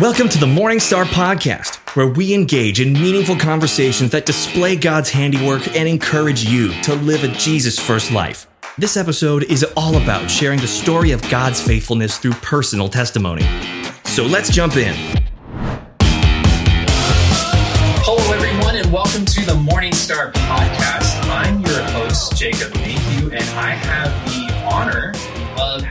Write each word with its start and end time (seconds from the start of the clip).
Welcome 0.00 0.30
to 0.30 0.38
the 0.38 0.46
Morning 0.46 0.80
Star 0.80 1.04
Podcast, 1.04 1.76
where 1.94 2.06
we 2.06 2.32
engage 2.32 2.80
in 2.80 2.94
meaningful 2.94 3.36
conversations 3.36 4.10
that 4.12 4.24
display 4.24 4.74
God's 4.74 5.10
handiwork 5.10 5.76
and 5.76 5.86
encourage 5.86 6.42
you 6.42 6.72
to 6.80 6.94
live 6.94 7.24
a 7.24 7.28
Jesus 7.28 7.78
first 7.78 8.10
life. 8.10 8.46
This 8.78 8.96
episode 8.96 9.44
is 9.44 9.64
all 9.76 9.96
about 10.02 10.30
sharing 10.30 10.60
the 10.60 10.66
story 10.66 11.10
of 11.10 11.20
God's 11.28 11.60
faithfulness 11.60 12.16
through 12.16 12.32
personal 12.32 12.88
testimony. 12.88 13.44
So 14.04 14.24
let's 14.24 14.48
jump 14.48 14.76
in. 14.76 14.94
Hello, 18.00 18.32
everyone, 18.34 18.76
and 18.76 18.90
welcome 18.90 19.26
to 19.26 19.44
the 19.44 19.54
Morning 19.54 19.92
Star 19.92 20.32
Podcast. 20.32 21.22
I'm 21.28 21.60
your 21.60 21.82
host, 21.90 22.34
Jacob 22.34 22.71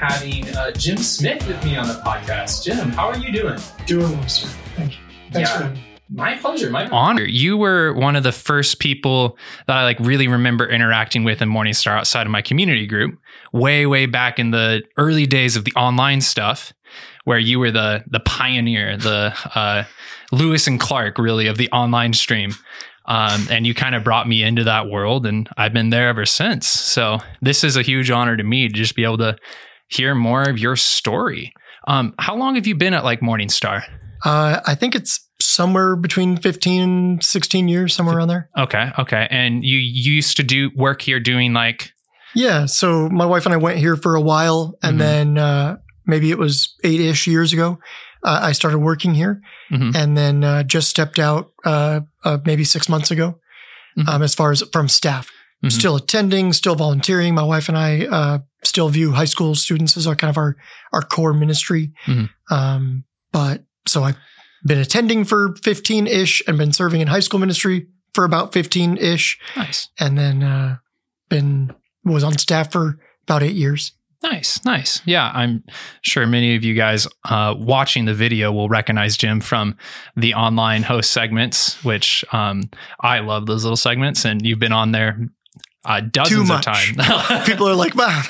having 0.06 0.50
uh, 0.56 0.72
Jim 0.72 0.98
Smith 0.98 1.48
with 1.48 1.64
me 1.64 1.78
on 1.78 1.88
the 1.88 1.94
podcast. 2.06 2.64
Jim, 2.64 2.90
how 2.90 3.08
are 3.10 3.18
you 3.18 3.32
doing? 3.32 3.60
Doing 3.86 4.12
well, 4.18 4.28
sir. 4.28 4.48
Thank 4.76 4.94
you. 4.94 4.98
Thanks 5.32 5.50
Yeah. 5.52 5.58
for 5.58 5.64
having 5.66 5.78
me. 5.78 5.88
My 6.14 6.36
pleasure. 6.38 6.70
My 6.72 6.88
honor. 6.90 7.24
You 7.24 7.56
were 7.56 7.94
one 7.94 8.16
of 8.18 8.24
the 8.24 8.32
first 8.34 8.80
people 8.80 9.38
that 9.68 9.78
I 9.78 9.84
like 9.84 9.98
really 10.00 10.28
remember 10.28 10.68
interacting 10.68 11.24
with 11.24 11.42
in 11.42 11.50
Morningstar 11.50 11.98
outside 12.00 12.26
of 12.28 12.32
my 12.32 12.42
community 12.42 12.86
group, 12.86 13.18
way, 13.54 13.86
way 13.86 14.08
back 14.08 14.38
in 14.40 14.52
the 14.52 14.82
early 14.98 15.26
days 15.26 15.56
of 15.56 15.64
the 15.64 15.72
online 15.76 16.20
stuff, 16.20 16.74
where 17.24 17.40
you 17.40 17.60
were 17.60 17.72
the 17.72 18.04
the 18.08 18.20
pioneer, 18.20 18.98
the 18.98 19.34
uh, 19.56 19.84
Lewis 20.34 20.68
and 20.68 20.80
Clark, 20.82 21.18
really, 21.18 21.48
of 21.48 21.58
the 21.58 21.70
online 21.72 22.12
stream. 22.14 22.56
Um, 23.06 23.48
and 23.50 23.66
you 23.66 23.74
kind 23.74 23.96
of 23.96 24.04
brought 24.04 24.28
me 24.28 24.44
into 24.44 24.64
that 24.66 24.90
world, 24.90 25.26
and 25.26 25.48
I've 25.58 25.74
been 25.74 25.92
there 25.92 26.10
ever 26.10 26.26
since. 26.26 26.68
So 26.68 27.20
this 27.42 27.64
is 27.64 27.78
a 27.78 27.82
huge 27.84 28.12
honor 28.12 28.36
to 28.36 28.44
me 28.44 28.68
to 28.68 28.74
just 28.74 28.96
be 28.96 29.04
able 29.06 29.18
to 29.20 29.38
hear 29.92 30.16
more 30.16 30.44
of 30.44 30.58
your 30.58 30.76
story. 30.76 31.54
Um, 31.88 32.14
how 32.20 32.36
long 32.36 32.56
have 32.56 32.68
you 32.68 32.76
been 32.76 32.94
at 32.94 33.04
like 33.04 33.22
Morningstar? 33.22 33.84
Uh, 34.24 34.62
I 34.66 34.76
think 34.76 34.96
it's 34.96 35.28
somewhere 35.42 35.96
between 35.96 36.38
15 36.38 36.82
and 36.82 37.24
16 37.24 37.68
years, 37.68 37.94
somewhere 37.94 38.18
around 38.18 38.28
there. 38.30 38.50
Okay, 38.58 38.92
okay. 39.00 39.28
And 39.32 39.64
you 39.66 39.78
used 39.78 40.38
to 40.38 40.44
do 40.44 40.70
work 40.76 41.02
here 41.02 41.20
doing 41.20 41.54
like 41.54 41.92
Yeah. 42.34 42.66
So 42.66 43.10
my 43.10 43.26
wife 43.26 43.46
and 43.46 43.54
I 43.54 43.58
went 43.58 43.78
here 43.80 43.98
for 43.98 44.16
a 44.16 44.22
while, 44.22 44.78
and 44.82 44.96
Mhm. 44.96 45.00
then 45.00 45.38
uh, 45.38 45.78
maybe 46.06 46.32
it 46.32 46.38
was 46.38 46.76
eight 46.84 47.02
ish 47.02 47.28
years 47.28 47.52
ago, 47.52 47.80
uh, 48.24 48.40
I 48.44 48.54
started 48.54 48.78
working 48.80 49.16
here, 49.16 49.42
Mhm. 49.72 49.94
and 49.96 50.16
then 50.18 50.44
uh, 50.44 50.64
just 50.64 50.90
stepped 50.90 51.20
out 51.20 51.48
uh, 51.66 52.02
uh, 52.24 52.38
maybe 52.46 52.64
six 52.64 52.88
months 52.88 53.12
ago. 53.12 53.40
Mhm. 53.98 54.08
Um, 54.08 54.22
as 54.24 54.34
far 54.36 54.52
as 54.52 54.64
from 54.72 54.88
staff, 54.88 55.28
Mhm. 55.66 55.72
still 55.74 55.96
attending, 55.98 56.54
still 56.54 56.76
volunteering. 56.76 57.36
My 57.36 57.44
wife 57.44 57.68
and 57.68 57.78
I 57.78 58.06
uh, 58.06 58.38
still 58.72 58.88
view 58.88 59.12
high 59.12 59.26
school 59.26 59.54
students 59.54 59.98
as 59.98 60.08
our 60.08 60.16
kind 60.16 60.30
of 60.30 60.38
our 60.38 60.56
our 60.94 61.02
core 61.02 61.34
ministry. 61.34 61.92
Mhm. 62.08 62.30
Um, 62.50 63.04
but 63.34 63.66
so 63.86 64.04
I've 64.04 64.18
been 64.66 64.80
attending 64.80 65.26
for 65.26 65.56
15 65.64 66.08
ish 66.08 66.42
and 66.48 66.58
been 66.58 66.72
serving 66.72 67.02
in 67.02 67.08
high 67.08 67.20
school 67.20 67.40
ministry 67.40 67.88
for 68.14 68.24
about 68.24 68.54
15 68.54 68.98
ish, 68.98 69.38
nice, 69.58 69.90
and 70.00 70.18
then 70.18 70.42
uh, 70.44 70.78
been 71.30 71.74
was 72.06 72.24
on 72.24 72.38
staff 72.38 72.72
for 72.72 72.98
about 73.24 73.44
eight 73.44 73.56
years. 73.56 73.92
nice, 74.24 74.64
nice. 74.66 75.02
Yeah, 75.06 75.32
I'm 75.34 75.64
sure 76.02 76.26
many 76.28 76.56
of 76.56 76.64
you 76.64 76.76
guys 76.76 77.08
uh, 77.26 77.56
watching 77.58 78.06
the 78.06 78.14
video 78.14 78.52
will 78.52 78.70
recognize 78.70 79.18
Jim 79.18 79.42
from 79.42 79.76
the 80.16 80.34
online 80.36 80.84
host 80.84 81.12
segments, 81.12 81.84
which 81.84 82.24
um, 82.32 82.70
I 83.02 83.20
love 83.20 83.48
those 83.48 83.64
little 83.64 83.78
segments, 83.78 84.24
and 84.26 84.46
you've 84.46 84.60
been 84.60 84.72
on 84.74 84.92
there 84.92 85.28
uh, 85.86 86.00
dozens 86.02 86.48
much. 86.50 86.68
of 86.68 86.74
times. 86.74 87.46
People 87.48 87.68
are 87.68 87.76
like, 87.76 87.96
"Wow, 87.96 88.22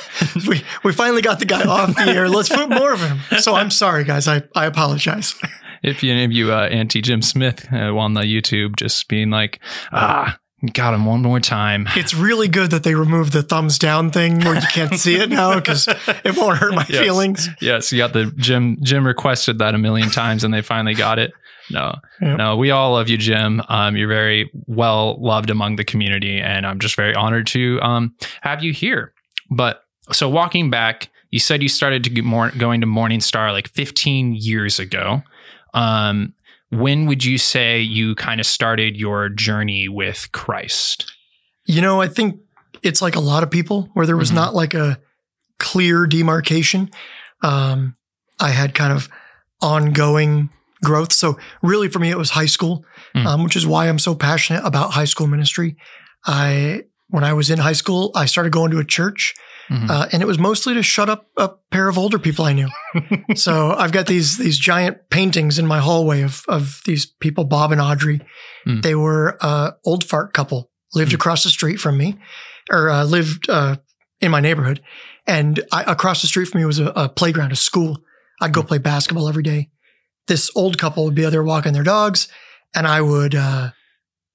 we 0.47 0.63
we 0.83 0.93
finally 0.93 1.21
got 1.21 1.39
the 1.39 1.45
guy 1.45 1.63
off 1.63 1.95
the 1.95 2.03
air. 2.03 2.29
Let's 2.29 2.49
put 2.49 2.69
more 2.69 2.93
of 2.93 2.99
him." 3.01 3.19
So 3.39 3.55
I'm 3.55 3.71
sorry, 3.71 4.03
guys. 4.03 4.27
I 4.27 4.43
I 4.55 4.65
apologize. 4.65 5.35
if 5.83 6.03
you, 6.03 6.11
any 6.11 6.23
of 6.25 6.31
you 6.31 6.53
uh, 6.53 6.67
anti 6.67 7.01
Jim 7.01 7.21
Smith 7.21 7.67
uh, 7.73 7.95
on 7.95 8.13
the 8.13 8.21
YouTube, 8.21 8.75
just 8.77 9.07
being 9.07 9.29
like, 9.31 9.59
ah, 9.91 10.39
got 10.73 10.93
him 10.93 11.05
one 11.05 11.21
more 11.23 11.39
time. 11.39 11.87
It's 11.95 12.13
really 12.13 12.47
good 12.47 12.71
that 12.71 12.83
they 12.83 12.93
removed 12.95 13.33
the 13.33 13.41
thumbs 13.43 13.79
down 13.79 14.11
thing 14.11 14.39
where 14.41 14.55
you 14.55 14.67
can't 14.71 14.95
see 14.95 15.15
it 15.15 15.29
now 15.29 15.55
because 15.55 15.87
it 16.23 16.37
won't 16.37 16.57
hurt 16.59 16.73
my 16.73 16.85
Yes. 16.87 17.03
feelings. 17.03 17.49
Yes, 17.59 17.91
you 17.91 17.97
got 17.97 18.13
the 18.13 18.31
Jim. 18.37 18.77
Jim 18.81 19.05
requested 19.05 19.59
that 19.59 19.75
a 19.75 19.77
million 19.77 20.09
times, 20.09 20.43
and 20.43 20.53
they 20.53 20.61
finally 20.61 20.93
got 20.93 21.19
it. 21.19 21.33
No, 21.71 21.95
Yep. 22.21 22.37
no, 22.37 22.55
we 22.57 22.71
all 22.71 22.93
love 22.93 23.09
you, 23.09 23.17
Jim. 23.17 23.61
Um, 23.69 23.95
you're 23.95 24.07
very 24.07 24.49
well 24.67 25.17
loved 25.21 25.49
among 25.49 25.75
the 25.77 25.83
community, 25.83 26.39
and 26.39 26.65
I'm 26.65 26.79
just 26.79 26.95
very 26.95 27.15
honored 27.15 27.47
to 27.47 27.79
um, 27.81 28.15
have 28.41 28.63
you 28.63 28.73
here. 28.73 29.13
But 29.49 29.83
so 30.11 30.27
walking 30.29 30.69
back, 30.69 31.09
you 31.29 31.39
said 31.39 31.61
you 31.63 31.69
started 31.69 32.03
to 32.03 32.09
get 32.09 32.23
more 32.25 32.51
going 32.51 32.81
to 32.81 32.87
Morningstar 32.87 33.51
like 33.53 33.69
15 33.69 34.35
years 34.35 34.79
ago. 34.79 35.23
Um, 35.73 36.33
when 36.69 37.05
would 37.05 37.23
you 37.23 37.37
say 37.37 37.79
you 37.81 38.15
kind 38.15 38.39
of 38.41 38.45
started 38.47 38.95
your 38.97 39.29
journey 39.29 39.87
with 39.89 40.29
Christ? 40.31 41.11
You 41.65 41.81
know, 41.81 42.01
I 42.01 42.07
think 42.07 42.39
it's 42.83 43.01
like 43.01 43.15
a 43.15 43.19
lot 43.19 43.43
of 43.43 43.51
people 43.51 43.89
where 43.93 44.05
there 44.05 44.17
was 44.17 44.31
Mhm. 44.31 44.35
not 44.35 44.55
like 44.55 44.73
a 44.73 44.99
clear 45.59 46.07
demarcation. 46.07 46.89
Um, 47.43 47.95
I 48.39 48.49
had 48.49 48.73
kind 48.73 48.91
of 48.93 49.07
ongoing 49.61 50.49
growth. 50.83 51.13
So 51.13 51.37
really 51.61 51.87
for 51.89 51.99
me, 51.99 52.09
it 52.09 52.17
was 52.17 52.31
high 52.31 52.45
school, 52.47 52.83
Mm. 53.15 53.25
um, 53.25 53.43
which 53.43 53.55
is 53.55 53.65
why 53.67 53.87
I'm 53.89 53.99
so 53.99 54.15
passionate 54.15 54.63
about 54.65 54.91
high 54.93 55.05
school 55.05 55.27
ministry. 55.27 55.75
I, 56.25 56.83
when 57.09 57.23
I 57.23 57.33
was 57.33 57.49
in 57.49 57.59
high 57.59 57.73
school, 57.73 58.11
I 58.15 58.25
started 58.25 58.51
going 58.53 58.71
to 58.71 58.79
a 58.79 58.85
church 58.85 59.33
Mhm. 59.69 59.89
uh, 59.89 60.07
and 60.11 60.21
it 60.21 60.25
was 60.25 60.37
mostly 60.39 60.73
to 60.73 60.83
shut 60.83 61.09
up 61.09 61.27
a 61.37 61.49
pair 61.71 61.87
of 61.87 61.97
older 61.97 62.19
people 62.19 62.43
I 62.45 62.53
knew. 62.53 62.67
so 63.35 63.71
I've 63.77 63.91
got 63.93 64.05
these 64.07 64.37
these 64.37 64.57
giant 64.57 65.09
paintings 65.09 65.57
in 65.59 65.65
my 65.65 65.79
hallway 65.79 66.21
of 66.23 66.43
of 66.47 66.81
these 66.85 67.05
people, 67.05 67.43
Bob 67.45 67.71
and 67.71 67.79
Audrey. 67.81 68.19
Mm. 68.67 68.81
They 68.81 68.95
were 68.95 69.37
a 69.41 69.73
old 69.85 70.03
fart 70.03 70.33
couple, 70.33 70.71
lived 70.93 71.11
Mm. 71.11 71.15
across 71.15 71.43
the 71.43 71.49
street 71.49 71.79
from 71.79 71.97
me, 71.97 72.17
or 72.69 72.89
uh, 72.89 73.03
lived 73.05 73.49
uh, 73.49 73.75
in 74.19 74.31
my 74.31 74.39
neighborhood. 74.41 74.81
And 75.27 75.59
I, 75.71 75.83
across 75.83 76.21
the 76.21 76.27
street 76.27 76.47
from 76.49 76.59
me 76.61 76.65
was 76.65 76.79
a, 76.79 76.87
a 76.95 77.07
playground, 77.09 77.51
a 77.51 77.55
school. 77.55 77.99
I'd 78.41 78.53
go 78.53 78.63
play 78.63 78.79
basketball 78.79 79.29
every 79.29 79.43
day. 79.43 79.69
This 80.27 80.51
old 80.55 80.77
couple 80.77 81.05
would 81.05 81.15
be 81.15 81.25
out 81.25 81.31
there 81.31 81.43
walking 81.43 81.73
their 81.73 81.83
dogs, 81.83 82.27
and 82.75 82.87
I 82.87 83.01
would 83.01 83.35
uh, 83.35 83.71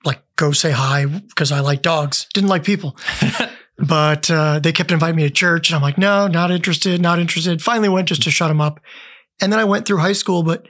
like 0.05 0.23
go 0.37 0.53
say 0.53 0.73
hi 0.73 1.07
because 1.07 1.53
I 1.53 1.61
like 1.61 1.83
dogs, 1.83 2.27
didn't 2.35 2.51
like 2.51 2.65
people. 2.65 2.97
But 3.79 4.31
uh, 4.31 4.59
they 4.59 4.73
kept 4.73 4.91
inviting 4.91 5.17
me 5.17 5.25
to 5.25 5.31
church, 5.31 5.69
and 5.69 5.77
I'm 5.77 5.83
like, 5.83 5.99
no, 5.99 6.29
not 6.29 6.51
interested, 6.51 7.01
not 7.01 7.19
interested. 7.19 7.63
Finally 7.63 7.91
went 7.91 8.09
just 8.09 8.23
to 8.23 8.31
shut 8.31 8.49
them 8.49 8.61
up. 8.61 8.81
And 9.41 9.53
then 9.53 9.61
I 9.61 9.65
went 9.65 9.87
through 9.87 9.99
high 9.99 10.15
school, 10.15 10.43
but 10.43 10.67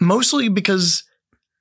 mostly 0.00 0.48
because 0.48 1.04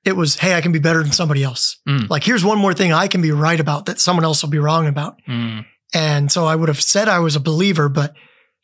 it 0.05 0.15
was, 0.15 0.37
hey, 0.37 0.55
I 0.55 0.61
can 0.61 0.71
be 0.71 0.79
better 0.79 1.03
than 1.03 1.11
somebody 1.11 1.43
else. 1.43 1.79
Mm. 1.87 2.09
Like, 2.09 2.23
here's 2.23 2.43
one 2.43 2.57
more 2.57 2.73
thing 2.73 2.93
I 2.93 3.07
can 3.07 3.21
be 3.21 3.31
right 3.31 3.59
about 3.59 3.85
that 3.85 3.99
someone 3.99 4.25
else 4.25 4.41
will 4.41 4.49
be 4.49 4.57
wrong 4.57 4.87
about. 4.87 5.21
Mm. 5.27 5.65
And 5.93 6.31
so 6.31 6.45
I 6.45 6.55
would 6.55 6.69
have 6.69 6.81
said 6.81 7.07
I 7.07 7.19
was 7.19 7.35
a 7.35 7.41
believer, 7.41 7.89
but 7.89 8.15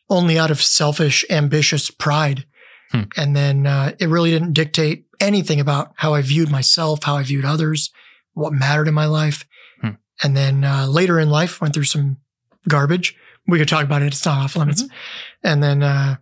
only 0.09 0.39
out 0.39 0.51
of 0.51 0.61
selfish, 0.61 1.23
ambitious 1.29 1.91
pride. 1.91 2.45
Hmm. 2.93 3.01
And 3.17 3.35
then 3.35 3.67
uh, 3.67 3.93
it 3.99 4.07
really 4.07 4.29
didn't 4.29 4.53
dictate 4.53 5.05
anything 5.19 5.59
about 5.59 5.93
how 5.95 6.13
I 6.13 6.21
viewed 6.21 6.51
myself, 6.51 7.03
how 7.03 7.15
I 7.15 7.23
viewed 7.23 7.43
others, 7.43 7.91
what 8.33 8.53
mattered 8.53 8.87
in 8.87 8.93
my 8.93 9.05
life. 9.05 9.45
Hmm. 9.81 9.89
And 10.21 10.37
then 10.37 10.63
uh, 10.63 10.87
later 10.87 11.19
in 11.19 11.29
life, 11.29 11.59
went 11.59 11.73
through 11.73 11.85
some 11.85 12.17
garbage. 12.69 13.15
We 13.47 13.57
could 13.57 13.67
talk 13.67 13.83
about 13.83 14.03
it. 14.03 14.07
It's 14.07 14.25
not 14.25 14.37
off 14.37 14.55
limits. 14.55 14.83
Mm-hmm. 14.83 15.47
And 15.47 15.63
then, 15.63 15.83
uh, 15.83 16.15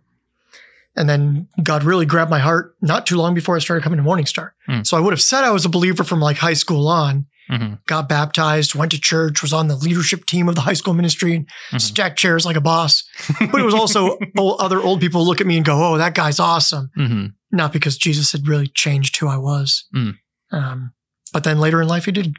and 0.96 1.08
then 1.08 1.48
God 1.62 1.84
really 1.84 2.06
grabbed 2.06 2.30
my 2.30 2.40
heart 2.40 2.74
not 2.80 3.06
too 3.06 3.16
long 3.16 3.34
before 3.34 3.54
I 3.54 3.60
started 3.60 3.84
coming 3.84 3.98
to 3.98 4.04
Morningstar. 4.04 4.52
Hmm. 4.66 4.82
So 4.82 4.96
I 4.96 5.00
would 5.00 5.12
have 5.12 5.22
said 5.22 5.44
I 5.44 5.50
was 5.50 5.64
a 5.64 5.70
believer 5.70 6.04
from 6.04 6.20
like 6.20 6.38
high 6.38 6.54
school 6.54 6.88
on, 6.88 7.26
Mhm. 7.52 7.78
got 7.86 8.08
baptized, 8.08 8.74
went 8.74 8.90
to 8.92 9.00
church, 9.00 9.42
was 9.42 9.52
on 9.52 9.68
the 9.68 9.76
leadership 9.76 10.24
team 10.26 10.48
of 10.48 10.54
the 10.54 10.62
high 10.62 10.72
school 10.72 10.94
ministry, 10.94 11.34
and 11.36 11.46
Mhm. 11.72 11.80
stacked 11.80 12.18
chairs 12.18 12.44
like 12.46 12.56
a 12.56 12.60
boss. 12.60 13.04
But 13.38 13.60
it 13.60 13.64
was 13.64 13.74
also 13.74 14.16
old, 14.38 14.60
other 14.60 14.80
old 14.80 15.00
people 15.00 15.24
look 15.26 15.40
at 15.40 15.46
me 15.46 15.56
and 15.56 15.64
go, 15.64 15.84
"Oh, 15.84 15.98
that 15.98 16.14
guy's 16.14 16.40
awesome." 16.40 16.90
Mhm. 16.98 17.32
Not 17.50 17.72
because 17.72 17.96
Jesus 17.98 18.32
had 18.32 18.48
really 18.48 18.66
changed 18.68 19.16
who 19.18 19.28
I 19.28 19.36
was. 19.36 19.84
Mm. 19.94 20.16
Um, 20.52 20.92
but 21.32 21.44
then 21.44 21.58
later 21.60 21.82
in 21.82 21.88
life, 21.88 22.06
he 22.06 22.12
did. 22.12 22.34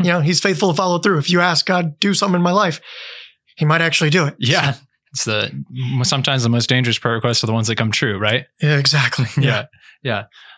You 0.00 0.06
know, 0.12 0.20
he's 0.20 0.40
faithful 0.40 0.70
to 0.70 0.76
follow 0.76 0.98
through. 0.98 1.18
If 1.18 1.30
you 1.30 1.40
ask 1.40 1.64
God 1.66 1.98
do 2.00 2.12
something 2.14 2.36
in 2.36 2.42
my 2.42 2.50
life, 2.52 2.80
he 3.56 3.64
might 3.64 3.80
actually 3.80 4.10
do 4.10 4.26
it. 4.26 4.34
Yeah. 4.38 4.72
So, 4.72 4.80
It's 5.12 5.24
the 5.24 6.04
sometimes 6.04 6.42
the 6.42 6.48
most 6.50 6.68
dangerous 6.68 6.98
prayer 6.98 7.14
requests 7.14 7.42
are 7.42 7.46
the 7.46 7.52
ones 7.54 7.68
that 7.68 7.76
come 7.76 7.90
true, 7.92 8.18
right? 8.18 8.44
yeah, 8.60 8.76
exactly. 8.76 9.26
Yeah. 9.42 9.42
Yeah. 9.44 9.64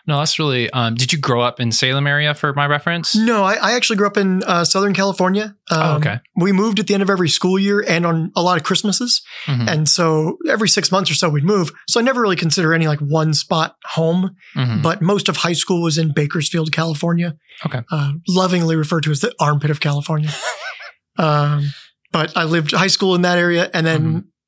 No, 0.07 0.17
that's 0.19 0.39
really 0.39 0.69
um 0.71 0.95
did 0.95 1.11
you 1.13 1.19
grow 1.19 1.41
up 1.41 1.59
in 1.59 1.71
Salem 1.71 2.07
area 2.07 2.33
for 2.33 2.53
my 2.53 2.65
reference? 2.65 3.15
No, 3.15 3.43
I, 3.43 3.53
I 3.55 3.71
actually 3.73 3.97
grew 3.97 4.07
up 4.07 4.17
in 4.17 4.43
uh, 4.43 4.63
Southern 4.63 4.93
California. 4.93 5.55
Um, 5.71 5.79
Oh, 5.81 5.95
okay. 5.97 6.19
We 6.35 6.51
moved 6.51 6.79
at 6.79 6.87
the 6.87 6.93
end 6.95 7.03
of 7.03 7.09
every 7.09 7.29
school 7.29 7.59
year 7.59 7.83
and 7.87 8.05
on 8.05 8.31
a 8.35 8.41
lot 8.41 8.57
of 8.57 8.63
Christmases. 8.63 9.21
Mhm. 9.45 9.67
And 9.69 9.89
so 9.89 10.37
every 10.49 10.67
six 10.69 10.91
months 10.91 11.11
or 11.11 11.15
so 11.15 11.29
we'd 11.29 11.43
move. 11.43 11.71
So 11.87 11.99
I 11.99 12.03
never 12.03 12.21
really 12.21 12.35
consider 12.35 12.73
any 12.73 12.87
like 12.87 12.99
one 12.99 13.33
spot 13.33 13.75
home, 13.93 14.31
Mhm. 14.55 14.81
but 14.81 15.01
most 15.01 15.29
of 15.29 15.37
high 15.37 15.53
school 15.53 15.81
was 15.83 15.97
in 15.97 16.11
Bakersfield, 16.13 16.71
California. 16.71 17.35
Okay. 17.65 17.81
Uh, 17.91 18.13
lovingly 18.27 18.75
referred 18.75 19.03
to 19.03 19.11
as 19.11 19.19
the 19.21 19.33
armpit 19.39 19.69
of 19.69 19.79
California. 19.79 20.31
um, 21.17 21.71
but 22.11 22.35
I 22.35 22.43
lived 22.45 22.71
high 22.71 22.87
school 22.87 23.15
in 23.15 23.21
that 23.23 23.37
area. 23.37 23.69
And 23.73 23.85
then 23.85 24.01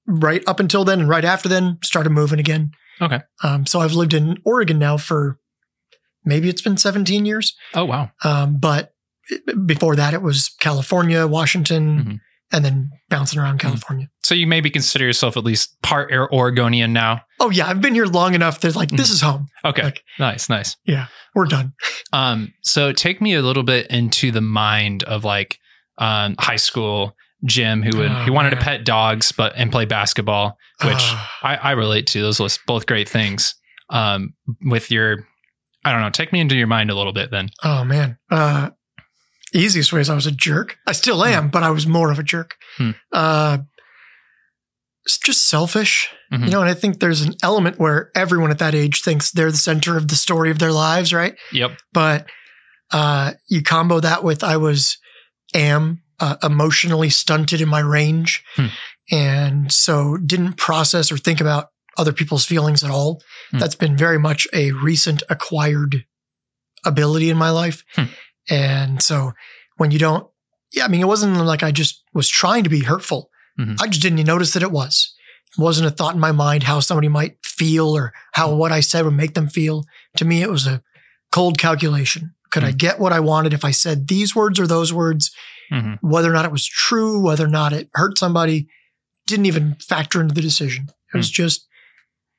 Mm-hmm. 0.10 0.16
right 0.26 0.44
up 0.48 0.60
until 0.60 0.84
then 0.84 1.00
and 1.02 1.10
right 1.10 1.24
after 1.24 1.48
then 1.48 1.78
started 1.84 2.10
moving 2.10 2.40
again. 2.40 2.72
Okay. 3.02 3.20
Um, 3.44 3.66
so 3.66 3.80
I've 3.80 3.94
lived 3.94 4.14
in 4.14 4.38
Oregon 4.46 4.78
now 4.80 4.98
for 4.98 5.40
maybe 6.24 6.50
it's 6.50 6.62
been 6.62 6.78
17 6.78 7.26
years. 7.26 7.56
Oh 7.74 7.86
wow. 7.86 8.12
Um, 8.24 8.58
but 8.60 8.92
before 9.66 9.96
that, 9.96 10.14
it 10.14 10.22
was 10.22 10.50
California, 10.60 11.26
Washington, 11.28 12.04
Mhm. 12.04 12.20
and 12.52 12.66
then 12.66 12.90
bouncing 13.10 13.40
around 13.40 13.60
Mm-hmm. 13.60 13.68
California. 13.70 14.08
So 14.24 14.36
you 14.36 14.46
maybe 14.46 14.70
consider 14.70 15.06
yourself 15.06 15.38
at 15.38 15.44
least 15.44 15.82
part 15.82 16.12
Or- 16.14 16.32
Oregonian 16.34 16.94
now. 16.94 17.22
Oh 17.40 17.50
yeah, 17.50 17.68
I've 17.68 17.82
been 17.82 17.94
here 17.96 18.06
long 18.06 18.34
enough 18.36 18.60
that 18.62 18.76
like 18.76 18.90
this 18.90 19.10
is 19.10 19.22
home. 19.22 19.48
Okay. 19.66 19.84
Like- 19.84 20.04
nice, 20.20 20.50
nice. 20.50 20.76
Yeah. 20.86 21.08
We're 21.34 21.46
done. 21.46 21.74
Um, 22.14 22.54
so 22.62 22.92
take 22.92 23.22
me 23.22 23.34
a 23.36 23.42
little 23.42 23.64
bit 23.64 23.88
into 23.88 24.32
the 24.32 24.42
mind 24.42 25.04
of 25.04 25.24
like 25.24 25.58
um, 25.98 26.36
high 26.40 26.56
school 26.58 27.16
Jim 27.46 27.82
who 27.82 27.98
would 27.98 28.12
Oh, 28.12 28.24
he 28.24 28.30
wanted 28.30 28.52
to 28.52 28.58
pet 28.58 28.86
dogs 28.86 29.32
but 29.32 29.54
and 29.56 29.72
play 29.72 29.86
basketball, 29.86 30.58
which. 30.84 31.02
I, 31.44 31.56
I 31.62 31.72
relate 31.72 32.08
to. 32.08 32.22
Those 32.22 32.40
was 32.40 32.60
both 32.68 32.86
great 32.86 33.10
things. 33.10 33.56
Um, 33.90 34.34
with 34.64 34.90
your 34.92 35.28
I 35.84 35.92
don't 35.92 36.02
know, 36.02 36.10
take 36.12 36.32
me 36.32 36.40
into 36.40 36.56
your 36.56 36.68
mind 36.68 36.92
a 36.92 36.96
little 36.96 37.14
bit 37.14 37.32
then. 37.32 37.50
Oh 37.64 37.84
man. 37.84 38.18
Uh 38.30 38.70
easiest 39.54 39.92
way 39.92 40.00
is 40.02 40.10
I 40.10 40.16
was 40.16 40.28
a 40.28 40.32
jerk. 40.32 40.78
I 40.88 40.92
still 40.94 41.24
am, 41.26 41.50
but 41.50 41.62
I 41.64 41.72
was 41.72 41.86
more 41.88 42.12
of 42.12 42.20
a 42.20 42.24
jerk. 42.24 42.56
Hmm. 42.78 42.92
Uh 43.12 43.58
it's 45.06 45.18
just 45.18 45.50
selfish. 45.50 46.10
Mhm. 46.32 46.46
You 46.46 46.52
know, 46.52 46.62
and 46.62 46.70
I 46.70 46.76
think 46.76 47.00
there's 47.00 47.22
an 47.22 47.34
element 47.42 47.80
where 47.80 48.12
everyone 48.16 48.52
at 48.52 48.60
that 48.60 48.76
age 48.76 49.02
thinks 49.02 49.32
they're 49.32 49.52
the 49.52 49.58
center 49.58 49.98
of 49.98 50.08
the 50.10 50.16
story 50.16 50.52
of 50.52 50.60
their 50.60 50.72
lives, 50.72 51.12
right? 51.12 51.36
Yep. 51.52 51.72
But 51.92 52.28
uh 52.92 53.34
you 53.50 53.64
combo 53.64 54.00
that 54.00 54.24
with 54.24 54.44
I 54.44 54.58
was 54.58 54.98
am 55.56 56.04
uh, 56.22 56.38
emotionally 56.44 57.10
stunted 57.10 57.60
in 57.62 57.68
my 57.68 57.80
range 57.82 58.44
Hmm. 58.56 58.68
and 59.12 59.72
so 59.72 60.18
didn't 60.18 60.54
process 60.54 61.12
or 61.12 61.18
think 61.18 61.42
about 61.42 61.70
other 61.98 62.14
people's 62.14 62.46
feelings 62.46 62.84
at 62.84 62.92
all. 62.92 63.22
Hmm. 63.52 63.58
That's 63.60 63.76
been 63.76 63.98
very 63.98 64.18
much 64.20 64.48
a 64.54 64.72
recent 64.72 65.24
acquired 65.30 66.06
ability 66.86 67.30
in 67.30 67.38
my 67.38 67.50
life. 67.50 67.84
Hmm. 67.96 68.04
And 68.50 69.02
so 69.04 69.34
when 69.78 69.92
you 69.92 70.00
don't, 70.00 70.28
yeah, 70.74 70.86
I 70.86 70.88
mean, 70.88 71.02
it 71.02 71.08
wasn't 71.08 71.36
like 71.38 71.64
I 71.64 71.72
just 71.72 72.04
was 72.14 72.30
trying 72.30 72.64
to 72.64 72.70
be 72.70 72.82
hurtful. 72.84 73.30
Mhm. 73.60 73.78
I 73.82 73.88
just 73.88 74.02
didn't 74.02 74.24
notice 74.26 74.54
that 74.54 74.64
it 74.64 74.72
was. 74.72 75.14
It 75.58 75.62
wasn't 75.62 75.88
a 75.88 75.92
thought 75.92 76.14
in 76.14 76.20
my 76.22 76.32
mind 76.32 76.64
how 76.64 76.80
somebody 76.80 77.10
might 77.10 77.36
feel 77.44 77.90
or 77.96 78.14
how 78.34 78.54
what 78.56 78.72
I 78.72 78.80
said 78.80 79.04
would 79.06 79.14
make 79.14 79.34
them 79.34 79.50
feel. 79.50 79.84
To 80.18 80.26
me, 80.26 80.42
it 80.42 80.50
was 80.50 80.66
a 80.66 80.82
cold 81.32 81.58
calculation. 81.58 82.34
Could 82.52 82.64
I 82.64 82.72
Hmm. 82.72 82.78
get 82.78 83.00
what 83.00 83.14
I 83.14 83.20
wanted 83.20 83.54
if 83.54 83.66
I 83.66 83.72
said 83.72 84.08
these 84.08 84.34
words 84.36 84.60
or 84.60 84.66
those 84.68 84.94
words? 84.94 85.32
Mhm. 85.72 85.98
Whether 86.02 86.30
or 86.30 86.34
not 86.34 86.46
it 86.46 86.52
was 86.52 86.66
true, 86.68 87.20
whether 87.22 87.46
or 87.46 87.50
not 87.50 87.74
it 87.74 87.90
hurt 87.94 88.18
somebody, 88.18 88.68
didn't 89.28 89.46
even 89.46 89.76
factor 89.76 90.20
into 90.22 90.34
the 90.34 90.42
decision. 90.42 90.88
It 91.14 91.18
was 91.18 91.30
just, 91.30 91.68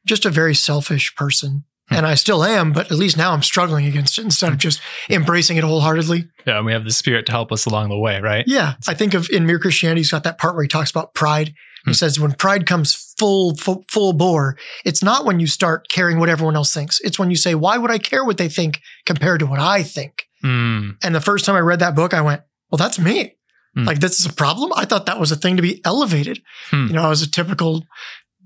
just 0.06 0.24
a 0.26 0.30
very 0.30 0.54
selfish 0.54 1.14
person. 1.14 1.64
Hmm. 1.88 1.94
And 1.96 2.06
I 2.06 2.14
still 2.14 2.44
am, 2.44 2.72
but 2.72 2.90
at 2.90 2.98
least 2.98 3.16
now 3.16 3.32
I'm 3.32 3.42
struggling 3.42 3.86
against 3.86 4.18
it 4.18 4.24
instead 4.24 4.52
of 4.52 4.58
just 4.58 4.80
embracing 5.10 5.56
it 5.56 5.64
wholeheartedly. 5.64 6.26
Yeah, 6.46 6.58
and 6.58 6.66
we 6.66 6.72
have 6.72 6.84
the 6.84 6.92
spirit 6.92 7.26
to 7.26 7.32
help 7.32 7.50
us 7.52 7.66
along 7.66 7.88
the 7.88 7.98
way, 7.98 8.20
right? 8.20 8.44
Yeah. 8.46 8.74
I 8.86 8.94
think 8.94 9.14
of 9.14 9.28
in 9.30 9.46
Mere 9.46 9.58
Christianity, 9.58 10.00
he's 10.00 10.10
got 10.10 10.24
that 10.24 10.38
part 10.38 10.54
where 10.54 10.62
he 10.64 10.68
talks 10.68 10.90
about 10.90 11.14
pride. 11.14 11.48
He 11.84 11.90
Hmm. 11.90 11.94
says 11.94 12.20
when 12.20 12.32
pride 12.32 12.66
comes 12.66 12.94
full, 13.18 13.56
full, 13.56 13.84
full 13.90 14.12
bore, 14.12 14.56
it's 14.84 15.02
not 15.02 15.24
when 15.24 15.40
you 15.40 15.46
start 15.46 15.88
caring 15.88 16.18
what 16.20 16.28
everyone 16.28 16.54
else 16.56 16.72
thinks. 16.72 17.00
It's 17.00 17.18
when 17.18 17.30
you 17.30 17.36
say, 17.36 17.54
why 17.54 17.78
would 17.78 17.90
I 17.90 17.98
care 17.98 18.24
what 18.24 18.38
they 18.38 18.48
think 18.48 18.80
compared 19.06 19.40
to 19.40 19.46
what 19.46 19.58
I 19.60 19.82
think? 19.82 20.26
Mm, 20.44 20.96
And 21.02 21.14
the 21.14 21.20
first 21.20 21.44
time 21.44 21.56
I 21.56 21.60
read 21.60 21.78
that 21.80 21.94
book, 21.94 22.14
I 22.14 22.20
went, 22.20 22.42
well, 22.72 22.78
that's 22.78 22.98
me. 22.98 23.36
Hmm. 23.76 23.84
Like, 23.84 24.00
this 24.00 24.18
is 24.18 24.26
a 24.26 24.32
problem. 24.32 24.72
I 24.74 24.84
thought 24.86 25.06
that 25.06 25.20
was 25.20 25.30
a 25.30 25.36
thing 25.36 25.56
to 25.56 25.62
be 25.62 25.80
elevated. 25.84 26.42
Hmm. 26.70 26.86
You 26.88 26.94
know, 26.94 27.04
I 27.04 27.08
was 27.10 27.22
a 27.22 27.30
typical 27.30 27.84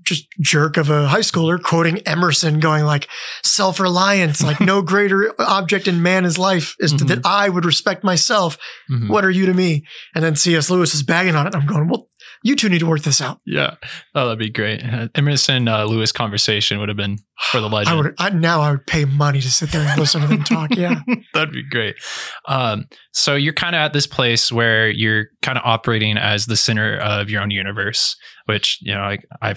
just 0.03 0.27
jerk 0.39 0.77
of 0.77 0.89
a 0.89 1.07
high 1.09 1.19
schooler 1.19 1.61
quoting 1.61 1.97
Emerson 2.05 2.59
going 2.61 2.85
like 2.85 3.09
self-reliance, 3.43 4.41
like 4.41 4.59
no 4.61 4.81
greater 4.93 5.33
object 5.39 5.87
in 5.87 6.01
man 6.01 6.23
is 6.23 6.37
life 6.37 6.75
is 6.79 6.93
Mhm. 6.93 7.07
that 7.09 7.25
I 7.25 7.49
would 7.49 7.65
respect 7.65 8.03
myself. 8.05 8.57
mhm. 8.89 9.09
What 9.09 9.25
are 9.25 9.29
you 9.31 9.45
to 9.47 9.53
me? 9.53 9.85
And 10.15 10.23
then 10.23 10.35
C.S. 10.37 10.69
Lewis 10.69 10.93
is 10.93 11.03
bagging 11.03 11.35
on 11.35 11.47
it. 11.47 11.55
I'm 11.55 11.65
going, 11.65 11.89
well, 11.89 12.07
you 12.43 12.55
two 12.55 12.69
need 12.69 12.79
to 12.79 12.85
work 12.85 13.01
this 13.01 13.21
out. 13.21 13.39
Yeah. 13.45 13.75
Oh, 14.15 14.25
that'd 14.25 14.39
be 14.39 14.49
great. 14.49 14.83
Uh, 14.83 15.07
Emerson 15.15 15.67
uh, 15.67 15.85
Lewis 15.85 16.11
conversation 16.11 16.79
would 16.79 16.89
have 16.89 16.97
been 16.97 17.17
for 17.51 17.59
the 17.59 17.69
legend. 17.69 17.89
I 17.89 18.01
would, 18.01 18.15
I, 18.17 18.29
now 18.29 18.61
I 18.61 18.71
would 18.71 18.85
pay 18.85 19.05
money 19.05 19.41
to 19.41 19.51
sit 19.51 19.71
there 19.71 19.81
and 19.81 19.99
listen 19.99 20.21
to 20.21 20.27
them 20.27 20.43
talk. 20.43 20.75
Yeah. 20.75 20.99
That'd 21.33 21.53
be 21.53 21.63
great. 21.63 21.95
Um, 22.47 22.85
so 23.11 23.35
you're 23.35 23.53
kind 23.53 23.75
of 23.75 23.79
at 23.79 23.93
this 23.93 24.07
place 24.07 24.51
where 24.51 24.89
you're 24.89 25.27
kind 25.41 25.57
of 25.57 25.63
operating 25.65 26.17
as 26.17 26.45
the 26.45 26.57
center 26.57 26.97
of 26.97 27.29
your 27.29 27.41
own 27.41 27.51
universe, 27.51 28.15
which 28.45 28.79
you 28.81 28.93
know, 28.93 29.01
I 29.41 29.55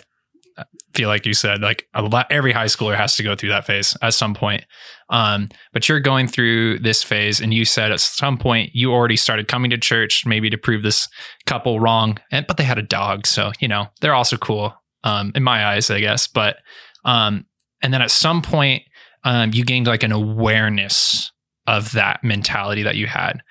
feel 0.94 1.08
like 1.08 1.26
you 1.26 1.34
said, 1.34 1.60
like 1.60 1.86
a 1.94 2.02
lot, 2.02 2.26
every 2.30 2.52
high 2.52 2.66
schooler 2.66 2.96
has 2.96 3.16
to 3.16 3.22
go 3.22 3.34
through 3.34 3.50
that 3.50 3.66
phase 3.66 3.96
at 4.02 4.14
some 4.14 4.34
point. 4.34 4.64
Um, 5.08 5.48
but 5.72 5.88
you're 5.88 6.00
going 6.00 6.26
through 6.26 6.80
this 6.80 7.02
phase, 7.02 7.40
and 7.40 7.52
you 7.52 7.64
said 7.64 7.92
at 7.92 8.00
some 8.00 8.38
point 8.38 8.70
you 8.74 8.92
already 8.92 9.16
started 9.16 9.48
coming 9.48 9.70
to 9.70 9.78
church, 9.78 10.24
maybe 10.26 10.50
to 10.50 10.58
prove 10.58 10.82
this 10.82 11.08
couple 11.46 11.80
wrong, 11.80 12.18
and 12.30 12.46
but 12.46 12.56
they 12.56 12.64
had 12.64 12.78
a 12.78 12.82
dog, 12.82 13.26
so 13.26 13.52
you 13.60 13.68
know 13.68 13.86
they're 14.00 14.14
also 14.14 14.36
cool 14.36 14.74
um, 15.04 15.32
in 15.34 15.42
my 15.42 15.66
eyes, 15.66 15.90
I 15.90 16.00
guess. 16.00 16.26
But 16.26 16.56
um, 17.04 17.46
and 17.82 17.92
then 17.92 18.02
at 18.02 18.10
some 18.10 18.42
point, 18.42 18.82
um, 19.24 19.52
you 19.52 19.64
gained 19.64 19.86
like 19.86 20.02
an 20.02 20.12
awareness 20.12 21.32
of 21.66 21.92
that 21.92 22.24
mentality 22.24 22.82
that 22.82 22.96
you 22.96 23.06
had. 23.06 23.42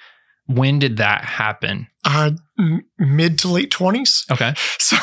When 0.51 0.79
did 0.79 0.97
that 0.97 1.23
happen? 1.25 1.87
Uh, 2.03 2.31
m- 2.57 2.83
mid 2.97 3.37
to 3.39 3.47
late 3.49 3.71
20s. 3.71 4.29
Okay. 4.31 4.53
So 4.79 4.97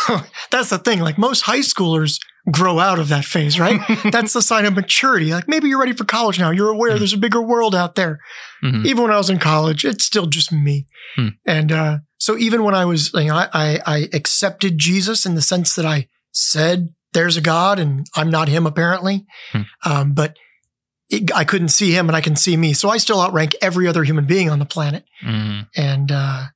that's 0.51 0.71
the 0.71 0.79
thing. 0.79 0.99
Like 1.01 1.19
most 1.19 1.43
high 1.43 1.61
schoolers 1.61 2.19
grow 2.51 2.79
out 2.81 2.99
of 2.99 3.09
that 3.09 3.25
phase, 3.25 3.59
right? 3.61 3.81
that's 4.11 4.33
the 4.33 4.43
sign 4.43 4.65
of 4.67 4.75
maturity. 4.75 5.33
Like 5.33 5.47
maybe 5.49 5.69
you're 5.69 5.79
ready 5.79 5.93
for 5.93 6.05
college 6.05 6.39
now. 6.41 6.51
You're 6.51 6.71
aware 6.71 6.93
Mhm. 6.93 6.99
there's 6.99 7.13
a 7.13 7.19
bigger 7.19 7.41
world 7.43 7.75
out 7.75 7.95
there. 7.95 8.19
Mhm. 8.65 8.85
Even 8.87 9.03
when 9.05 9.13
I 9.13 9.19
was 9.19 9.31
in 9.31 9.39
college, 9.39 9.85
it's 9.85 10.05
still 10.05 10.27
just 10.27 10.51
me. 10.53 10.87
Hmm. 11.17 11.29
And 11.47 11.71
uh, 11.73 11.99
so 12.19 12.37
even 12.37 12.65
when 12.65 12.75
I 12.75 12.85
was, 12.85 13.13
you 13.15 13.25
know, 13.27 13.37
I, 13.37 13.49
I, 13.53 13.81
I 13.87 14.09
accepted 14.13 14.79
Jesus 14.79 15.25
in 15.27 15.35
the 15.37 15.43
sense 15.43 15.75
that 15.77 15.85
I 15.87 16.09
said 16.33 16.89
there's 17.13 17.37
a 17.37 17.41
God 17.41 17.79
and 17.79 18.07
I'm 18.17 18.31
not 18.31 18.49
him 18.49 18.67
apparently, 18.67 19.27
Hmm. 19.53 19.63
um, 19.85 20.13
but 20.15 20.37
it, 21.11 21.31
I 21.35 21.45
couldn't 21.45 21.69
see 21.69 21.93
him 21.93 22.09
and 22.09 22.17
I 22.17 22.21
can 22.21 22.37
see 22.37 22.57
me. 22.57 22.73
So 22.73 22.89
I 22.89 22.97
still 22.99 23.21
outrank 23.21 23.55
every 23.63 23.87
other 23.87 24.05
human 24.05 24.25
being 24.27 24.51
on 24.51 24.59
the 24.59 24.65
planet. 24.67 25.05
Mhm. 25.25 25.69
And 25.77 26.11
uh, 26.13 26.47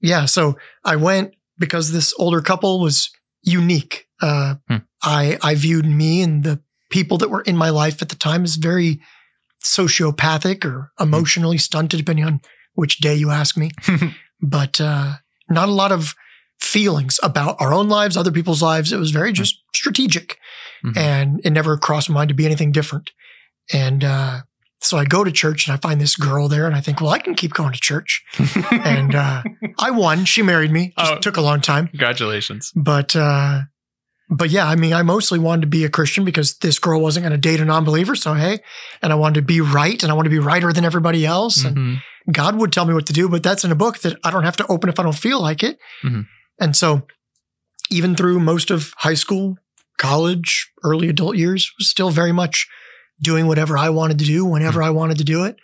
yeah, 0.00 0.24
so 0.26 0.56
I 0.84 0.96
went 0.96 1.34
because 1.58 1.92
this 1.92 2.14
older 2.18 2.40
couple 2.40 2.80
was 2.80 3.10
unique. 3.42 4.06
Uh, 4.20 4.54
Hmm. 4.68 4.76
I 5.02 5.38
I 5.42 5.54
viewed 5.54 5.84
me 5.86 6.22
and 6.22 6.44
the 6.44 6.60
people 6.90 7.18
that 7.18 7.28
were 7.30 7.42
in 7.42 7.56
my 7.56 7.70
life 7.70 8.00
at 8.02 8.08
the 8.08 8.16
time 8.16 8.44
as 8.44 8.56
very 8.56 9.00
sociopathic 9.64 10.64
or 10.64 10.92
emotionally 11.00 11.58
stunted, 11.58 11.98
depending 11.98 12.24
on 12.24 12.40
which 12.74 12.98
day 12.98 13.14
you 13.14 13.30
ask 13.30 13.56
me. 13.56 13.70
but 14.40 14.80
uh, 14.80 15.14
not 15.48 15.68
a 15.68 15.72
lot 15.72 15.92
of 15.92 16.14
feelings 16.60 17.18
about 17.22 17.56
our 17.60 17.72
own 17.72 17.88
lives, 17.88 18.16
other 18.16 18.30
people's 18.30 18.62
lives. 18.62 18.92
It 18.92 18.98
was 18.98 19.10
very 19.10 19.32
just 19.32 19.56
strategic, 19.74 20.38
Mhm. 20.84 20.96
and 20.96 21.40
it 21.44 21.50
never 21.50 21.76
crossed 21.76 22.08
my 22.10 22.14
mind 22.14 22.28
to 22.28 22.34
be 22.34 22.46
anything 22.46 22.72
different. 22.72 23.10
And 23.72 24.02
uh, 24.04 24.40
so 24.80 24.96
I 24.98 25.04
go 25.04 25.22
to 25.24 25.30
church 25.30 25.66
and 25.68 25.74
I 25.74 25.76
find 25.78 26.00
this 26.00 26.16
girl 26.16 26.48
there, 26.48 26.66
and 26.66 26.74
I 26.74 26.80
think, 26.80 27.00
well, 27.00 27.10
I 27.10 27.18
can 27.18 27.34
keep 27.34 27.52
going 27.52 27.72
to 27.72 27.78
church. 27.80 28.22
and 28.70 29.14
uh, 29.14 29.42
I 29.78 29.90
won. 29.90 30.24
She 30.24 30.42
married 30.42 30.70
me. 30.72 30.92
Just 30.98 31.12
Oh. 31.12 31.18
took 31.18 31.36
a 31.36 31.40
long 31.42 31.60
time, 31.60 31.88
Congratulations. 31.88 32.72
but 32.74 33.14
uh, 33.14 33.62
but 34.30 34.48
yeah, 34.50 34.66
I 34.66 34.76
mean, 34.76 34.94
I 34.94 35.02
mostly 35.02 35.38
wanted 35.38 35.60
to 35.62 35.66
be 35.68 35.84
a 35.84 35.90
Christian 35.90 36.24
because 36.24 36.56
this 36.58 36.78
girl 36.78 37.00
wasn't 37.02 37.24
going 37.24 37.32
to 37.32 37.38
date 37.38 37.60
a 37.60 37.64
non-believer. 37.66 38.16
So 38.16 38.32
hey, 38.34 38.60
and 39.02 39.12
I 39.12 39.16
wanted 39.16 39.34
to 39.40 39.42
be 39.46 39.60
right, 39.60 40.02
and 40.02 40.10
I 40.10 40.14
wanted 40.14 40.30
to 40.30 40.34
be 40.34 40.38
righter 40.40 40.72
than 40.72 40.84
everybody 40.84 41.26
else. 41.26 41.64
And 41.64 41.76
Mhm. 41.76 42.02
God 42.32 42.56
would 42.56 42.72
tell 42.72 42.84
me 42.86 42.94
what 42.94 43.06
to 43.06 43.12
do, 43.12 43.28
but 43.28 43.42
that's 43.42 43.64
in 43.64 43.72
a 43.72 43.74
book 43.76 43.98
that 44.00 44.16
I 44.24 44.30
don't 44.30 44.44
have 44.44 44.56
to 44.58 44.66
open 44.68 44.88
if 44.88 44.98
I 44.98 45.02
don't 45.02 45.18
feel 45.18 45.40
like 45.40 45.62
it. 45.62 45.78
Mhm. 46.04 46.26
And 46.60 46.74
so, 46.76 47.06
even 47.90 48.14
through 48.16 48.40
most 48.40 48.70
of 48.70 48.94
high 48.98 49.14
school, 49.14 49.56
college, 49.98 50.70
early 50.84 51.08
adult 51.08 51.36
years, 51.36 51.70
was 51.78 51.88
still 51.88 52.10
very 52.10 52.32
much 52.32 52.66
doing 53.22 53.46
whatever 53.46 53.78
I 53.78 53.90
wanted 53.90 54.18
to 54.18 54.24
do 54.24 54.44
whenever 54.44 54.82
I 54.82 54.90
wanted 54.90 55.18
to 55.18 55.24
do 55.24 55.44
it. 55.44 55.56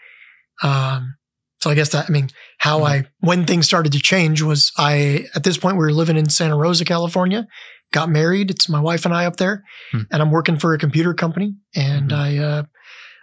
Um, 0.63 1.17
so 1.61 1.71
I 1.71 1.75
guess 1.75 1.89
that 1.91 2.07
I 2.09 2.13
mean 2.13 2.29
how 2.59 2.85
I 2.85 3.05
when 3.21 3.45
things 3.45 3.67
started 3.67 3.93
to 3.93 3.99
change 3.99 4.43
was 4.43 4.71
I 4.79 5.27
at 5.35 5.43
this 5.45 5.59
point 5.59 5.77
we 5.77 5.83
were 5.83 5.93
living 5.93 6.17
in 6.17 6.29
Santa 6.31 6.57
Rosa, 6.57 6.85
California, 6.85 7.47
got 7.93 8.09
married. 8.09 8.51
It's 8.51 8.69
my 8.69 8.81
wife 8.81 9.05
and 9.05 9.13
I 9.15 9.27
up 9.27 9.37
there, 9.37 9.65
Hmm. 9.93 10.03
and 10.13 10.23
I'm 10.23 10.31
working 10.31 10.57
for 10.59 10.73
a 10.73 10.79
computer 10.79 11.15
company, 11.15 11.55
and 11.75 12.11
Mhm. 12.11 12.17
I 12.17 12.39
uh, 12.39 12.63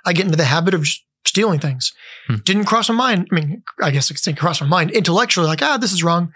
I 0.06 0.14
get 0.14 0.26
into 0.26 0.38
the 0.38 0.46
habit 0.46 0.74
of 0.74 0.86
stealing 1.26 1.60
things. 1.60 1.92
Hmm. 2.28 2.36
Didn't 2.44 2.66
cross 2.66 2.90
my 2.90 2.96
mind. 2.96 3.28
I 3.32 3.36
mean, 3.36 3.64
I 3.82 3.92
guess 3.92 4.12
it 4.12 4.18
didn't 4.22 4.38
cross 4.40 4.60
my 4.62 4.68
mind 4.68 4.92
intellectually, 4.92 5.48
like 5.48 5.62
ah, 5.62 5.78
this 5.78 5.94
is 5.94 6.04
wrong, 6.04 6.32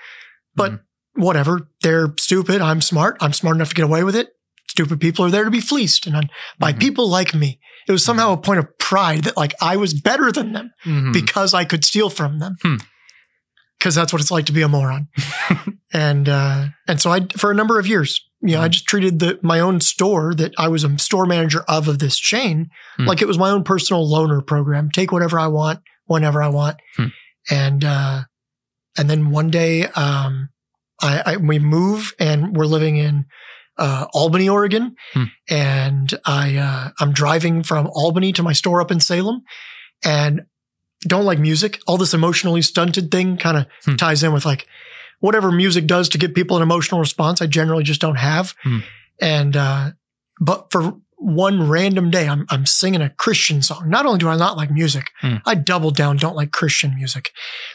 but 0.56 0.72
Mhm. 0.72 0.80
whatever. 1.16 1.68
They're 1.82 2.14
stupid. 2.18 2.62
I'm 2.62 2.82
smart. 2.82 3.18
I'm 3.20 3.34
smart 3.34 3.58
enough 3.58 3.70
to 3.70 3.76
get 3.76 3.84
away 3.86 4.04
with 4.06 4.16
it. 4.16 4.30
Stupid 4.70 5.02
people 5.02 5.26
are 5.26 5.32
there 5.32 5.44
to 5.44 5.52
be 5.52 5.60
fleeced, 5.62 6.08
and 6.08 6.30
by 6.58 6.72
Mhm. 6.72 6.80
people 6.80 7.10
like 7.10 7.34
me. 7.34 7.60
It 7.90 7.92
was 7.92 8.06
somehow 8.06 8.32
a 8.32 8.38
point 8.38 8.60
of 8.60 8.78
pride 8.78 9.24
that 9.26 9.36
like 9.36 9.54
I 9.62 9.76
was 9.76 9.94
better 10.00 10.32
than 10.32 10.54
them 10.54 10.72
Mhm. 10.86 11.12
because 11.12 11.54
I 11.54 11.66
could 11.66 11.84
steal 11.84 12.10
from 12.10 12.40
them. 12.40 12.56
Hmm. 12.62 12.76
Because 13.78 13.96
that's 13.96 14.12
what 14.14 14.22
it's 14.22 14.32
like 14.32 14.46
to 14.46 14.52
be 14.52 14.62
a 14.62 14.68
moron. 14.68 15.08
and 15.94 16.30
uh, 16.30 16.68
and 16.88 17.02
so 17.02 17.12
I, 17.12 17.28
for 17.38 17.50
a 17.52 17.56
number 17.56 17.80
of 17.80 17.88
years, 17.88 18.22
You 18.42 18.56
know, 18.56 18.62
I 18.62 18.68
Mm. 18.70 18.72
just 18.72 18.86
treated 18.86 19.20
the 19.20 19.38
my 19.44 19.60
own 19.60 19.82
store 19.82 20.34
that 20.36 20.54
I 20.58 20.70
was 20.70 20.86
a 20.86 20.98
store 20.98 21.26
manager 21.26 21.66
of 21.68 21.88
of 21.90 22.00
this 22.00 22.18
chain 22.18 22.70
Mm. 22.98 23.06
like 23.08 23.22
it 23.22 23.28
was 23.28 23.38
my 23.38 23.50
own 23.50 23.64
personal 23.66 24.08
loaner 24.08 24.46
program. 24.46 24.90
Take 24.92 25.12
whatever 25.12 25.38
I 25.40 25.48
want, 25.48 25.80
whenever 26.06 26.42
I 26.42 26.48
want. 26.48 26.78
Hmm. 26.96 27.08
And 27.50 27.84
uh 27.84 28.24
and 28.98 29.10
then 29.10 29.32
one 29.32 29.50
day 29.50 29.88
um 29.88 30.50
I, 31.02 31.24
I 31.26 31.38
we 31.38 31.60
move 31.60 32.14
and 32.20 32.56
we're 32.56 32.66
living 32.78 32.96
in 32.98 33.26
uh 33.80 34.06
Albany, 34.14 34.48
Oregon. 34.50 34.96
Hmm. 35.14 35.24
And 35.50 36.14
I 36.26 36.58
uh 36.58 36.90
I'm 37.00 37.12
driving 37.14 37.64
from 37.64 37.88
Albany 37.94 38.32
to 38.34 38.44
my 38.44 38.54
store 38.54 38.82
up 38.82 38.92
in 38.92 39.00
Salem 39.00 39.42
and 40.04 40.42
don't 41.02 41.26
like 41.26 41.40
music. 41.40 41.80
All 41.88 41.98
this 41.98 42.14
emotionally 42.14 42.62
stunted 42.62 43.10
thing 43.12 43.38
kind 43.38 43.58
of 43.58 43.66
Hmm. 43.86 43.96
ties 43.96 44.22
in 44.24 44.34
with 44.34 44.46
like 44.46 44.68
whatever 45.20 45.52
music 45.52 45.88
does 45.88 46.10
to 46.10 46.18
get 46.18 46.36
people 46.36 46.58
an 46.58 46.64
emotional 46.64 47.00
response. 47.00 47.42
I 47.42 47.48
generally 47.48 47.84
just 47.84 48.02
don't 48.02 48.18
have. 48.18 48.54
Hmm. 48.64 48.80
And 49.22 49.56
uh 49.58 49.92
but 50.42 50.72
for 50.72 50.96
one 51.22 51.68
random 51.68 52.10
day, 52.12 52.30
I'm 52.30 52.46
I'm 52.50 52.66
singing 52.66 53.02
a 53.02 53.10
Christian 53.10 53.62
song. 53.62 53.90
Not 53.90 54.06
only 54.06 54.20
do 54.20 54.30
I 54.30 54.38
not 54.38 54.56
like 54.58 54.72
music, 54.72 55.12
Hmm. 55.22 55.36
I 55.46 55.56
double 55.56 55.92
down 55.92 56.18
don't 56.18 56.36
like 56.36 56.52
Christian 56.52 56.96
music. 56.96 57.32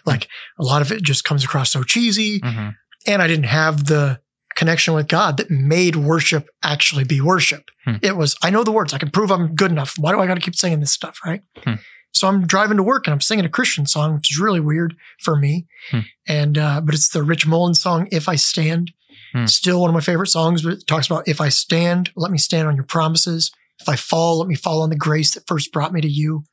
Like 0.07 0.29
a 0.59 0.63
lot 0.63 0.81
of 0.83 0.91
it 0.93 1.03
just 1.03 1.25
comes 1.25 1.45
across 1.45 1.71
so 1.73 1.83
cheesy, 1.83 2.41
hmm 2.43 2.69
and 3.07 3.21
I 3.21 3.27
didn't 3.27 3.45
have 3.61 3.85
the 3.85 4.19
connection 4.55 4.95
with 4.95 5.09
God 5.09 5.37
that 5.37 5.51
made 5.51 5.97
worship 5.97 6.49
actually 6.63 7.05
be 7.05 7.21
worship. 7.21 7.65
Hmm. 7.85 7.97
It 8.03 8.17
was 8.17 8.37
I 8.43 8.51
know 8.51 8.65
the 8.65 8.73
words, 8.73 8.95
I 8.95 8.99
can 8.99 9.11
prove 9.11 9.31
I'm 9.31 9.55
good 9.55 9.71
enough. 9.71 9.95
Why 9.99 10.13
do 10.13 10.21
I 10.21 10.27
got 10.27 10.35
to 10.35 10.41
keep 10.41 10.57
singing 10.57 10.81
this 10.81 10.93
stuff, 10.93 11.19
right? 11.25 11.43
Hmm. 11.59 11.75
So 12.13 12.29
I'm 12.29 12.47
driving 12.47 12.77
to 12.77 12.83
work 12.83 13.07
and 13.07 13.13
I'm 13.13 13.21
singing 13.21 13.45
a 13.45 13.51
Christian 13.51 13.87
song, 13.87 14.15
which 14.15 14.31
is 14.31 14.39
really 14.39 14.61
weird 14.61 14.95
for 15.21 15.37
me. 15.37 15.67
Hmm. 15.91 16.01
And 16.29 16.59
uh, 16.59 16.81
but 16.81 16.95
it's 16.95 17.09
the 17.09 17.23
Rich 17.23 17.47
Mullins 17.47 17.81
song 17.81 18.09
"If 18.11 18.29
I 18.29 18.37
Stand." 18.37 18.93
Hmm. 19.33 19.47
Still 19.47 19.81
one 19.81 19.91
of 19.91 19.95
my 19.95 20.01
favorite 20.01 20.29
songs, 20.29 20.63
but 20.63 20.75
it 20.75 20.87
talks 20.87 21.07
about 21.07 21.27
if 21.27 21.41
I 21.41 21.49
stand, 21.49 22.11
let 22.15 22.31
me 22.31 22.39
stand 22.39 22.69
on 22.69 22.77
your 22.77 22.85
promises. 22.85 23.51
If 23.81 23.89
I 23.89 23.97
fall, 23.97 24.39
let 24.39 24.49
me 24.49 24.55
fall 24.55 24.83
on 24.83 24.91
the 24.91 24.97
grace 24.97 25.35
that 25.35 25.49
first 25.49 25.73
brought 25.73 25.93
me 25.93 26.01
to 26.01 26.09
you. 26.09 26.45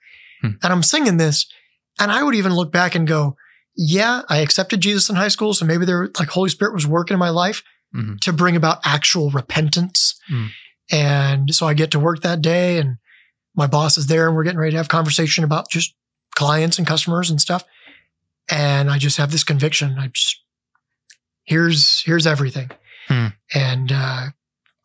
Hmm. 0.41 0.51
And 0.63 0.74
I'm 0.74 0.81
singing 0.81 1.17
this, 1.17 1.46
and 2.00 2.12
I 2.12 2.24
would 2.24 2.34
even 2.34 2.55
look 2.55 2.72
back 2.72 2.96
and 2.96 3.08
go, 3.08 3.36
yeah, 3.77 4.24
I 4.29 4.39
accepted 4.39 4.81
Jesus 4.81 5.10
in 5.10 5.15
high 5.15 5.27
school, 5.27 5.53
so 5.53 5.65
maybe 5.65 5.86
there 5.86 6.10
like 6.20 6.29
Holy 6.29 6.50
Spirit 6.50 6.74
was 6.74 6.88
working 6.88 7.13
in 7.13 7.20
my 7.20 7.29
life 7.29 7.63
Mhm. 7.95 8.19
to 8.21 8.31
bring 8.33 8.55
about 8.55 8.79
actual 8.86 9.29
repentance. 9.31 10.15
Hmm. 10.27 10.48
And 10.91 11.55
so 11.55 11.67
I 11.67 11.74
get 11.74 11.91
to 11.91 12.00
work 12.00 12.21
that 12.21 12.41
day, 12.41 12.77
and 12.77 12.98
my 13.55 13.67
boss 13.67 13.98
is 13.98 14.07
there, 14.07 14.27
and 14.27 14.36
we're 14.36 14.43
getting 14.43 14.60
ready 14.60 14.71
to 14.71 14.77
have 14.77 14.88
conversation 14.89 15.43
about 15.43 15.69
just 15.69 15.93
clients 16.36 16.77
and 16.77 16.88
customers 16.88 17.29
and 17.29 17.39
stuff. 17.41 17.63
And 18.50 18.89
I 18.89 18.98
just 18.98 19.17
have 19.17 19.31
this 19.31 19.43
conviction. 19.43 19.98
I 20.00 20.07
just 20.07 20.41
here's 21.43 22.01
here's 22.05 22.27
everything. 22.27 22.69
Hmm. 23.07 23.27
And 23.53 23.91
uh, 23.91 24.27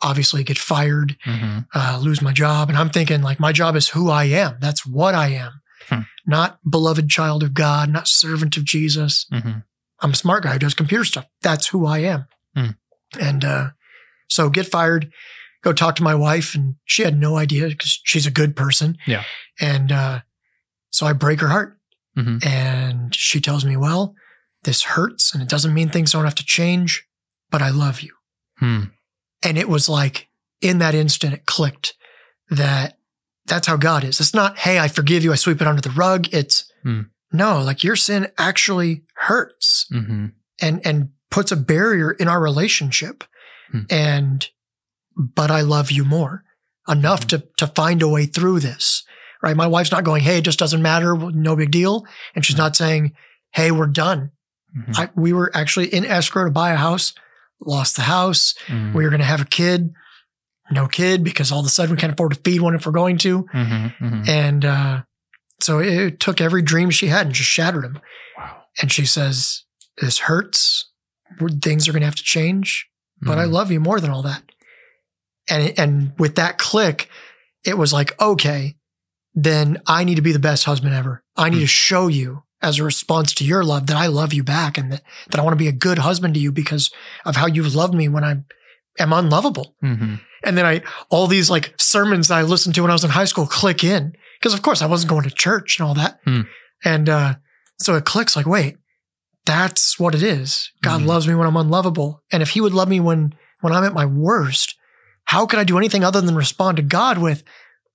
obviously 0.02 0.42
get 0.44 0.58
fired, 0.58 1.16
hmm 1.24 1.58
uh, 1.74 1.98
lose 2.02 2.20
my 2.22 2.32
job. 2.32 2.68
And 2.68 2.78
I'm 2.78 2.90
thinking 2.90 3.22
like 3.22 3.40
my 3.40 3.52
job 3.52 3.76
is 3.76 3.88
who 3.90 4.10
I 4.10 4.24
am. 4.24 4.56
That's 4.60 4.84
what 4.86 5.14
I 5.14 5.28
am. 5.28 5.60
Hmm. 5.88 6.00
Not 6.26 6.58
beloved 6.68 7.08
child 7.08 7.42
of 7.42 7.54
God, 7.54 7.88
not 7.90 8.08
servant 8.08 8.56
of 8.56 8.64
Jesus. 8.64 9.26
hmm 9.30 9.58
I'm 10.00 10.10
a 10.10 10.14
smart 10.16 10.42
guy 10.42 10.52
who 10.52 10.58
does 10.58 10.74
computer 10.74 11.04
stuff. 11.04 11.24
That's 11.40 11.68
who 11.68 11.86
I 11.86 11.98
am. 12.00 12.26
And 13.20 13.44
uh, 13.44 13.70
so 14.28 14.48
get 14.50 14.66
fired, 14.66 15.10
go 15.62 15.72
talk 15.72 15.96
to 15.96 16.02
my 16.02 16.14
wife, 16.14 16.54
and 16.54 16.76
she 16.84 17.02
had 17.02 17.18
no 17.18 17.36
idea 17.36 17.68
because 17.68 18.00
she's 18.04 18.26
a 18.26 18.30
good 18.30 18.54
person. 18.56 18.96
Yeah. 19.06 19.24
And 19.60 19.92
uh, 19.92 20.20
so 20.90 21.06
I 21.06 21.12
break 21.12 21.40
her 21.40 21.48
heart, 21.48 21.78
Mhm. 22.16 22.44
and 22.46 23.14
she 23.14 23.40
tells 23.40 23.64
me, 23.64 23.76
"Well, 23.76 24.14
this 24.62 24.82
hurts, 24.84 25.32
and 25.34 25.42
it 25.42 25.48
doesn't 25.48 25.74
mean 25.74 25.88
things 25.90 26.12
don't 26.12 26.24
have 26.24 26.34
to 26.36 26.44
change, 26.44 27.04
but 27.50 27.62
I 27.62 27.70
love 27.70 28.00
you." 28.00 28.14
Hmm. 28.58 28.84
And 29.42 29.58
it 29.58 29.68
was 29.68 29.88
like 29.88 30.28
in 30.60 30.78
that 30.78 30.94
instant, 30.94 31.34
it 31.34 31.44
clicked 31.46 31.94
that 32.48 32.98
that's 33.44 33.66
how 33.66 33.76
God 33.76 34.02
is. 34.02 34.18
It's 34.20 34.34
not, 34.34 34.58
hey, 34.58 34.78
I 34.78 34.88
forgive 34.88 35.22
you, 35.22 35.32
I 35.32 35.36
sweep 35.36 35.60
it 35.60 35.66
under 35.68 35.82
the 35.82 35.90
rug. 35.90 36.28
It's 36.32 36.70
Hmm. 36.82 37.02
no, 37.32 37.60
like 37.62 37.84
your 37.84 37.96
sin 37.96 38.28
actually 38.38 39.02
hurts 39.16 39.86
hmm 39.90 40.26
and 40.60 40.80
and 40.86 41.10
puts 41.36 41.52
a 41.52 41.56
barrier 41.56 42.10
in 42.12 42.28
our 42.28 42.40
relationship. 42.40 43.22
Hmm. 43.70 43.80
And 43.90 44.48
but 45.16 45.50
I 45.50 45.60
love 45.60 45.90
you 45.90 46.04
more 46.04 46.44
enough 46.88 47.22
Hmm. 47.24 47.28
to 47.28 47.38
to 47.58 47.66
find 47.68 48.00
a 48.02 48.08
way 48.08 48.24
through 48.26 48.60
this. 48.60 49.04
Right? 49.42 49.56
My 49.56 49.66
wife's 49.66 49.92
not 49.92 50.04
going, 50.04 50.22
"Hey, 50.22 50.38
it 50.38 50.44
just 50.44 50.58
doesn't 50.58 50.82
matter, 50.82 51.14
no 51.16 51.54
big 51.56 51.70
deal." 51.70 52.04
And 52.34 52.44
she's 52.44 52.56
not 52.56 52.74
saying, 52.76 53.12
"Hey, 53.52 53.70
we're 53.70 53.86
done." 54.06 54.30
hmm 54.74 54.92
I, 55.00 55.08
we 55.14 55.32
were 55.32 55.50
actually 55.54 55.88
in 55.94 56.04
escrow 56.04 56.44
to 56.46 56.50
buy 56.50 56.70
a 56.72 56.76
house, 56.88 57.12
lost 57.60 57.96
the 57.96 58.02
house. 58.16 58.54
hmm 58.66 58.94
We 58.96 59.04
were 59.04 59.10
going 59.10 59.20
to 59.26 59.32
have 59.34 59.40
a 59.42 59.46
kid, 59.60 59.92
no 60.70 60.86
kid 60.88 61.22
because 61.22 61.52
all 61.52 61.60
of 61.60 61.66
a 61.66 61.68
sudden 61.70 61.94
we 61.94 62.00
can't 62.00 62.12
afford 62.14 62.32
to 62.34 62.40
feed 62.44 62.60
one 62.62 62.74
if 62.74 62.86
we're 62.86 62.92
going 63.02 63.18
to. 63.18 63.46
hmm 63.52 63.86
hmm 63.98 64.22
And 64.26 64.64
uh, 64.64 65.02
so 65.60 65.78
it 65.80 66.18
took 66.20 66.40
every 66.40 66.62
dream 66.62 66.90
she 66.90 67.08
had 67.08 67.26
and 67.26 67.34
just 67.34 67.50
shattered 67.50 67.84
them. 67.84 68.00
Wow. 68.38 68.62
And 68.80 68.90
she 68.92 69.06
says, 69.06 69.64
This 70.00 70.18
hurts. 70.28 70.85
Things 71.62 71.88
are 71.88 71.92
going 71.92 72.00
to 72.02 72.06
have 72.06 72.14
to 72.16 72.22
change, 72.22 72.86
but 73.20 73.38
I 73.38 73.44
Mhm. 73.44 73.52
love 73.52 73.70
you 73.70 73.80
more 73.80 74.00
than 74.00 74.10
all 74.10 74.22
that. 74.22 74.42
And, 75.48 75.78
and 75.78 76.12
with 76.18 76.34
that 76.36 76.58
click, 76.58 77.08
it 77.64 77.78
was 77.78 77.92
like, 77.92 78.20
okay, 78.20 78.76
then 79.34 79.78
I 79.86 80.04
need 80.04 80.14
to 80.16 80.22
be 80.22 80.32
the 80.32 80.38
best 80.38 80.64
husband 80.64 80.94
ever. 80.94 81.22
I 81.36 81.48
need 81.50 81.56
Hmm. 81.58 81.62
to 81.62 81.66
show 81.66 82.08
you 82.08 82.44
as 82.62 82.78
a 82.78 82.84
response 82.84 83.34
to 83.34 83.44
your 83.44 83.62
love 83.64 83.86
that 83.86 83.96
I 83.96 84.06
love 84.06 84.32
you 84.32 84.42
back 84.42 84.78
and 84.78 84.90
that, 84.92 85.02
that 85.30 85.38
I 85.38 85.42
want 85.42 85.52
to 85.52 85.58
be 85.62 85.68
a 85.68 85.72
good 85.72 85.98
husband 85.98 86.34
to 86.34 86.40
you 86.40 86.50
because 86.50 86.90
of 87.24 87.36
how 87.36 87.46
you've 87.46 87.74
loved 87.74 87.94
me 87.94 88.08
when 88.08 88.24
I 88.24 88.36
am 88.98 89.12
unlovable. 89.12 89.74
Mhm. 89.84 90.20
And 90.42 90.56
then 90.56 90.64
I, 90.64 90.82
all 91.10 91.26
these 91.26 91.50
like 91.50 91.74
sermons 91.76 92.28
that 92.28 92.38
I 92.38 92.42
listened 92.42 92.74
to 92.76 92.82
when 92.82 92.90
I 92.90 92.94
was 92.94 93.04
in 93.04 93.10
high 93.10 93.24
school 93.26 93.46
click 93.46 93.84
in. 93.84 94.14
Cause 94.42 94.54
of 94.54 94.62
course 94.62 94.80
I 94.80 94.86
wasn't 94.86 95.10
going 95.10 95.24
to 95.24 95.30
church 95.30 95.78
and 95.78 95.86
all 95.86 95.94
that. 95.94 96.18
Hmm. 96.24 96.42
And, 96.84 97.08
uh, 97.08 97.34
so 97.78 97.94
it 97.94 98.04
clicks 98.06 98.36
like, 98.36 98.46
wait, 98.46 98.76
that's 99.46 99.98
what 99.98 100.14
it 100.14 100.22
is. 100.22 100.70
God 100.82 101.00
Mhm. 101.02 101.06
loves 101.06 101.26
me 101.26 101.34
when 101.34 101.46
I'm 101.46 101.56
unlovable. 101.56 102.22
And 102.30 102.42
if 102.42 102.50
he 102.50 102.60
would 102.60 102.74
love 102.74 102.88
me 102.88 103.00
when, 103.00 103.34
when 103.60 103.72
I'm 103.72 103.84
at 103.84 103.94
my 103.94 104.04
worst, 104.04 104.74
how 105.24 105.46
could 105.46 105.58
I 105.58 105.64
do 105.64 105.78
anything 105.78 106.04
other 106.04 106.20
than 106.20 106.34
respond 106.34 106.76
to 106.76 106.82
God 106.82 107.18
with, 107.18 107.42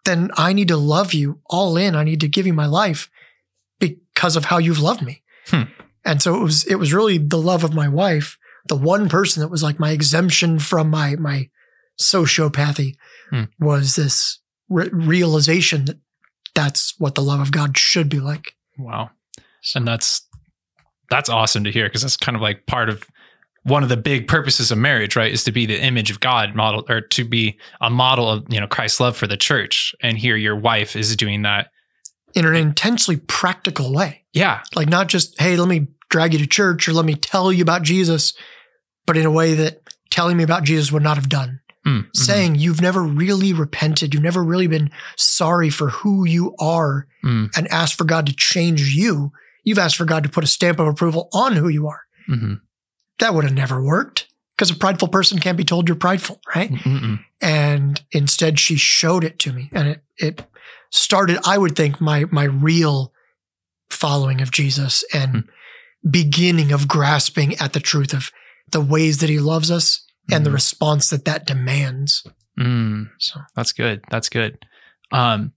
then 0.06 0.32
I 0.36 0.54
need 0.54 0.70
to 0.70 0.78
love 0.78 1.14
you 1.14 1.40
all 1.46 1.78
in. 1.78 1.96
I 1.96 2.04
need 2.04 2.20
to 2.22 2.28
give 2.28 2.48
you 2.48 2.54
my 2.54 2.66
life 2.66 3.10
because 3.80 4.36
of 4.36 4.46
how 4.46 4.58
you've 4.58 4.80
loved 4.80 5.02
me. 5.04 5.22
Hmm. 5.48 5.64
And 6.04 6.22
so 6.22 6.36
it 6.36 6.44
was, 6.44 6.64
it 6.66 6.76
was 6.76 6.94
really 6.94 7.18
the 7.20 7.38
love 7.38 7.64
of 7.64 7.74
my 7.74 7.88
wife, 7.88 8.38
the 8.68 8.76
one 8.76 9.10
person 9.10 9.42
that 9.42 9.50
was 9.50 9.62
like 9.62 9.80
my 9.80 9.92
exemption 9.92 10.58
from 10.60 10.90
my, 10.90 11.16
my 11.18 11.50
sociopathy 12.00 12.96
Hmm. 13.30 13.44
was 13.60 13.96
this 13.96 14.40
re- 14.70 14.90
realization 14.92 15.86
that 15.86 16.00
that's 16.56 17.00
what 17.00 17.16
the 17.16 17.22
love 17.22 17.40
of 17.40 17.52
God 17.52 17.78
should 17.78 18.10
be 18.10 18.20
like. 18.20 18.56
Wow. 18.78 19.12
And 19.76 19.88
that's 19.88 20.24
that's 21.12 21.30
awesome 21.30 21.64
to 21.66 21.72
hear 21.72 21.88
because 21.88 22.02
that's 22.02 22.18
kind 22.18 22.36
of 22.36 22.42
like 22.42 22.66
part 22.66 22.90
of 22.90 23.06
one 23.64 23.84
of 23.84 23.90
the 23.90 23.98
big 23.98 24.28
purposes 24.28 24.72
of 24.72 24.80
marriage, 24.80 25.16
right? 25.16 25.32
Is 25.32 25.44
to 25.44 25.52
be 25.52 25.68
the 25.68 25.80
image 25.80 26.10
of 26.10 26.20
God 26.20 26.56
model 26.56 26.84
or 26.90 27.02
to 27.02 27.24
be 27.24 27.60
a 27.80 27.92
model 27.92 28.28
of, 28.28 28.46
you 28.50 28.60
know, 28.60 28.66
Christ's 28.66 29.00
love 29.00 29.16
for 29.16 29.28
the 29.28 29.38
church. 29.38 29.94
And 30.02 30.18
here 30.18 30.36
your 30.36 30.56
wife 30.56 30.96
is 30.96 31.16
doing 31.16 31.44
that. 31.44 31.70
In 32.34 32.46
an 32.46 32.56
intensely 32.56 33.18
practical 33.18 33.94
way. 33.94 34.24
Yeah. 34.34 34.62
Like 34.74 34.90
not 34.90 35.10
just, 35.10 35.40
hey, 35.40 35.58
let 35.58 35.68
me 35.68 35.90
drag 36.10 36.34
you 36.34 36.40
to 36.40 36.48
church 36.48 36.88
or 36.88 36.94
let 36.94 37.06
me 37.06 37.14
tell 37.14 37.52
you 37.52 37.62
about 37.62 37.84
Jesus, 37.84 38.34
but 39.06 39.18
in 39.18 39.26
a 39.26 39.32
way 39.32 39.54
that 39.54 39.82
telling 40.10 40.38
me 40.38 40.44
about 40.44 40.64
Jesus 40.64 40.92
would 40.92 41.04
not 41.04 41.18
have 41.18 41.30
done. 41.30 41.60
Mm, 41.86 42.06
mhm. 42.06 42.16
Saying 42.16 42.56
you've 42.56 42.82
never 42.82 43.02
really 43.02 43.54
repented, 43.54 44.14
you've 44.14 44.24
never 44.24 44.44
really 44.44 44.68
been 44.68 44.92
sorry 45.18 45.70
for 45.70 45.90
who 45.90 46.26
you 46.26 46.56
are 46.60 47.08
Mm, 47.24 47.56
and 47.56 47.68
asked 47.68 47.96
for 47.96 48.04
God 48.04 48.26
to 48.26 48.34
change 48.34 48.96
you. 48.96 49.32
You've 49.64 49.80
asked 49.80 49.96
for 49.96 50.06
God 50.06 50.24
to 50.24 50.30
put 50.30 50.44
a 50.44 50.48
stamp 50.48 50.80
of 50.80 50.88
approval 50.88 51.30
on 51.34 51.56
who 51.56 51.68
you 51.68 51.88
are. 51.88 52.02
mhm, 52.30 52.62
That 53.20 53.34
would 53.34 53.44
have 53.44 53.54
never 53.54 53.82
worked 53.84 54.28
because 54.56 54.72
a 54.72 54.76
prideful 54.76 55.08
person 55.08 55.40
can't 55.40 55.58
be 55.58 55.64
told 55.64 55.88
you're 55.88 55.96
prideful, 55.96 56.40
right? 56.56 56.72
mm, 56.72 57.00
mm, 57.02 57.20
and 57.42 58.04
instead 58.12 58.60
she 58.60 58.76
showed 58.76 59.24
it 59.24 59.40
to 59.40 59.54
me 59.54 59.70
and 59.74 59.88
it 59.88 60.04
it 60.18 60.46
started 60.92 61.40
i 61.46 61.58
would 61.58 61.76
think 61.76 62.00
my 62.00 62.26
my 62.32 62.44
real 62.44 63.12
following 63.90 64.42
of 64.42 64.52
jesus 64.52 65.04
and 65.14 65.46
beginning 66.08 66.72
of 66.72 66.88
grasping 66.88 67.56
at 67.58 67.74
the 67.74 67.80
truth 67.80 68.14
of 68.14 68.30
the 68.72 68.82
ways 68.82 69.18
that 69.20 69.30
he 69.30 69.40
loves 69.40 69.72
us 69.72 70.06
and 70.32 70.46
the 70.46 70.50
Mhm. 70.50 70.54
response 70.54 71.10
that 71.10 71.26
that 71.26 71.46
demands 71.46 72.24
mm. 72.60 73.10
so 73.18 73.40
That's 73.56 73.72
good. 73.74 74.04
That's 74.12 74.30
good. 74.30 74.58
Um, 75.12 75.54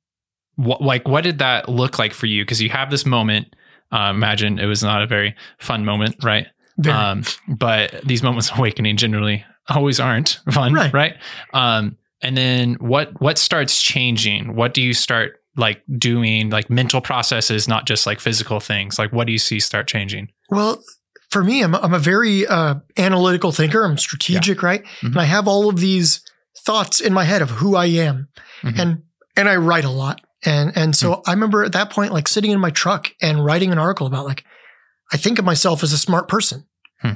what 0.56 0.80
like 0.80 1.06
what 1.06 1.24
did 1.24 1.38
that 1.40 1.68
look 1.68 1.98
like 1.98 2.12
for 2.14 2.26
you? 2.26 2.42
Because 2.44 2.62
you 2.62 2.70
have 2.70 2.90
this 2.90 3.04
moment. 3.04 3.54
Uh, 3.94 4.10
imagine 4.10 4.58
it 4.58 4.66
was 4.66 4.82
not 4.82 5.02
a 5.02 5.06
very 5.06 5.34
fun 5.58 5.84
moment, 5.84 6.16
right? 6.24 6.46
very, 6.78 6.96
Um, 6.96 7.22
but 7.46 8.00
these 8.04 8.22
moments 8.22 8.50
of 8.50 8.58
awakening 8.58 8.96
generally 8.96 9.44
always 9.68 10.00
aren't 10.00 10.40
fun, 10.50 10.72
Right. 10.74 10.92
right? 10.92 11.14
Um, 11.52 11.96
and 12.20 12.36
then 12.36 12.74
what 12.80 13.20
what 13.20 13.38
starts 13.38 13.80
changing? 13.80 14.54
What 14.56 14.74
do 14.74 14.82
you 14.82 14.94
start 14.94 15.40
like 15.56 15.82
doing? 15.98 16.50
Like 16.50 16.68
mental 16.70 17.00
processes, 17.00 17.68
not 17.68 17.86
just 17.86 18.06
like 18.06 18.18
physical 18.20 18.58
things. 18.60 18.98
Like 18.98 19.12
what 19.12 19.26
do 19.26 19.32
you 19.32 19.38
see 19.38 19.60
start 19.60 19.86
changing? 19.86 20.28
well 20.50 20.82
for 21.30 21.42
me, 21.42 21.62
I'm, 21.62 21.74
I'm 21.74 21.94
a 21.94 21.98
very 21.98 22.46
uh, 22.46 22.76
analytical 22.96 23.50
thinker. 23.50 23.84
I'm 23.84 23.98
strategic, 23.98 24.62
right? 24.62 24.82
Mhm. 25.00 25.12
And 25.12 25.20
I 25.20 25.24
have 25.24 25.48
all 25.48 25.68
of 25.68 25.80
these 25.80 26.20
thoughts 26.64 27.00
in 27.00 27.12
my 27.12 27.24
head 27.24 27.42
of 27.42 27.50
who 27.50 27.74
I 27.76 27.86
am, 27.86 28.28
Mhm. 28.62 28.78
and 28.78 29.02
and 29.36 29.48
I 29.48 29.56
write 29.56 29.84
a 29.84 29.90
lot. 29.90 30.20
And 30.44 30.76
and 30.76 30.94
so 30.96 31.22
I 31.26 31.32
remember 31.32 31.64
at 31.64 31.72
that 31.72 31.90
point, 31.90 32.12
like 32.12 32.28
sitting 32.28 32.50
in 32.50 32.60
my 32.60 32.70
truck 32.70 33.10
and 33.22 33.44
writing 33.44 33.72
an 33.72 33.78
article 33.78 34.06
about 34.06 34.24
like 34.26 34.44
I 35.12 35.16
think 35.16 35.38
of 35.38 35.44
myself 35.44 35.82
as 35.82 35.92
a 35.92 35.98
smart 35.98 36.28
person, 36.28 36.66
Hmm. 37.00 37.12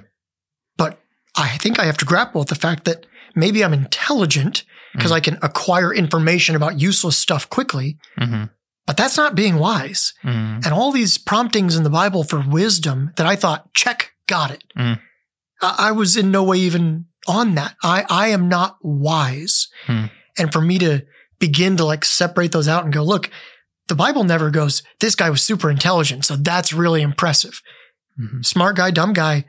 but 0.77 1.01
I 1.37 1.57
think 1.59 1.79
I 1.79 1.85
have 1.87 1.97
to 1.99 2.05
grapple 2.05 2.41
with 2.41 2.49
the 2.49 2.55
fact 2.55 2.85
that 2.85 3.07
maybe 3.35 3.65
I'm 3.65 3.73
intelligent 3.75 4.65
because 4.95 5.11
Mhm. 5.11 5.15
I 5.15 5.21
can 5.21 5.39
acquire 5.43 5.93
information 5.95 6.57
about 6.57 6.81
useless 6.81 7.17
stuff 7.17 7.49
quickly, 7.49 7.99
Mhm. 8.19 8.51
but 8.87 8.97
that's 8.97 9.17
not 9.17 9.35
being 9.35 9.57
wise. 9.59 10.13
Mhm. 10.25 10.65
And 10.65 10.73
all 10.73 10.91
these 10.93 11.19
promptings 11.19 11.77
in 11.77 11.83
the 11.83 11.91
Bible 11.91 12.25
for 12.25 12.41
wisdom 12.41 13.13
that 13.17 13.27
I 13.27 13.37
thought, 13.37 13.73
check, 13.75 14.13
got 14.27 14.51
it. 14.51 14.65
Mm. 14.77 15.01
I, 15.63 15.75
I 15.79 15.93
was 15.93 16.17
in 16.17 16.31
no 16.31 16.43
way 16.43 16.59
even 16.59 17.07
on 17.27 17.55
that. 17.57 17.77
I, 17.83 18.05
I 18.09 18.29
am 18.29 18.49
not 18.49 18.79
wise. 18.83 19.69
Hmm. 19.87 20.07
And 20.39 20.53
for 20.53 20.61
me 20.61 20.79
to 20.79 21.03
begin 21.39 21.77
to 21.77 21.85
like 21.85 22.05
separate 22.05 22.53
those 22.53 22.69
out 22.69 22.85
and 22.85 22.93
go, 22.93 23.03
look, 23.03 23.31
the 23.89 23.95
Bible 23.95 24.25
never 24.25 24.51
goes, 24.51 24.83
this 25.01 25.15
guy 25.15 25.31
was 25.31 25.43
super 25.43 25.71
intelligent. 25.71 26.25
So 26.25 26.37
that's 26.37 26.73
really 26.73 27.01
impressive. 27.03 27.63
Mhm. 28.21 28.45
Smart 28.45 28.77
guy, 28.77 28.91
dumb 28.91 29.13
guy. 29.13 29.45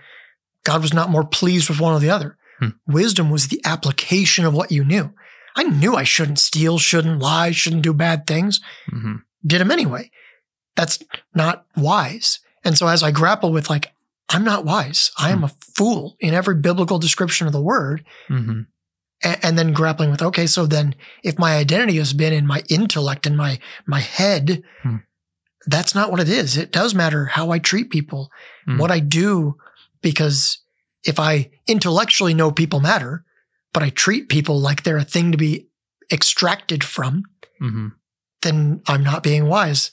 God 0.64 0.82
was 0.82 0.94
not 0.94 1.10
more 1.10 1.26
pleased 1.26 1.70
with 1.70 1.80
one 1.80 1.94
or 1.94 2.00
the 2.00 2.10
other. 2.10 2.38
Hmm. 2.60 2.70
Wisdom 2.88 3.30
was 3.30 3.48
the 3.48 3.62
application 3.66 4.46
of 4.46 4.54
what 4.54 4.72
you 4.72 4.84
knew. 4.84 5.14
I 5.56 5.64
knew 5.64 5.96
I 5.96 6.04
shouldn't 6.04 6.40
steal, 6.40 6.78
shouldn't 6.78 7.20
lie, 7.22 7.52
shouldn't 7.52 7.82
do 7.82 7.94
bad 7.94 8.28
things 8.28 8.60
Mhm. 8.94 9.22
did 9.46 9.60
them 9.62 9.72
anyway. 9.72 10.12
That's 10.76 11.00
not 11.34 11.66
wise. 11.76 12.40
And 12.64 12.78
so 12.78 12.88
as 12.88 13.02
I 13.04 13.12
grapple 13.12 13.52
with 13.52 13.70
like, 13.70 13.92
I'm 14.30 14.44
not 14.44 14.64
wise. 14.64 15.12
I 15.18 15.32
am 15.32 15.44
a 15.44 15.52
fool 15.76 16.16
in 16.20 16.34
every 16.36 16.56
biblical 16.56 17.00
description 17.00 17.48
of 17.48 17.54
the 17.54 17.62
word. 17.62 18.06
Mhm. 18.30 18.68
And, 19.22 19.58
then 19.58 19.74
grappling 19.74 20.12
with, 20.12 20.22
okay, 20.22 20.48
so 20.48 20.66
then 20.66 20.96
if 21.24 21.38
my 21.38 21.56
identity 21.58 21.98
has 21.98 22.14
been 22.14 22.32
in 22.32 22.48
my 22.48 22.64
intellect 22.70 23.26
and 23.28 23.36
my, 23.36 23.60
my 23.86 24.00
head, 24.00 24.64
Hmm. 24.84 24.98
that's 25.68 25.94
not 25.94 26.10
what 26.10 26.22
it 26.22 26.30
is. 26.30 26.56
It 26.56 26.72
does 26.72 26.96
matter 26.96 27.26
how 27.26 27.52
I 27.52 27.60
treat 27.60 27.90
people, 27.90 28.32
Hmm. 28.66 28.78
what 28.78 28.92
I 28.92 29.00
do, 29.00 29.58
because 30.02 30.60
if 31.04 31.20
I 31.20 31.50
intellectually 31.68 32.34
know 32.34 32.52
people 32.52 32.80
matter, 32.80 33.26
but 33.74 33.84
I 33.84 33.90
treat 33.90 34.30
people 34.30 34.60
like 34.60 34.84
they're 34.84 34.98
a 34.98 35.04
thing 35.04 35.32
to 35.34 35.38
be 35.38 35.68
extracted 36.12 36.84
from, 36.84 37.24
Mhm. 37.62 37.92
then 38.42 38.82
I'm 38.88 39.04
not 39.04 39.22
being 39.22 39.48
wise. 39.48 39.92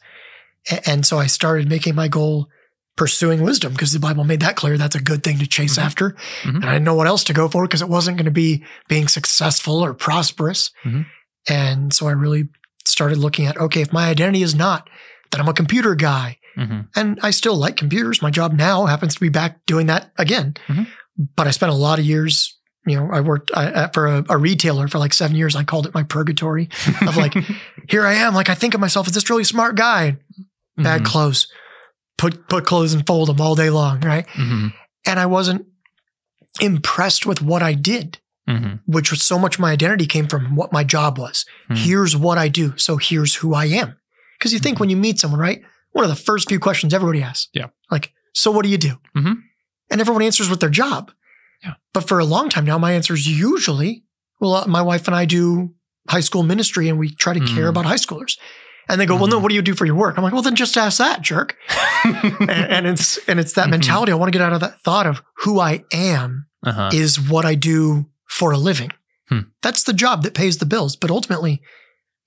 And 0.87 1.04
so 1.04 1.18
I 1.18 1.26
started 1.26 1.68
making 1.68 1.95
my 1.95 2.09
goal 2.09 2.49
pursuing 2.96 3.42
wisdom 3.42 3.72
because 3.72 3.92
the 3.92 3.98
Bible 4.00 4.24
made 4.24 4.40
that 4.40 4.56
clear. 4.56 4.78
That's 4.78 4.96
a 4.96 5.00
good 5.02 5.22
thing 5.22 5.38
to 5.38 5.46
chase 5.46 5.76
Mhm. 5.76 5.82
after. 5.84 6.16
Mhm. 6.44 6.54
And 6.56 6.64
I 6.64 6.72
didn't 6.74 6.84
know 6.84 6.94
what 6.94 7.06
else 7.06 7.24
to 7.24 7.32
go 7.34 7.48
for 7.48 7.66
because 7.66 7.82
it 7.82 7.88
wasn't 7.88 8.16
going 8.16 8.24
to 8.24 8.30
be 8.30 8.64
being 8.88 9.06
successful 9.08 9.84
or 9.84 9.92
prosperous. 9.94 10.70
Mhm. 10.84 11.06
And 11.48 11.92
so 11.94 12.08
I 12.08 12.12
really 12.12 12.48
started 12.86 13.18
looking 13.18 13.46
at, 13.46 13.56
okay, 13.58 13.82
if 13.82 13.92
my 13.92 14.08
identity 14.08 14.42
is 14.42 14.54
not 14.54 14.88
that 15.30 15.40
I'm 15.40 15.48
a 15.48 15.52
computer 15.52 15.94
guy 15.94 16.38
Mhm. 16.56 16.86
and 16.96 17.18
I 17.22 17.30
still 17.32 17.56
like 17.56 17.76
computers. 17.76 18.22
My 18.22 18.30
job 18.30 18.54
now 18.54 18.86
happens 18.86 19.14
to 19.14 19.20
be 19.20 19.28
back 19.28 19.58
doing 19.66 19.86
that 19.86 20.10
again. 20.16 20.54
Mhm. 20.68 20.86
But 21.36 21.46
I 21.46 21.50
spent 21.50 21.70
a 21.72 21.74
lot 21.74 21.98
of 21.98 22.04
years, 22.06 22.54
you 22.86 22.96
know, 22.96 23.10
I 23.12 23.20
worked 23.20 23.50
I, 23.54 23.66
uh, 23.66 23.88
for 23.92 24.06
a, 24.06 24.24
a 24.30 24.38
retailer 24.38 24.88
for 24.88 24.98
like 24.98 25.12
seven 25.12 25.36
years. 25.36 25.54
I 25.54 25.64
called 25.64 25.86
it 25.86 25.94
my 25.94 26.02
purgatory 26.02 26.68
of 27.06 27.16
like, 27.16 27.34
here 27.90 28.06
I 28.06 28.14
am. 28.14 28.34
Like 28.34 28.48
I 28.48 28.54
think 28.54 28.72
of 28.74 28.80
myself 28.80 29.06
as 29.06 29.12
this 29.14 29.28
really 29.28 29.44
smart 29.44 29.76
guy. 29.76 30.16
Bad 30.78 31.02
Mhm. 31.02 31.04
clothes. 31.04 31.48
Put 32.18 32.49
put 32.49 32.64
clothes 32.64 32.94
and 32.94 33.06
fold 33.06 33.28
them 33.28 33.40
all 33.40 33.54
day 33.54 33.70
long, 33.70 34.00
right? 34.00 34.26
Mhm. 34.28 34.73
And 35.06 35.20
I 35.20 35.26
wasn't 35.26 35.66
impressed 36.61 37.26
with 37.26 37.42
what 37.42 37.62
I 37.62 37.75
did, 37.75 38.18
Mhm. 38.49 38.80
which 38.87 39.11
was 39.11 39.23
so 39.23 39.38
much 39.38 39.58
my 39.58 39.73
identity 39.73 40.06
came 40.06 40.26
from 40.26 40.56
what 40.56 40.73
my 40.73 40.85
job 40.85 41.18
was. 41.18 41.44
Hmm. 41.68 41.75
Here's 41.75 42.16
what 42.16 42.38
I 42.38 42.49
do, 42.49 42.75
so 42.78 42.96
here's 42.96 43.37
who 43.37 43.54
I 43.54 43.66
am. 43.66 43.96
Because 44.38 44.52
you 44.52 44.58
think 44.58 44.80
when 44.80 44.90
you 44.90 44.96
meet 44.96 45.18
someone, 45.20 45.40
right? 45.40 45.62
One 45.92 46.04
of 46.04 46.11
the 46.11 46.16
first 46.23 46.49
few 46.49 46.58
questions 46.58 46.94
everybody 46.94 47.23
asks, 47.23 47.49
Yeah. 47.52 47.66
like, 47.90 48.12
so 48.35 48.50
what 48.50 48.62
do 48.64 48.68
you 48.70 48.79
do? 48.79 48.98
Mhm. 49.16 49.37
And 49.90 50.00
everyone 50.00 50.22
answers 50.22 50.48
with 50.48 50.61
their 50.61 50.70
job. 50.70 51.11
Yeah. 51.62 51.74
But 51.92 52.07
for 52.09 52.18
a 52.18 52.24
long 52.24 52.48
time 52.48 52.64
now, 52.64 52.79
my 52.79 52.92
answer 52.92 53.14
is 53.14 53.26
usually, 53.26 54.05
well, 54.40 54.66
my 54.68 54.83
wife 54.83 55.07
and 55.07 55.14
I 55.16 55.24
do 55.24 55.74
high 56.09 56.20
school 56.20 56.42
ministry, 56.42 56.88
and 56.88 56.98
we 56.98 57.14
try 57.14 57.33
to 57.35 57.40
care 57.40 57.66
Mhm. 57.66 57.70
about 57.70 57.87
high 57.87 57.96
schoolers. 57.96 58.37
And 58.88 59.01
they 59.01 59.07
go, 59.07 59.16
well, 59.16 59.27
no, 59.27 59.38
Mhm. 59.38 59.42
what 59.42 59.49
do 59.49 59.55
you 59.57 59.62
do 59.62 59.75
for 59.75 59.85
your 59.85 59.96
work? 59.96 60.16
I'm 60.16 60.22
like, 60.25 60.33
well, 60.33 60.42
then 60.42 60.55
just 60.55 60.77
ask 60.77 60.99
that, 60.99 61.20
jerk. 61.22 61.57
and, 62.05 62.51
and 62.51 62.87
it's 62.87 63.18
and 63.29 63.40
it's 63.40 63.53
that 63.55 63.66
Mhm. 63.66 63.70
mentality. 63.72 64.12
I 64.12 64.14
want 64.14 64.33
to 64.33 64.38
get 64.38 64.44
out 64.46 64.53
of 64.53 64.61
that 64.61 64.81
thought 64.83 65.07
of 65.07 65.22
who 65.38 65.59
I 65.61 65.85
am 65.92 66.46
Uh-huh. 66.64 66.90
is 66.92 67.18
what 67.20 67.44
I 67.44 67.55
do 67.55 68.07
for 68.29 68.53
a 68.53 68.59
living. 68.59 68.92
Hmm. 69.29 69.40
That's 69.62 69.83
the 69.83 69.92
job 69.92 70.22
that 70.22 70.35
pays 70.35 70.59
the 70.59 70.66
bills. 70.66 70.94
But 70.96 71.11
ultimately, 71.11 71.61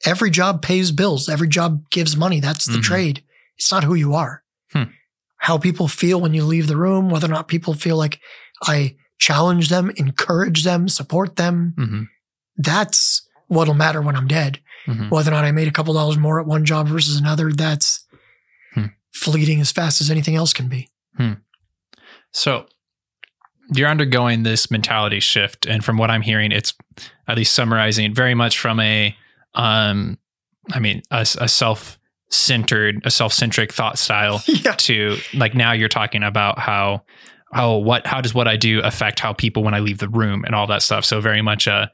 every 0.05 0.29
job 0.29 0.61
pays 0.61 0.91
bills. 0.91 1.29
Every 1.29 1.47
job 1.47 1.83
gives 1.91 2.17
money. 2.17 2.39
That's 2.41 2.65
the 2.65 2.77
Mhm. 2.79 2.83
trade. 2.83 3.23
It's 3.57 3.71
not 3.71 3.83
who 3.85 3.95
you 3.95 4.13
are. 4.15 4.43
Hmm. 4.73 4.83
How 5.37 5.57
people 5.57 5.87
feel 5.87 6.19
when 6.19 6.33
you 6.33 6.43
leave 6.43 6.67
the 6.67 6.75
room, 6.77 7.09
whether 7.09 7.27
or 7.27 7.33
not 7.33 7.47
people 7.47 7.73
feel 7.73 7.95
like 7.95 8.19
I 8.63 8.95
challenge 9.17 9.69
them, 9.69 9.91
encourage 9.95 10.63
them, 10.65 10.89
support 10.89 11.37
them. 11.37 11.73
Mhm. 11.77 12.07
That's 12.57 13.21
what'll 13.47 13.73
matter 13.73 14.01
when 14.01 14.15
I'm 14.17 14.27
dead. 14.27 14.59
Mhm. 14.89 15.09
Whether 15.11 15.29
or 15.31 15.35
not 15.35 15.45
I 15.45 15.51
made 15.51 15.67
a 15.67 15.71
couple 15.71 15.93
dollars 15.93 16.17
more 16.17 16.39
at 16.39 16.47
one 16.47 16.65
job 16.65 16.87
versus 16.87 17.15
another, 17.17 17.51
that's 17.53 18.05
Hmm. 18.73 18.85
fleeting 19.13 19.61
as 19.61 19.71
fast 19.71 20.01
as 20.01 20.09
anything 20.11 20.35
else 20.35 20.51
can 20.53 20.67
be. 20.67 20.89
So 22.31 22.67
you're 23.73 23.89
undergoing 23.89 24.43
this 24.43 24.69
mentality 24.71 25.19
shift, 25.19 25.65
and 25.65 25.83
from 25.83 25.97
what 25.97 26.09
I'm 26.11 26.21
hearing, 26.21 26.51
it's 26.51 26.73
at 27.27 27.37
least 27.37 27.53
summarizing 27.53 28.13
very 28.13 28.33
much 28.35 28.57
from 28.59 28.79
a, 28.79 29.15
um, 29.55 30.17
I 30.71 30.79
mean, 30.79 31.01
a, 31.11 31.21
a 31.39 31.47
self-centered, 31.47 33.01
a 33.03 33.11
self-centric 33.11 33.73
thought 33.73 33.97
style 33.97 34.41
yeah. 34.47 34.73
to 34.73 35.17
like 35.33 35.55
now 35.55 35.71
you're 35.71 35.89
talking 35.89 36.23
about 36.23 36.59
how 36.59 37.03
oh 37.55 37.77
what 37.77 38.05
how 38.05 38.21
does 38.21 38.33
what 38.35 38.47
I 38.47 38.55
do 38.57 38.79
affect 38.81 39.19
how 39.19 39.33
people 39.33 39.63
when 39.63 39.73
I 39.73 39.79
leave 39.79 39.97
the 39.97 40.07
room 40.09 40.45
and 40.45 40.53
all 40.53 40.67
that 40.67 40.83
stuff. 40.83 41.03
So 41.05 41.19
very 41.19 41.41
much 41.41 41.65
a 41.67 41.91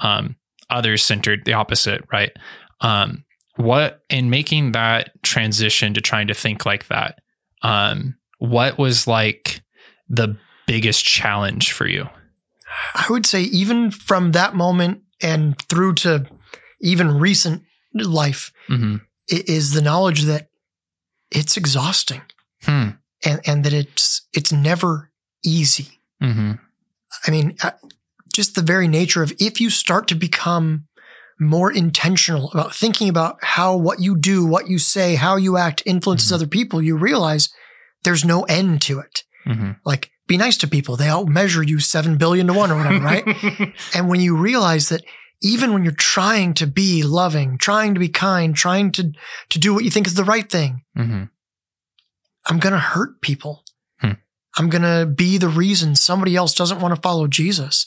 um, 0.00 0.34
others 0.70 1.04
centered, 1.04 1.44
the 1.44 1.52
opposite, 1.54 2.02
right? 2.12 2.32
Um, 2.80 3.24
what 3.56 4.02
in 4.10 4.28
making 4.30 4.72
that 4.72 5.10
transition 5.22 5.94
to 5.94 6.00
trying 6.00 6.26
to 6.28 6.34
think 6.34 6.66
like 6.66 6.88
that, 6.88 7.20
um, 7.62 8.16
what 8.38 8.76
was 8.78 9.06
like 9.06 9.62
the 10.08 10.36
biggest 10.66 11.04
challenge 11.04 11.72
for 11.72 11.86
you? 11.86 12.08
I 12.94 13.06
would 13.08 13.24
say 13.26 13.42
even 13.42 13.90
from 13.90 14.32
that 14.32 14.54
moment 14.54 15.02
and 15.22 15.58
through 15.62 15.94
to 15.94 16.26
even 16.80 17.18
recent 17.18 17.62
life 17.94 18.52
Mm-hmm. 18.68 18.96
is 19.28 19.72
the 19.72 19.80
knowledge 19.80 20.22
that 20.22 20.48
it's 21.30 21.56
exhausting 21.56 22.22
Hmm. 22.64 22.88
and, 23.24 23.40
and 23.46 23.64
that 23.64 23.72
it's 23.72 24.26
it's 24.32 24.52
never 24.52 25.10
easy. 25.44 26.00
Mm-hmm. 26.22 26.52
I 27.26 27.30
mean, 27.30 27.56
just 28.36 28.54
the 28.54 28.62
very 28.62 28.86
nature 28.86 29.22
of 29.22 29.32
if 29.38 29.60
you 29.60 29.70
start 29.70 30.06
to 30.08 30.14
become 30.14 30.86
more 31.40 31.70
intentional 31.70 32.50
about 32.52 32.74
thinking 32.74 33.08
about 33.08 33.36
how 33.42 33.76
what 33.76 34.00
you 34.00 34.16
do, 34.16 34.46
what 34.46 34.68
you 34.68 34.78
say, 34.78 35.16
how 35.16 35.36
you 35.36 35.56
act 35.56 35.82
influences 35.84 36.30
Mhm. 36.30 36.34
other 36.34 36.46
people, 36.46 36.80
you 36.82 36.96
realize 36.96 37.50
there's 38.04 38.24
no 38.24 38.42
end 38.44 38.80
to 38.82 38.98
it. 39.00 39.24
Mm-hmm. 39.46 39.72
Like, 39.84 40.10
be 40.26 40.36
nice 40.36 40.56
to 40.58 40.66
people. 40.66 40.96
They 40.96 41.08
all 41.08 41.26
measure 41.26 41.62
you 41.62 41.78
7 41.78 42.16
billion 42.16 42.46
to 42.46 42.52
1 42.52 42.70
or 42.70 42.76
whatever, 42.76 43.04
right? 43.04 43.24
And 43.94 44.08
when 44.08 44.20
you 44.20 44.36
realize 44.36 44.88
that 44.88 45.02
even 45.42 45.72
when 45.72 45.84
you're 45.84 45.92
trying 45.92 46.54
to 46.54 46.66
be 46.66 47.02
loving, 47.02 47.58
trying 47.58 47.94
to 47.94 48.00
be 48.00 48.08
kind, 48.08 48.54
trying 48.54 48.90
to, 48.92 49.12
to 49.50 49.58
do 49.58 49.74
what 49.74 49.84
you 49.84 49.90
think 49.90 50.06
is 50.06 50.14
the 50.14 50.24
right 50.24 50.50
thing, 50.50 50.82
mm-hmm. 50.96 51.24
I'm 52.46 52.58
going 52.58 52.72
to 52.72 52.78
hurt 52.78 53.20
people. 53.20 53.64
Hmm. 54.00 54.12
I'm 54.56 54.70
going 54.70 54.82
to 54.82 55.06
be 55.06 55.36
the 55.36 55.48
reason 55.48 55.94
somebody 55.94 56.36
else 56.36 56.54
doesn't 56.54 56.80
want 56.80 56.94
to 56.94 57.00
follow 57.00 57.26
Jesus. 57.26 57.86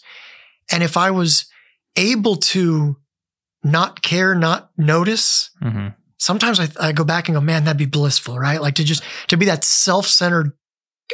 And 0.71 0.83
if 0.83 0.97
I 0.97 1.11
was 1.11 1.45
able 1.95 2.35
to 2.37 2.97
not 3.63 4.01
care, 4.01 4.35
not 4.35 4.71
notice, 4.77 5.49
Mm-hmm. 5.61 5.87
sometimes 6.17 6.59
I, 6.59 6.67
I 6.79 6.91
go 6.91 7.03
back 7.03 7.27
and 7.27 7.35
go, 7.35 7.41
man, 7.41 7.63
that'd 7.65 7.77
be 7.77 7.85
blissful, 7.85 8.37
right? 8.39 8.61
Like 8.61 8.75
to 8.75 8.83
just, 8.83 9.03
to 9.27 9.37
be 9.37 9.45
that 9.45 9.63
self-centered 9.63 10.51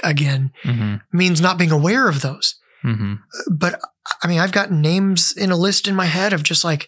again 0.03 0.51
Mm-hmm. 0.63 0.95
means 1.17 1.41
not 1.41 1.57
being 1.57 1.71
aware 1.71 2.07
of 2.09 2.21
those. 2.21 2.55
Mm-hmm. 2.83 3.13
but 3.51 3.81
I 4.21 4.27
mean, 4.27 4.39
I've 4.39 4.51
got 4.51 4.71
names 4.71 5.33
in 5.35 5.49
a 5.49 5.55
list 5.57 5.87
in 5.87 5.95
my 5.95 6.05
head 6.05 6.33
of 6.33 6.43
just 6.43 6.63
like, 6.63 6.87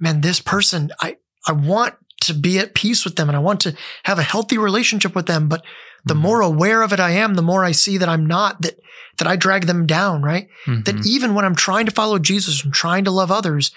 man, 0.00 0.22
this 0.22 0.40
person, 0.40 0.90
I, 1.02 1.16
I 1.46 1.52
want 1.52 1.94
to 2.22 2.32
be 2.32 2.58
at 2.58 2.74
peace 2.74 3.04
with 3.04 3.16
them 3.16 3.28
and 3.28 3.36
I 3.36 3.40
want 3.40 3.60
to 3.60 3.76
have 4.04 4.18
a 4.18 4.22
healthy 4.22 4.56
relationship 4.56 5.14
with 5.14 5.26
them. 5.26 5.46
But 5.50 5.62
the 6.04 6.14
Mhm. 6.14 6.20
more 6.20 6.40
aware 6.40 6.82
of 6.82 6.92
it 6.92 7.00
I 7.00 7.10
am, 7.12 7.34
the 7.34 7.42
more 7.42 7.64
I 7.64 7.72
see 7.72 7.96
that 7.98 8.08
I'm 8.08 8.26
not, 8.26 8.62
that, 8.62 8.78
that 9.18 9.26
I 9.28 9.36
drag 9.36 9.66
them 9.66 9.86
down, 9.86 10.22
right? 10.22 10.48
That 10.66 10.96
Mhm. 10.96 11.06
even 11.06 11.34
when 11.34 11.44
I'm 11.44 11.54
trying 11.54 11.86
to 11.86 11.92
follow 11.92 12.18
Jesus 12.18 12.62
and 12.64 12.72
trying 12.74 13.04
to 13.04 13.10
love 13.10 13.30
others, 13.32 13.72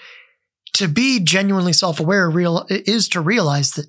to 0.74 0.88
be 0.88 1.20
genuinely 1.20 1.72
self-aware 1.72 2.28
real 2.30 2.66
is 2.68 3.08
to 3.10 3.20
realize 3.20 3.72
that 3.72 3.86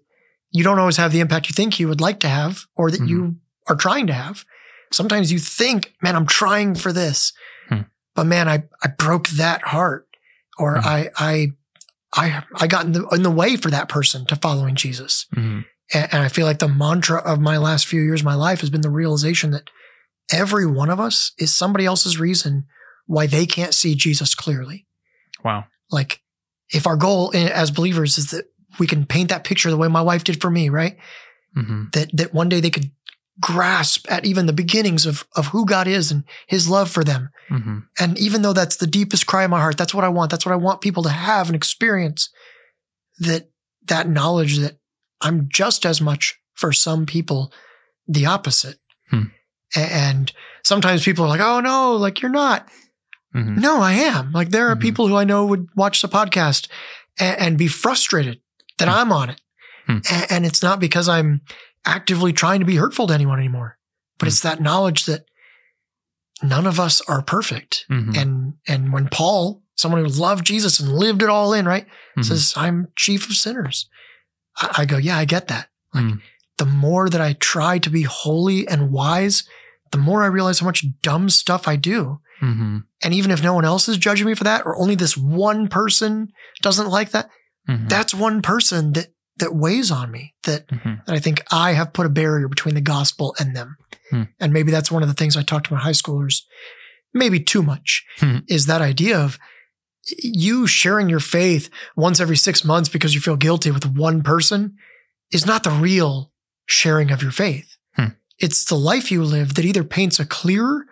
you 0.52 0.64
don't 0.64 0.80
always 0.80 0.98
have 0.98 1.12
the 1.12 1.20
impact 1.20 1.50
you 1.50 1.54
think 1.54 1.80
you 1.80 1.88
would 1.88 2.02
like 2.02 2.20
to 2.22 2.30
have 2.30 2.66
or 2.76 2.90
that 2.92 3.02
Mhm. 3.02 3.08
you 3.10 3.36
are 3.68 3.76
trying 3.76 4.08
to 4.08 4.14
have. 4.14 4.46
sometimes 4.92 5.32
you 5.32 5.38
think, 5.38 5.94
man, 6.02 6.16
I'm 6.16 6.26
trying 6.26 6.74
for 6.74 6.92
this, 6.92 7.32
Hmm. 7.68 7.82
but 8.16 8.26
man, 8.26 8.50
I, 8.50 8.64
I 8.84 8.88
broke 8.88 9.28
that 9.30 9.62
heart 9.66 10.08
or 10.58 10.80
Hmm. 10.82 10.88
I, 10.88 11.10
I, 11.16 11.48
I, 12.16 12.44
I 12.56 12.66
got 12.66 12.86
in 12.86 12.94
the, 12.94 13.08
in 13.10 13.22
the 13.22 13.30
way 13.30 13.56
for 13.56 13.70
that 13.70 13.88
person 13.88 14.26
to 14.26 14.36
following 14.36 14.74
Jesus. 14.74 15.28
Mhm. 15.36 15.66
And, 15.94 16.14
and 16.14 16.24
I 16.24 16.28
feel 16.28 16.46
like 16.46 16.60
the 16.60 16.68
mantra 16.68 17.20
of 17.20 17.40
my 17.40 17.58
last 17.58 17.86
few 17.86 18.02
years 18.02 18.22
of 18.22 18.26
my 18.26 18.36
life 18.36 18.62
has 18.62 18.70
been 18.70 18.82
the 18.82 18.90
realization 18.90 19.52
that 19.52 19.70
every 20.32 20.66
one 20.66 20.90
of 20.90 21.00
us 21.00 21.32
is 21.38 21.56
somebody 21.56 21.86
else's 21.86 22.20
reason 22.20 22.66
why 23.08 23.26
they 23.26 23.46
can't 23.46 23.74
see 23.74 23.96
Jesus 23.96 24.36
clearly. 24.36 24.86
Wow. 25.44 25.66
Like 25.92 26.22
if 26.72 26.86
our 26.86 26.96
goal 26.96 27.32
as 27.34 27.72
believers 27.72 28.18
is 28.18 28.32
that 28.32 28.46
we 28.78 28.86
can 28.86 29.06
paint 29.06 29.30
that 29.30 29.44
picture 29.44 29.72
the 29.72 29.78
way 29.78 29.88
my 29.88 30.02
wife 30.02 30.24
did 30.24 30.40
for 30.40 30.52
me, 30.52 30.70
right? 30.70 30.98
hmm 31.56 31.86
That, 31.94 32.10
that 32.14 32.34
one 32.34 32.50
day 32.50 32.60
they 32.60 32.70
could 32.70 32.92
grasp 33.42 34.06
at 34.12 34.26
even 34.26 34.46
the 34.46 34.54
beginnings 34.54 35.06
of, 35.06 35.26
of 35.36 35.48
who 35.48 35.66
God 35.66 35.88
is 35.88 36.12
and 36.12 36.24
his 36.48 36.70
love 36.70 36.92
for 36.92 37.04
them. 37.04 37.30
hmm 37.48 37.80
And 38.00 38.18
even 38.20 38.44
though 38.44 38.54
that's 38.54 38.76
the 38.76 38.88
deepest 38.88 39.26
cry 39.26 39.44
of 39.44 39.50
my 39.50 39.60
heart, 39.60 39.78
that's 39.78 39.94
what 39.94 40.04
I 40.04 40.10
want. 40.10 40.30
That's 40.30 40.46
what 40.46 40.54
I 40.54 40.58
want 40.58 40.82
people 40.82 41.04
to 41.04 41.10
have 41.10 41.48
and 41.48 41.56
experience 41.56 42.30
that, 43.18 43.50
that 43.86 44.08
knowledge 44.08 44.60
that 44.60 44.78
I'm 45.22 45.48
just 45.52 45.86
as 45.86 46.00
much 46.02 46.40
for 46.54 46.72
some 46.74 47.06
people 47.06 47.52
the 48.08 48.26
opposite. 48.26 48.80
Hmm. 49.10 49.24
And 49.76 50.32
sometimes 50.64 51.04
people 51.04 51.26
are 51.26 51.30
like, 51.30 51.42
oh 51.42 51.60
no, 51.60 51.94
like 51.96 52.22
you're 52.22 52.32
not. 52.32 52.68
hmm 53.34 53.60
No, 53.60 53.82
I 53.82 53.94
am. 53.94 54.32
Like 54.32 54.50
there 54.50 54.70
are 54.70 54.76
Mhm. 54.76 54.82
people 54.82 55.08
who 55.08 55.16
I 55.16 55.24
know 55.24 55.46
would 55.46 55.68
watch 55.76 56.02
the 56.02 56.08
podcast 56.10 56.68
and, 57.20 57.40
and 57.40 57.58
be 57.58 57.68
frustrated 57.68 58.40
that 58.78 58.88
Hmm. 58.88 58.96
I'm 58.96 59.12
on 59.12 59.30
it. 59.30 59.42
Hmm. 59.86 59.98
A- 60.10 60.34
And, 60.34 60.46
it's 60.46 60.64
not 60.64 60.80
because 60.80 61.08
I'm 61.10 61.42
actively 61.86 62.34
trying 62.34 62.60
to 62.60 62.66
be 62.66 62.76
hurtful 62.78 63.08
to 63.08 63.14
anyone 63.14 63.40
anymore, 63.40 63.78
but 64.18 64.26
Hmm. 64.26 64.30
it's 64.30 64.42
that 64.42 64.62
knowledge 64.62 65.06
that 65.06 65.26
none 66.42 66.66
of 66.66 66.80
us 66.80 67.02
are 67.08 67.22
perfect. 67.22 67.86
hmm 67.90 68.12
And 68.16 68.54
and 68.68 68.94
when 68.94 69.08
Paul, 69.10 69.64
someone 69.76 70.02
who 70.04 70.10
loved 70.10 70.46
Jesus 70.46 70.80
and 70.80 70.94
lived 70.94 71.22
it 71.22 71.30
all 71.30 71.54
in, 71.54 71.66
right, 71.66 71.86
Mhm. 72.18 72.26
says, 72.26 72.54
I'm 72.56 72.88
chief 72.96 73.30
of 73.30 73.36
sinners. 73.36 73.88
I, 74.62 74.86
go, 74.86 74.98
yeah, 74.98 75.18
I 75.18 75.26
get 75.26 75.48
that. 75.48 75.70
Like 75.94 76.06
Mm. 76.06 76.22
the 76.58 76.66
more 76.66 77.10
that 77.10 77.22
I 77.22 77.34
try 77.34 77.80
to 77.80 77.90
be 77.90 78.04
holy 78.04 78.68
and 78.68 78.92
wise, 78.92 79.44
the 79.92 79.98
more 79.98 80.24
I 80.24 80.28
realize 80.28 80.60
how 80.60 80.66
much 80.66 80.86
dumb 81.02 81.30
stuff 81.30 81.68
I 81.68 81.76
do. 81.76 82.20
hmm 82.40 82.80
And 83.04 83.14
even 83.14 83.32
if 83.32 83.42
no 83.44 83.54
one 83.54 83.66
else 83.66 83.88
is 83.90 83.98
judging 83.98 84.28
me 84.28 84.36
for 84.36 84.44
that, 84.44 84.66
or 84.66 84.78
only 84.78 84.96
this 84.96 85.18
one 85.18 85.68
person 85.68 86.32
doesn't 86.62 86.90
like 86.90 87.12
that, 87.12 87.30
hmm 87.68 87.88
that's 87.88 88.14
one 88.14 88.42
person 88.42 88.94
that 88.94 89.08
that 89.38 89.56
weighs 89.56 89.90
on 89.92 90.12
me. 90.12 90.36
That 90.44 90.70
hmm 90.70 90.96
that 91.06 91.16
I 91.16 91.20
think 91.20 91.44
I 91.52 91.74
have 91.74 91.94
put 91.94 92.06
a 92.06 92.10
barrier 92.10 92.48
between 92.50 92.76
the 92.76 92.82
gospel 92.82 93.36
and 93.40 93.56
them. 93.56 93.78
Hmm. 94.12 94.24
And 94.40 94.52
maybe 94.54 94.72
that's 94.72 94.92
one 94.92 95.02
of 95.04 95.08
the 95.10 95.16
things 95.16 95.38
I 95.38 95.44
talk 95.44 95.64
to 95.66 95.74
my 95.74 95.80
high 95.80 95.92
schoolers, 96.02 96.42
maybe 97.14 97.40
too 97.40 97.64
much, 97.64 98.06
Hmm. 98.20 98.40
is 98.48 98.66
that 98.66 98.82
idea 98.82 99.18
of 99.18 99.40
you 100.18 100.68
sharing 100.68 101.10
your 101.10 101.20
faith 101.20 101.70
once 101.96 102.20
every 102.20 102.38
six 102.38 102.64
months 102.64 102.90
because 102.90 103.16
you 103.16 103.22
feel 103.22 103.36
guilty 103.36 103.72
with 103.72 103.86
one 103.86 104.22
person 104.22 104.76
is 105.32 105.46
not 105.46 105.64
the 105.64 105.70
real 105.72 106.32
sharing 106.66 107.12
of 107.12 107.22
your 107.22 107.32
faith. 107.32 107.78
Hmm. 107.96 108.08
It's 108.38 108.64
the 108.66 108.76
life 108.76 109.12
you 109.12 109.24
live 109.24 109.56
that 109.56 109.66
either 109.66 109.84
paints 109.84 110.20
a 110.20 110.26
clearer 110.26 110.86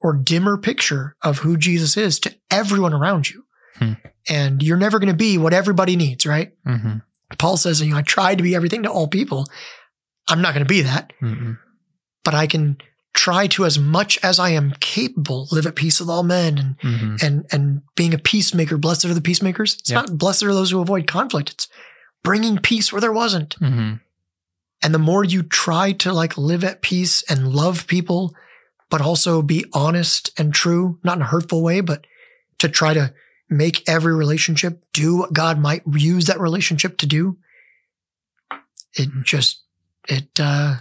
or 0.00 0.14
dimmer 0.14 0.56
picture 0.58 1.16
of 1.22 1.38
who 1.38 1.56
Jesus 1.56 1.96
is 1.96 2.18
to 2.20 2.34
everyone 2.50 2.92
around 2.94 3.30
you. 3.30 3.44
Hmm. 3.76 3.92
And 4.28 4.62
you're 4.62 4.76
never 4.76 4.98
going 4.98 5.12
to 5.12 5.16
be 5.16 5.38
what 5.38 5.52
everybody 5.52 5.96
needs, 5.96 6.26
right? 6.26 6.52
hmm 6.64 6.98
Paul 7.38 7.56
says, 7.56 7.80
you 7.82 7.90
know, 7.90 7.96
I 7.96 8.02
tried 8.02 8.38
to 8.38 8.44
be 8.44 8.54
everything 8.54 8.84
to 8.84 8.90
all 8.90 9.08
people. 9.08 9.46
I'm 10.28 10.40
not 10.40 10.54
going 10.54 10.64
to 10.64 10.72
be 10.72 10.82
that, 10.82 11.12
hmm 11.20 11.52
but 12.24 12.34
I 12.34 12.46
can 12.46 12.78
try 13.14 13.46
to, 13.46 13.64
as 13.64 13.78
much 13.78 14.18
as 14.22 14.38
I 14.38 14.50
am 14.50 14.74
capable, 14.80 15.46
live 15.52 15.66
at 15.66 15.76
peace 15.76 16.00
with 16.00 16.10
all 16.10 16.22
men 16.24 16.58
and, 16.58 16.76
hmm 16.82 17.16
and, 17.22 17.46
and 17.52 17.82
being 17.96 18.12
a 18.12 18.18
peacemaker. 18.18 18.76
Blessed 18.76 19.04
are 19.06 19.14
the 19.14 19.20
peacemakers. 19.20 19.74
It's 19.74 19.90
Yeah. 19.90 20.00
not 20.02 20.18
blessed 20.18 20.42
are 20.42 20.52
those 20.52 20.70
who 20.72 20.80
avoid 20.80 21.06
conflict. 21.06 21.50
It's 21.50 21.68
bringing 22.24 22.58
peace 22.58 22.92
where 22.92 23.00
there 23.00 23.12
wasn't. 23.12 23.54
hmm 23.54 23.94
And 24.82 24.92
the 24.94 24.98
more 24.98 25.24
you 25.24 25.42
try 25.44 25.92
to 25.92 26.12
like 26.12 26.36
live 26.36 26.64
at 26.64 26.82
peace 26.82 27.22
and 27.30 27.52
love 27.54 27.86
people, 27.86 28.34
but 28.90 29.00
also 29.00 29.40
be 29.42 29.64
honest 29.72 30.30
and 30.38 30.52
true, 30.52 30.98
not 31.04 31.16
in 31.16 31.22
a 31.22 31.26
hurtful 31.26 31.62
way, 31.62 31.80
but 31.80 32.06
to 32.58 32.68
try 32.68 32.94
to 32.94 33.14
make 33.48 33.88
every 33.88 34.14
relationship 34.14 34.82
do 34.92 35.16
what 35.18 35.32
God 35.32 35.58
might 35.58 35.82
use 35.86 36.26
that 36.26 36.40
relationship 36.40 36.96
to 36.98 37.06
do. 37.06 37.36
It 38.94 39.08
Mhm. 39.10 39.24
just, 39.24 39.62
it, 40.08 40.28
uh, 40.40 40.76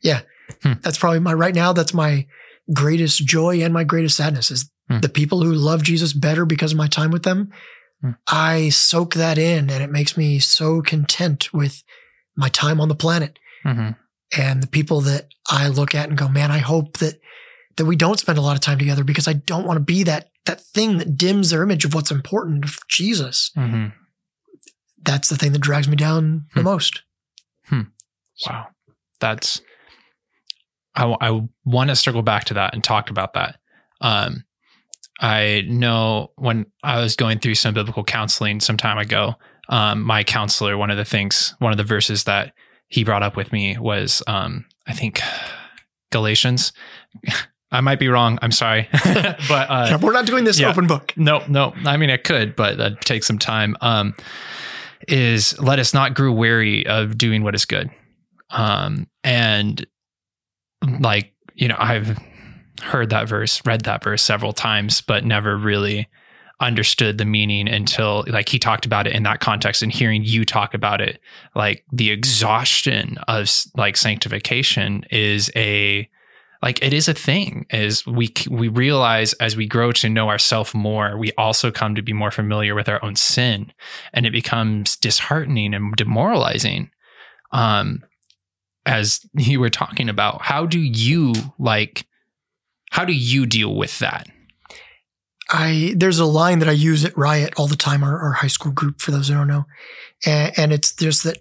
yeah, 0.00 0.22
Hmm. 0.62 0.72
that's 0.82 0.98
probably 0.98 1.20
my, 1.20 1.32
right 1.32 1.54
now, 1.54 1.72
that's 1.72 1.94
my 1.94 2.26
greatest 2.72 3.24
joy 3.26 3.62
and 3.62 3.72
my 3.74 3.84
greatest 3.84 4.16
sadness 4.16 4.50
is 4.50 4.68
Hmm. 4.88 4.98
the 4.98 5.08
people 5.08 5.42
who 5.44 5.52
love 5.52 5.82
Jesus 5.84 6.12
better 6.12 6.44
because 6.44 6.72
of 6.72 6.78
my 6.78 6.88
time 6.88 7.10
with 7.12 7.22
them. 7.22 7.50
Hmm. 8.00 8.10
I 8.26 8.68
soak 8.70 9.14
that 9.14 9.38
in 9.38 9.70
and 9.70 9.82
it 9.82 9.90
makes 9.90 10.16
me 10.16 10.38
so 10.40 10.82
content 10.82 11.52
with 11.52 11.82
my 12.36 12.48
time 12.48 12.80
on 12.80 12.88
the 12.88 12.94
planet 12.96 13.38
hmm 13.62 13.90
and 14.36 14.62
the 14.62 14.66
people 14.66 15.02
that 15.02 15.28
I 15.50 15.68
look 15.68 15.94
at 15.94 16.08
and 16.08 16.16
go, 16.18 16.26
man, 16.26 16.50
I 16.50 16.58
hope 16.58 16.96
that 16.98 17.20
that 17.76 17.84
we 17.84 17.96
don't 17.96 18.18
spend 18.18 18.38
a 18.38 18.42
lot 18.42 18.56
of 18.56 18.60
time 18.60 18.78
together 18.78 19.04
because 19.04 19.28
I 19.28 19.34
don't 19.34 19.66
want 19.66 19.76
to 19.76 19.84
be 19.84 20.02
that 20.04 20.30
that 20.46 20.60
thing 20.60 20.98
that 20.98 21.16
dims 21.16 21.50
their 21.50 21.62
image 21.62 21.84
of 21.84 21.94
what's 21.94 22.10
important 22.10 22.64
of 22.64 22.78
Jesus. 22.88 23.50
hmm 23.54 23.88
That's 25.02 25.28
the 25.28 25.36
thing 25.36 25.52
that 25.52 25.60
drags 25.60 25.86
me 25.88 25.94
down 25.96 26.46
the 26.54 26.60
Hmm. 26.62 26.64
most. 26.64 27.02
Wow. 28.46 28.66
That's, 29.20 29.60
I, 30.94 31.16
I 31.20 31.48
want 31.64 31.90
to 31.90 31.96
circle 31.96 32.22
back 32.22 32.44
to 32.44 32.54
that 32.54 32.74
and 32.74 32.82
talk 32.82 33.10
about 33.10 33.34
that. 33.34 33.58
Um, 34.00 34.44
I 35.20 35.64
know 35.68 36.32
when 36.36 36.66
I 36.82 37.00
was 37.00 37.16
going 37.16 37.38
through 37.38 37.54
some 37.54 37.74
biblical 37.74 38.04
counseling 38.04 38.60
some 38.60 38.76
time 38.76 38.98
ago, 38.98 39.34
um, 39.68 40.02
my 40.02 40.24
counselor, 40.24 40.76
one 40.76 40.90
of 40.90 40.96
the 40.96 41.04
things, 41.04 41.54
one 41.58 41.72
of 41.72 41.78
the 41.78 41.84
verses 41.84 42.24
that 42.24 42.52
he 42.88 43.04
brought 43.04 43.22
up 43.22 43.36
with 43.36 43.52
me 43.52 43.78
was, 43.78 44.22
um, 44.26 44.66
I 44.86 44.92
think 44.92 45.20
Galatians. 46.10 46.72
I 47.72 47.80
might 47.80 47.98
be 47.98 48.08
wrong. 48.08 48.38
I'm 48.42 48.52
sorry, 48.52 48.86
but 49.04 49.70
uh, 49.70 49.98
we're 50.02 50.12
not 50.12 50.26
doing 50.26 50.44
this 50.44 50.60
yeah. 50.60 50.68
open 50.68 50.86
book. 50.86 51.14
no, 51.16 51.42
no. 51.48 51.72
I 51.86 51.96
mean, 51.96 52.10
I 52.10 52.18
could, 52.18 52.54
but 52.54 52.76
that 52.76 53.00
takes 53.00 53.26
some 53.26 53.38
time. 53.38 53.78
Um, 53.80 54.14
is 55.08 55.58
let 55.58 55.78
us 55.78 55.94
not 55.94 56.12
grow 56.14 56.32
weary 56.32 56.86
of 56.86 57.16
doing 57.16 57.42
what 57.42 57.54
is 57.54 57.64
good. 57.64 57.90
Um, 58.50 59.08
and 59.24 59.86
like, 61.00 61.32
you 61.54 61.68
know, 61.68 61.76
I've 61.78 62.18
heard 62.82 63.10
that 63.10 63.28
verse, 63.28 63.62
read 63.64 63.82
that 63.82 64.02
verse 64.02 64.22
several 64.22 64.52
times, 64.52 65.00
but 65.00 65.24
never 65.24 65.56
really 65.56 66.08
understood 66.60 67.18
the 67.18 67.24
meaning 67.24 67.68
until 67.68 68.24
like 68.28 68.48
he 68.48 68.58
talked 68.58 68.86
about 68.86 69.06
it 69.06 69.12
in 69.12 69.24
that 69.24 69.40
context 69.40 69.82
and 69.82 69.92
hearing 69.92 70.22
you 70.22 70.44
talk 70.44 70.74
about 70.74 71.00
it. 71.00 71.20
Like 71.54 71.84
the 71.92 72.10
exhaustion 72.10 73.18
of 73.28 73.50
like 73.76 73.96
sanctification 73.96 75.04
is 75.10 75.50
a 75.56 76.08
like 76.62 76.82
it 76.82 76.92
is 76.92 77.08
a 77.08 77.14
thing 77.14 77.66
is 77.70 78.06
we 78.06 78.32
we 78.48 78.68
realize 78.68 79.32
as 79.34 79.56
we 79.56 79.66
grow 79.66 79.90
to 79.90 80.08
know 80.08 80.28
ourselves 80.28 80.72
more 80.74 81.18
we 81.18 81.32
also 81.32 81.72
come 81.72 81.96
to 81.96 82.02
be 82.02 82.12
more 82.12 82.30
familiar 82.30 82.76
with 82.76 82.88
our 82.88 83.04
own 83.04 83.16
sin 83.16 83.72
and 84.12 84.24
it 84.24 84.30
becomes 84.30 84.96
disheartening 84.96 85.74
and 85.74 85.94
demoralizing. 85.96 86.90
Um 87.50 88.04
as 88.86 89.20
you 89.34 89.60
were 89.60 89.70
talking 89.70 90.08
about 90.08 90.42
how 90.42 90.66
do 90.66 90.78
you 90.78 91.32
like 91.58 92.06
how 92.90 93.04
do 93.04 93.12
you 93.12 93.46
deal 93.46 93.74
with 93.74 93.98
that 93.98 94.28
I 95.52 95.92
there's 95.96 96.18
a 96.18 96.24
line 96.24 96.60
that 96.60 96.68
I 96.68 96.72
use 96.72 97.04
at 97.04 97.16
Riot 97.16 97.52
all 97.58 97.66
the 97.66 97.76
time, 97.76 98.02
our, 98.02 98.18
our 98.18 98.32
high 98.32 98.46
school 98.46 98.72
group, 98.72 99.00
for 99.00 99.10
those 99.10 99.28
who 99.28 99.34
don't 99.34 99.48
know. 99.48 99.66
And, 100.24 100.52
and 100.56 100.72
it's 100.72 100.94
just 100.94 101.24
that 101.24 101.38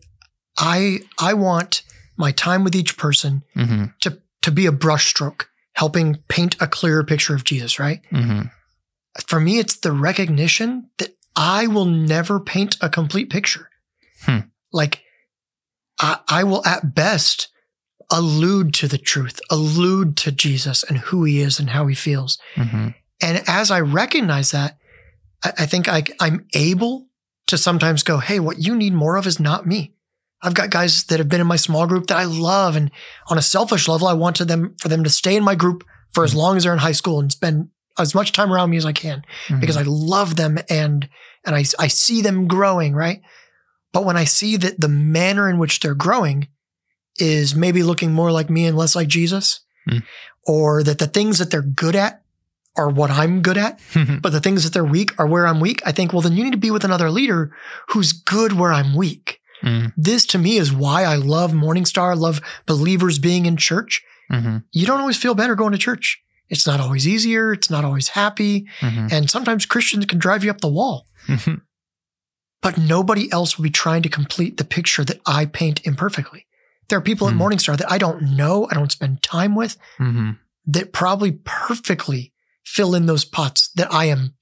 I 0.57 0.99
I 1.17 1.33
want 1.33 1.83
my 2.17 2.31
time 2.31 2.63
with 2.63 2.75
each 2.75 2.97
person 2.97 3.43
mm-hmm, 3.55 3.85
to 4.01 4.17
to 4.41 4.51
be 4.51 4.65
a 4.65 4.71
brushstroke, 4.71 5.45
helping 5.73 6.17
paint 6.27 6.57
a 6.59 6.67
clearer 6.67 7.05
picture 7.05 7.35
of 7.35 7.45
Jesus, 7.45 7.79
right? 7.79 8.01
mm-hmm, 8.11 8.47
for 9.27 9.39
me, 9.39 9.59
it's 9.59 9.75
the 9.75 9.91
recognition 9.91 10.89
that 10.97 11.15
I 11.35 11.67
will 11.67 11.85
never 11.85 12.39
paint 12.39 12.77
a 12.81 12.89
complete 12.89 13.29
picture. 13.29 13.69
Hmm. 14.23 14.39
Like, 14.71 15.01
I, 16.01 16.19
I 16.27 16.43
will 16.43 16.65
at 16.65 16.95
best 16.95 17.49
allude 18.11 18.73
to 18.75 18.87
the 18.87 18.97
truth, 18.97 19.39
allude 19.49 20.17
to 20.17 20.31
Jesus 20.31 20.83
and 20.83 20.97
who 20.97 21.23
he 21.23 21.39
is 21.39 21.59
and 21.59 21.69
how 21.69 21.87
he 21.87 21.95
feels. 21.95 22.37
mm-hmm, 22.55 22.89
And 23.21 23.43
as 23.47 23.71
I 23.71 23.79
recognize 23.79 24.51
that, 24.51 24.77
I, 25.43 25.53
I 25.59 25.65
think 25.65 25.87
I, 25.87 26.03
I'm 26.19 26.45
able 26.53 27.07
to 27.47 27.57
sometimes 27.57 28.03
go, 28.03 28.17
Hey, 28.17 28.39
what 28.39 28.59
you 28.59 28.75
need 28.75 28.93
more 28.93 29.15
of 29.15 29.27
is 29.27 29.39
not 29.39 29.65
me. 29.65 29.93
I've 30.41 30.55
got 30.55 30.71
guys 30.71 31.03
that 31.05 31.19
have 31.19 31.29
been 31.29 31.41
in 31.41 31.47
my 31.47 31.55
small 31.55 31.85
group 31.85 32.07
that 32.07 32.17
I 32.17 32.23
love. 32.23 32.75
And 32.75 32.91
on 33.27 33.37
a 33.37 33.43
selfish 33.43 33.87
level, 33.87 34.07
I 34.07 34.13
want 34.13 34.35
to 34.37 34.45
them 34.45 34.75
for 34.79 34.87
them 34.87 35.03
to 35.03 35.09
stay 35.09 35.35
in 35.35 35.43
my 35.43 35.55
group 35.55 35.83
for 36.13 36.23
as 36.23 36.33
long 36.33 36.57
as 36.57 36.63
they're 36.63 36.73
in 36.73 36.79
high 36.79 36.91
school 36.93 37.19
and 37.19 37.31
spend 37.31 37.69
as 37.99 38.15
much 38.15 38.31
time 38.31 38.51
around 38.51 38.69
me 38.71 38.77
as 38.77 38.85
I 38.85 38.93
can 38.93 39.23
because 39.59 39.77
I 39.77 39.83
love 39.83 40.35
them 40.35 40.57
and 40.69 41.07
and 41.45 41.55
I 41.55 41.63
I 41.77 41.87
see 41.87 42.21
them 42.21 42.47
growing, 42.47 42.93
right? 42.95 43.21
But 43.93 44.05
when 44.05 44.17
I 44.17 44.23
see 44.23 44.57
that 44.57 44.79
the 44.79 44.87
manner 44.87 45.49
in 45.49 45.57
which 45.57 45.79
they're 45.79 45.95
growing 45.95 46.47
is 47.17 47.55
maybe 47.55 47.83
looking 47.83 48.13
more 48.13 48.31
like 48.31 48.49
me 48.49 48.65
and 48.65 48.77
less 48.77 48.95
like 48.95 49.07
Jesus, 49.07 49.61
Mm. 49.89 50.03
or 50.45 50.83
that 50.83 50.99
the 50.99 51.07
things 51.07 51.39
that 51.39 51.49
they're 51.49 51.61
good 51.63 51.95
at 51.95 52.21
are 52.77 52.89
what 52.89 53.09
I'm 53.09 53.41
good 53.41 53.57
at, 53.57 53.79
but 54.21 54.31
the 54.31 54.39
things 54.39 54.63
that 54.63 54.73
they're 54.73 54.83
weak 54.85 55.11
are 55.19 55.25
where 55.27 55.47
I'm 55.47 55.59
weak. 55.59 55.81
I 55.85 55.91
think, 55.91 56.13
well, 56.13 56.21
then 56.21 56.37
you 56.37 56.43
need 56.43 56.51
to 56.51 56.57
be 56.57 56.71
with 56.71 56.83
another 56.83 57.09
leader 57.09 57.51
who's 57.89 58.13
good 58.13 58.53
where 58.53 58.71
I'm 58.71 58.93
weak. 58.95 59.39
Mm, 59.63 59.91
This 59.97 60.25
to 60.27 60.37
me 60.37 60.57
is 60.57 60.71
why 60.71 61.03
I 61.03 61.15
love 61.15 61.51
Morningstar, 61.51 62.15
love 62.17 62.41
believers 62.67 63.17
being 63.19 63.45
in 63.47 63.57
church. 63.57 64.01
mhm, 64.31 64.63
You 64.71 64.85
don't 64.85 65.01
always 65.01 65.17
feel 65.17 65.33
better 65.35 65.55
going 65.55 65.71
to 65.73 65.77
church. 65.77 66.21
It's 66.49 66.65
not 66.67 66.79
always 66.79 67.07
easier. 67.07 67.51
It's 67.53 67.69
not 67.69 67.83
always 67.83 68.09
happy. 68.09 68.67
mhm, 68.81 69.11
And 69.11 69.29
sometimes 69.29 69.65
Christians 69.65 70.05
can 70.05 70.19
drive 70.19 70.43
you 70.43 70.49
up 70.51 70.61
the 70.61 70.67
wall, 70.69 71.05
mhm. 71.27 71.61
but 72.61 72.77
nobody 72.77 73.31
else 73.31 73.57
will 73.57 73.63
be 73.63 73.69
trying 73.69 74.01
to 74.03 74.09
complete 74.09 74.57
the 74.57 74.63
picture 74.63 75.03
that 75.03 75.19
I 75.25 75.45
paint 75.45 75.85
imperfectly. 75.85 76.45
There 76.89 76.97
are 76.97 77.01
people 77.01 77.27
Hmm. 77.29 77.35
at 77.35 77.41
Morningstar 77.41 77.77
that 77.77 77.91
I 77.91 77.97
don't 77.97 78.21
know, 78.35 78.67
I 78.69 78.73
don't 78.75 78.91
spend 78.91 79.23
time 79.23 79.55
with, 79.55 79.77
Mhm. 79.99 80.37
that 80.67 80.93
probably 80.93 81.31
perfectly 81.43 82.33
fill 82.63 82.93
in 82.95 83.05
those 83.05 83.25
pots 83.25 83.69
that 83.75 83.91
I 83.93 84.05
am 84.05 84.33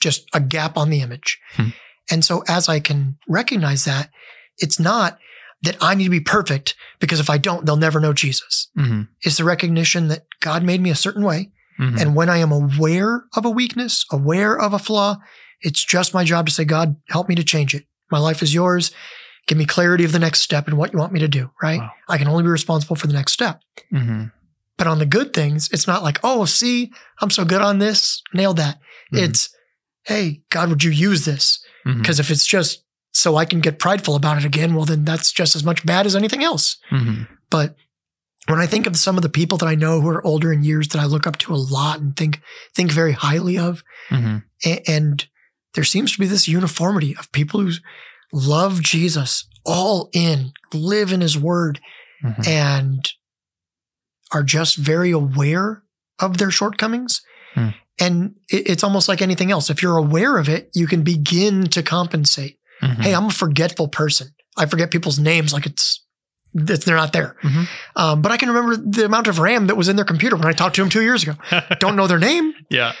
just 0.00 0.26
a 0.32 0.40
gap 0.40 0.76
on 0.76 0.90
the 0.90 1.00
image. 1.00 1.38
Hmm. 1.54 1.68
And 2.10 2.24
so 2.24 2.42
as 2.48 2.68
I 2.68 2.80
can 2.80 3.18
recognize 3.28 3.84
that, 3.84 4.10
it's 4.58 4.78
not 4.80 5.18
that 5.62 5.76
I 5.80 5.94
need 5.94 6.04
to 6.04 6.10
be 6.10 6.20
perfect 6.20 6.74
because 7.00 7.20
if 7.20 7.28
I 7.28 7.36
don't, 7.38 7.66
they'll 7.66 7.76
never 7.76 8.00
know 8.00 8.12
Jesus. 8.12 8.68
Mhm. 8.78 9.08
It's 9.22 9.36
the 9.36 9.44
recognition 9.44 10.08
that 10.08 10.24
God 10.40 10.62
made 10.62 10.80
me 10.80 10.90
a 10.90 10.94
certain 10.94 11.22
way. 11.24 11.50
Mhm. 11.80 12.00
And 12.00 12.14
when 12.14 12.28
I 12.30 12.38
am 12.38 12.52
aware 12.52 13.24
of 13.34 13.44
a 13.44 13.50
weakness, 13.50 14.04
aware 14.10 14.56
of 14.58 14.72
a 14.72 14.78
flaw, 14.78 15.18
it's 15.60 15.84
just 15.84 16.14
my 16.14 16.24
job 16.24 16.46
to 16.46 16.52
say, 16.52 16.64
God, 16.64 16.96
help 17.08 17.28
me 17.28 17.34
to 17.34 17.44
change 17.44 17.74
it. 17.74 17.84
My 18.10 18.18
life 18.18 18.42
is 18.42 18.54
yours. 18.54 18.90
Give 19.46 19.58
me 19.58 19.64
clarity 19.66 20.04
of 20.04 20.12
the 20.12 20.18
next 20.18 20.40
step 20.42 20.68
and 20.68 20.76
what 20.76 20.92
you 20.92 20.98
want 20.98 21.12
me 21.12 21.20
to 21.20 21.28
do, 21.28 21.50
right? 21.62 21.80
Wow. 21.80 21.90
I 22.08 22.18
can 22.18 22.28
only 22.28 22.42
be 22.42 22.48
responsible 22.50 22.96
for 22.96 23.06
the 23.06 23.12
next 23.14 23.32
step. 23.32 23.60
Mhm. 23.92 24.30
But 24.76 24.86
on 24.86 24.98
the 24.98 25.06
good 25.06 25.32
things, 25.32 25.68
it's 25.72 25.86
not 25.86 26.02
like, 26.02 26.20
oh, 26.22 26.44
see, 26.44 26.92
I'm 27.20 27.30
so 27.30 27.44
good 27.44 27.60
on 27.62 27.78
this, 27.78 28.22
nailed 28.32 28.58
that. 28.58 28.78
Mhm. 29.12 29.22
It's, 29.22 29.48
hey, 30.04 30.42
God, 30.50 30.68
would 30.68 30.84
you 30.84 30.90
use 30.90 31.24
this? 31.24 31.60
Because 31.84 32.20
if 32.20 32.30
it's 32.30 32.46
just 32.46 32.84
so 33.12 33.36
I 33.36 33.46
can 33.46 33.60
get 33.60 33.78
prideful 33.78 34.14
about 34.14 34.36
it 34.36 34.44
again, 34.44 34.74
well, 34.74 34.84
then 34.84 35.04
that's 35.04 35.32
just 35.32 35.56
as 35.56 35.64
much 35.64 35.86
bad 35.86 36.04
as 36.04 36.14
anything 36.14 36.44
else. 36.44 36.76
Mhm. 36.92 37.26
But 37.50 37.74
when 38.46 38.60
I 38.60 38.66
think 38.66 38.86
of 38.86 38.96
some 38.98 39.16
of 39.16 39.22
the 39.22 39.28
people 39.30 39.56
that 39.58 39.66
I 39.68 39.74
know 39.74 40.00
who 40.02 40.08
are 40.08 40.24
older 40.24 40.52
in 40.52 40.62
years 40.62 40.88
that 40.88 41.00
I 41.00 41.06
look 41.06 41.26
up 41.26 41.38
to 41.38 41.54
a 41.54 41.56
lot 41.56 41.98
and 42.00 42.14
think 42.14 42.40
think 42.74 42.92
very 42.92 43.12
highly 43.12 43.56
of, 43.58 43.82
Mhm. 44.10 44.44
a- 44.66 44.88
and 44.90 45.26
there 45.74 45.84
seems 45.84 46.12
to 46.12 46.18
be 46.20 46.26
this 46.26 46.48
uniformity 46.48 47.14
of 47.18 47.30
people 47.32 47.60
who 47.60 47.72
love 48.32 48.82
Jesus 48.82 49.46
all 49.64 50.08
in, 50.12 50.52
live 50.72 51.12
in 51.12 51.20
his 51.20 51.36
word, 51.38 51.80
Mhm. 52.24 52.46
and 52.46 53.12
are 54.32 54.42
just 54.42 54.76
very 54.76 55.10
aware 55.10 55.82
of 56.18 56.38
their 56.38 56.50
shortcomings. 56.50 57.20
Hmm. 57.54 57.68
And 58.00 58.34
it- 58.50 58.68
it's 58.68 58.84
almost 58.84 59.08
like 59.08 59.22
anything 59.22 59.50
else. 59.50 59.70
If 59.70 59.82
you're 59.82 59.96
aware 59.96 60.36
of 60.38 60.48
it, 60.48 60.70
you 60.74 60.86
can 60.86 61.02
begin 61.02 61.68
to 61.68 61.82
compensate. 61.82 62.58
Mhm. 62.82 63.02
Hey, 63.02 63.14
I'm 63.14 63.26
a 63.26 63.30
forgetful 63.30 63.88
person. 63.88 64.34
I 64.56 64.66
forget 64.66 64.90
people's 64.90 65.18
names 65.18 65.52
like 65.52 65.66
it's, 65.66 66.04
it's 66.54 66.84
they're 66.84 66.96
not 66.96 67.12
there. 67.12 67.36
Mhm. 67.42 67.68
Um, 67.96 68.22
but 68.22 68.30
I 68.32 68.36
can 68.36 68.48
remember 68.50 68.76
the 68.76 69.04
amount 69.04 69.26
of 69.28 69.38
RAM 69.38 69.66
that 69.68 69.76
was 69.76 69.88
in 69.88 69.96
their 69.96 70.04
computer 70.04 70.36
when 70.36 70.46
I 70.48 70.52
talked 70.52 70.76
to 70.76 70.82
them 70.82 70.90
two 70.90 71.02
years 71.02 71.22
ago. 71.22 71.34
Don't 71.80 71.96
know 71.96 72.06
their 72.06 72.18
name, 72.18 72.52
yeah. 72.70 72.92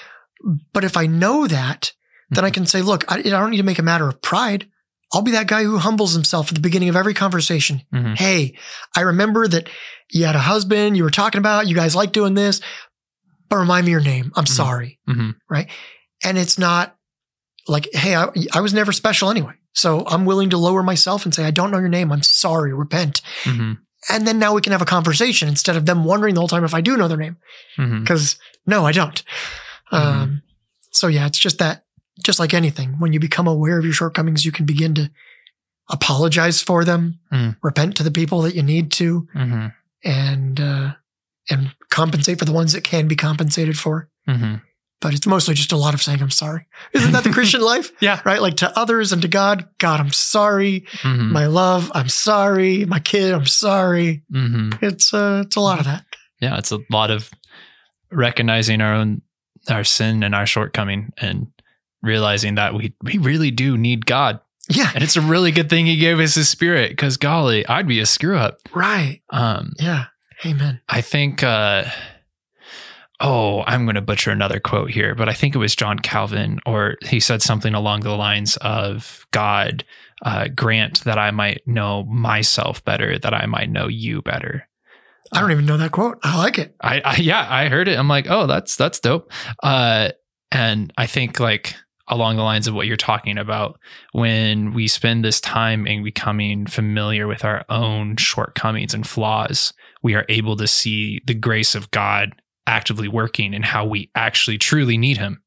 but 0.72 0.84
if 0.84 0.96
I 0.96 1.06
know 1.06 1.46
that, 1.46 1.92
then 2.30 2.44
I 2.44 2.50
can 2.50 2.66
say, 2.66 2.82
look, 2.82 3.04
I, 3.10 3.18
I 3.18 3.22
don't 3.22 3.50
need 3.50 3.56
to 3.58 3.62
make 3.62 3.78
a 3.78 3.82
matter 3.82 4.08
of 4.08 4.20
pride. 4.22 4.68
I'll 5.12 5.22
be 5.22 5.30
that 5.32 5.46
guy 5.46 5.62
who 5.64 5.78
humbles 5.78 6.12
himself 6.12 6.48
at 6.48 6.54
the 6.54 6.60
beginning 6.60 6.90
of 6.90 6.96
every 6.96 7.14
conversation. 7.14 7.82
Mhm. 7.94 8.18
Hey, 8.18 8.56
I 8.94 9.00
remember 9.02 9.48
that 9.48 9.68
you 10.12 10.26
had 10.26 10.36
a 10.36 10.40
husband 10.40 10.96
you 10.96 11.04
were 11.04 11.10
talking 11.10 11.38
about. 11.38 11.66
You 11.66 11.74
guys 11.74 11.96
like 11.96 12.12
doing 12.12 12.34
this, 12.34 12.60
but 13.48 13.56
remind 13.56 13.86
me 13.86 13.92
your 13.92 14.02
name. 14.02 14.32
I'm 14.36 14.44
Mhm. 14.44 14.48
sorry. 14.48 14.98
Mhm. 15.08 15.34
And 16.24 16.36
it's 16.36 16.58
not 16.58 16.94
like, 17.66 17.88
hey, 17.94 18.14
I, 18.16 18.28
I 18.52 18.60
was 18.60 18.74
never 18.74 18.92
special 18.92 19.30
anyway. 19.30 19.54
So 19.74 20.04
I'm 20.06 20.24
willing 20.26 20.50
to 20.50 20.58
lower 20.58 20.82
myself 20.82 21.24
and 21.24 21.34
say, 21.34 21.44
I 21.44 21.50
don't 21.52 21.70
know 21.70 21.78
your 21.78 21.88
name. 21.88 22.10
I'm 22.12 22.22
sorry. 22.22 22.74
Repent. 22.74 23.22
Mhm. 23.44 23.78
And 24.10 24.26
then 24.26 24.38
now 24.38 24.52
we 24.54 24.60
can 24.60 24.72
have 24.72 24.82
a 24.82 24.86
conversation 24.86 25.48
instead 25.48 25.76
of 25.76 25.86
them 25.86 26.04
wondering 26.04 26.34
the 26.34 26.40
whole 26.40 26.48
time 26.48 26.64
if 26.64 26.74
I 26.74 26.80
do 26.80 26.96
know 26.96 27.08
their 27.08 27.16
name. 27.16 27.36
Mhm. 27.78 28.00
Because 28.00 28.36
no, 28.66 28.84
I 28.86 28.92
don't. 28.92 29.22
Um, 29.90 30.42
so 30.92 31.06
yeah, 31.06 31.26
it's 31.26 31.38
just 31.38 31.58
that, 31.58 31.84
just 32.24 32.38
like 32.38 32.52
anything, 32.54 32.94
when 32.98 33.12
you 33.12 33.20
become 33.20 33.46
aware 33.46 33.78
of 33.78 33.84
your 33.84 33.94
shortcomings, 33.94 34.44
you 34.44 34.52
can 34.52 34.66
begin 34.66 34.94
to 34.94 35.10
apologize 35.90 36.60
for 36.62 36.84
them, 36.84 37.18
Mm. 37.32 37.56
repent 37.62 37.96
to 37.96 38.02
the 38.02 38.10
people 38.10 38.42
that 38.42 38.54
you 38.54 38.62
need 38.62 38.90
to, 38.92 39.26
Mhm. 39.34 39.72
and 40.04 40.60
uh, 40.60 40.94
and 41.50 41.72
compensate 41.90 42.38
for 42.38 42.44
the 42.44 42.52
ones 42.52 42.72
that 42.74 42.84
can 42.84 43.08
be 43.08 43.16
compensated 43.16 43.78
for. 43.78 44.10
Mhm. 44.28 44.60
But 45.00 45.14
it's 45.14 45.26
mostly 45.26 45.54
just 45.54 45.72
a 45.72 45.76
lot 45.78 45.94
of 45.94 46.02
saying, 46.02 46.20
I'm 46.20 46.30
sorry. 46.30 46.66
Isn't 46.92 47.12
that 47.12 47.24
the 47.24 47.30
Christian 47.30 47.60
life? 47.72 47.90
Yeah. 48.00 48.20
Right? 48.24 48.42
Like 48.42 48.56
to 48.58 48.78
others 48.78 49.12
and 49.12 49.22
to 49.22 49.28
God, 49.28 49.66
God, 49.78 49.98
I'm 50.00 50.12
sorry. 50.12 50.84
Mhm. 51.02 51.30
My 51.30 51.46
love, 51.46 51.90
I'm 51.94 52.08
sorry. 52.10 52.84
My 52.84 52.98
kid, 52.98 53.32
I'm 53.32 53.46
sorry. 53.46 54.24
Mhm. 54.30 54.76
It's 54.82 55.14
uh, 55.14 55.44
it's 55.46 55.56
a 55.56 55.60
lot 55.60 55.78
of 55.78 55.86
that. 55.86 56.04
yeah, 56.40 56.58
it's 56.58 56.70
a 56.72 56.80
lot 56.90 57.10
of 57.10 57.30
recognizing 58.10 58.80
our 58.80 58.94
own 58.94 59.22
our 59.68 59.84
sin 59.84 60.22
and 60.22 60.34
our 60.34 60.46
shortcoming 60.46 61.12
and 61.18 61.46
realizing 62.02 62.56
that 62.56 62.74
we 62.74 62.94
we 63.02 63.18
really 63.18 63.50
do 63.50 63.76
need 63.76 64.06
God. 64.06 64.40
Yeah. 64.68 64.90
And 64.94 65.02
it's 65.02 65.16
a 65.16 65.22
really 65.22 65.50
good 65.50 65.70
thing 65.70 65.86
he 65.86 65.96
gave 65.96 66.20
us 66.20 66.34
his 66.34 66.48
spirit 66.48 66.96
cuz 66.98 67.16
golly, 67.16 67.66
I'd 67.66 67.88
be 67.88 68.00
a 68.00 68.06
screw 68.06 68.36
up. 68.36 68.58
Right. 68.74 69.22
Um 69.30 69.72
Yeah. 69.78 70.06
Amen. 70.44 70.80
I 70.88 71.00
think 71.00 71.42
uh 71.42 71.84
oh, 73.20 73.62
I'm 73.66 73.84
going 73.84 73.96
to 73.96 74.00
butcher 74.00 74.30
another 74.30 74.60
quote 74.60 74.90
here, 74.90 75.14
but 75.14 75.28
I 75.28 75.32
think 75.32 75.54
it 75.54 75.58
was 75.58 75.74
John 75.74 75.98
Calvin 75.98 76.60
or 76.64 76.96
he 77.02 77.20
said 77.20 77.42
something 77.42 77.74
along 77.74 78.00
the 78.00 78.14
lines 78.16 78.56
of 78.58 79.26
God 79.32 79.84
uh, 80.22 80.48
grant 80.54 81.04
that 81.04 81.18
I 81.18 81.30
might 81.30 81.66
know 81.66 82.04
myself 82.04 82.84
better, 82.84 83.18
that 83.18 83.34
I 83.34 83.46
might 83.46 83.70
know 83.70 83.88
you 83.88 84.22
better. 84.22 84.68
I 85.32 85.40
don't 85.40 85.52
even 85.52 85.66
know 85.66 85.76
that 85.76 85.92
quote. 85.92 86.18
I 86.22 86.38
like 86.38 86.58
it. 86.58 86.74
I, 86.80 87.00
I 87.00 87.16
yeah, 87.16 87.46
I 87.48 87.68
heard 87.68 87.88
it. 87.88 87.98
I'm 87.98 88.08
like, 88.08 88.26
oh, 88.30 88.46
that's 88.46 88.76
that's 88.76 88.98
dope. 88.98 89.30
Uh, 89.62 90.10
and 90.50 90.92
I 90.96 91.06
think 91.06 91.38
like 91.38 91.74
along 92.08 92.36
the 92.36 92.42
lines 92.42 92.66
of 92.66 92.74
what 92.74 92.86
you're 92.86 92.96
talking 92.96 93.38
about, 93.38 93.78
when 94.12 94.72
we 94.72 94.88
spend 94.88 95.24
this 95.24 95.40
time 95.40 95.86
in 95.86 96.02
becoming 96.02 96.66
familiar 96.66 97.26
with 97.26 97.44
our 97.44 97.64
own 97.68 98.16
shortcomings 98.16 98.94
and 98.94 99.06
flaws, 99.06 99.72
we 100.02 100.14
are 100.14 100.26
able 100.28 100.56
to 100.56 100.66
see 100.66 101.20
the 101.26 101.34
grace 101.34 101.74
of 101.74 101.90
God 101.90 102.32
actively 102.66 103.08
working 103.08 103.54
and 103.54 103.64
how 103.64 103.86
we 103.86 104.10
actually 104.14 104.58
truly 104.58 104.98
need 104.98 105.16
Him. 105.16 105.42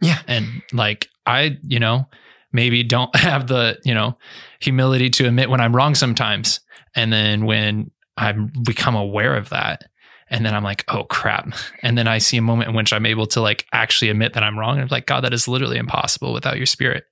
Yeah. 0.00 0.18
And 0.26 0.62
like 0.72 1.08
I, 1.26 1.58
you 1.62 1.80
know, 1.80 2.08
maybe 2.52 2.82
don't 2.82 3.14
have 3.16 3.46
the 3.46 3.78
you 3.84 3.94
know 3.94 4.18
humility 4.60 5.10
to 5.10 5.26
admit 5.26 5.50
when 5.50 5.60
I'm 5.60 5.74
wrong 5.74 5.94
sometimes, 5.94 6.60
and 6.94 7.12
then 7.12 7.44
when 7.44 7.90
I 8.16 8.32
become 8.32 8.96
aware 8.96 9.34
of 9.36 9.50
that. 9.50 9.84
And 10.30 10.44
then 10.44 10.54
I'm 10.54 10.64
like, 10.64 10.84
oh 10.88 11.04
crap. 11.04 11.48
And 11.82 11.96
then 11.96 12.06
I 12.08 12.18
see 12.18 12.36
a 12.36 12.42
moment 12.42 12.68
in 12.70 12.74
which 12.76 12.92
I'm 12.92 13.06
able 13.06 13.26
to 13.28 13.40
like 13.40 13.66
actually 13.72 14.10
admit 14.10 14.34
that 14.34 14.42
I'm 14.42 14.58
wrong. 14.58 14.72
And 14.74 14.82
I'm 14.82 14.88
like, 14.88 15.06
God, 15.06 15.24
that 15.24 15.32
is 15.32 15.48
literally 15.48 15.78
impossible 15.78 16.32
without 16.32 16.56
your 16.56 16.66
spirit. 16.66 17.04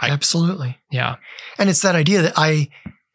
I- 0.00 0.10
Absolutely. 0.10 0.78
Yeah. 0.90 1.16
And 1.58 1.68
it's 1.70 1.82
that 1.82 1.94
idea 1.94 2.22
that 2.22 2.34
I, 2.36 2.68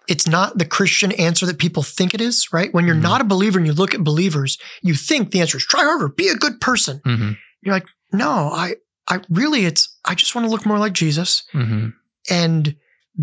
it's 0.08 0.28
not 0.28 0.58
the 0.58 0.66
Christian 0.66 1.12
answer 1.14 1.46
that 1.46 1.58
people 1.60 1.84
think 1.84 2.14
it 2.14 2.22
is, 2.22 2.48
right? 2.54 2.74
When 2.74 2.86
you're 2.88 2.96
Mhm. 2.96 3.02
not 3.02 3.22
a 3.22 3.26
believer 3.26 3.58
and 3.58 3.68
you 3.68 3.74
look 3.74 3.94
at 3.94 4.04
believers, 4.04 4.58
you 4.82 4.94
think 4.94 5.32
the 5.32 5.42
answer 5.42 5.58
is 5.58 5.66
try 5.66 5.82
harder, 5.84 6.08
be 6.10 6.30
a 6.30 6.36
good 6.36 6.62
person. 6.62 7.02
Mm-hmm. 7.06 7.32
You're 7.62 7.76
like, 7.76 7.88
no, 8.14 8.50
I, 8.52 8.76
I 9.10 9.20
really, 9.30 9.66
it's, 9.66 9.98
I 10.06 10.16
just 10.16 10.34
want 10.36 10.46
to 10.46 10.52
look 10.52 10.66
more 10.66 10.80
like 10.80 10.94
Jesus. 10.94 11.44
Mm-hmm. 11.54 11.90
And 12.30 12.76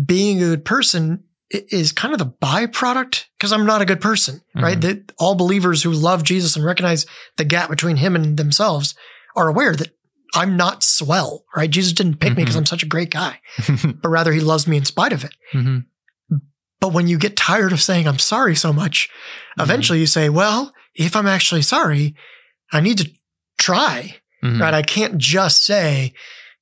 being 0.05 0.37
a 0.43 0.47
good 0.47 0.65
person 0.65 1.23
is 1.49 1.91
kind 1.91 2.13
of 2.13 2.19
the 2.19 2.25
byproduct 2.41 3.25
because 3.37 3.51
I'm 3.53 3.65
not 3.65 3.81
a 3.81 3.85
good 3.85 4.01
person, 4.01 4.41
right? 4.55 4.77
Mhm. 4.77 4.81
That 4.81 5.11
all 5.19 5.35
believers 5.35 5.83
who 5.83 5.91
love 5.91 6.23
Jesus 6.23 6.55
and 6.55 6.65
recognize 6.65 7.05
the 7.37 7.45
gap 7.45 7.69
between 7.69 7.97
him 7.97 8.15
and 8.15 8.37
themselves 8.37 8.95
are 9.35 9.47
aware 9.47 9.75
that 9.75 9.91
I'm 10.33 10.57
not 10.57 10.83
swell, 10.83 11.45
right? 11.55 11.69
Jesus 11.69 11.93
didn't 11.93 12.19
pick 12.19 12.31
me 12.31 12.43
because. 12.43 12.55
I'm 12.55 12.65
such 12.65 12.83
a 12.83 12.87
great 12.87 13.11
guy, 13.11 13.39
but 14.01 14.09
rather 14.09 14.31
he 14.33 14.39
loves 14.41 14.67
me 14.67 14.75
in 14.77 14.85
spite 14.85 15.13
of 15.13 15.23
it. 15.23 15.33
mm-hmm. 15.53 15.79
But 16.81 16.93
when 16.93 17.07
you 17.07 17.17
get 17.17 17.37
tired 17.37 17.71
of 17.71 17.81
saying 17.81 18.07
I'm 18.07 18.19
sorry 18.19 18.55
so 18.55 18.73
much, 18.73 19.09
Mhm. 19.57 19.63
eventually 19.63 19.99
you 19.99 20.07
say, 20.07 20.29
well, 20.29 20.73
if 20.93 21.15
I'm 21.15 21.27
actually 21.27 21.61
sorry, 21.61 22.15
I 22.73 22.81
need 22.81 22.97
to 22.97 23.09
try, 23.57 24.17
Mm-hmm. 24.43 24.61
right? 24.61 24.73
I 24.73 24.81
can't 24.83 25.17
just 25.17 25.63
say, 25.65 26.13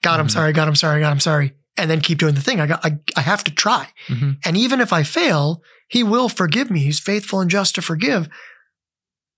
God, 0.03 0.19
I'm 0.19 0.27
Mhm. 0.27 0.31
sorry, 0.31 0.53
God, 0.53 0.67
I'm 0.67 0.75
sorry, 0.75 0.99
God, 1.01 1.09
I'm 1.11 1.19
sorry, 1.19 1.53
and 1.77 1.89
then 1.89 2.01
keep 2.01 2.17
doing 2.19 2.35
the 2.35 2.41
thing. 2.41 2.59
I 2.59 2.67
got, 2.67 2.85
I, 2.85 2.99
I 3.15 3.21
have 3.21 3.43
to 3.45 3.51
try. 3.51 3.89
Mm-hmm. 4.07 4.31
And 4.45 4.57
even 4.57 4.79
if 4.79 4.93
I 4.93 5.03
fail, 5.03 5.61
he 5.87 6.03
will 6.03 6.29
forgive 6.29 6.69
me. 6.69 6.79
He's 6.81 6.99
faithful 6.99 7.39
and 7.39 7.49
just 7.49 7.75
to 7.75 7.81
forgive. 7.81 8.29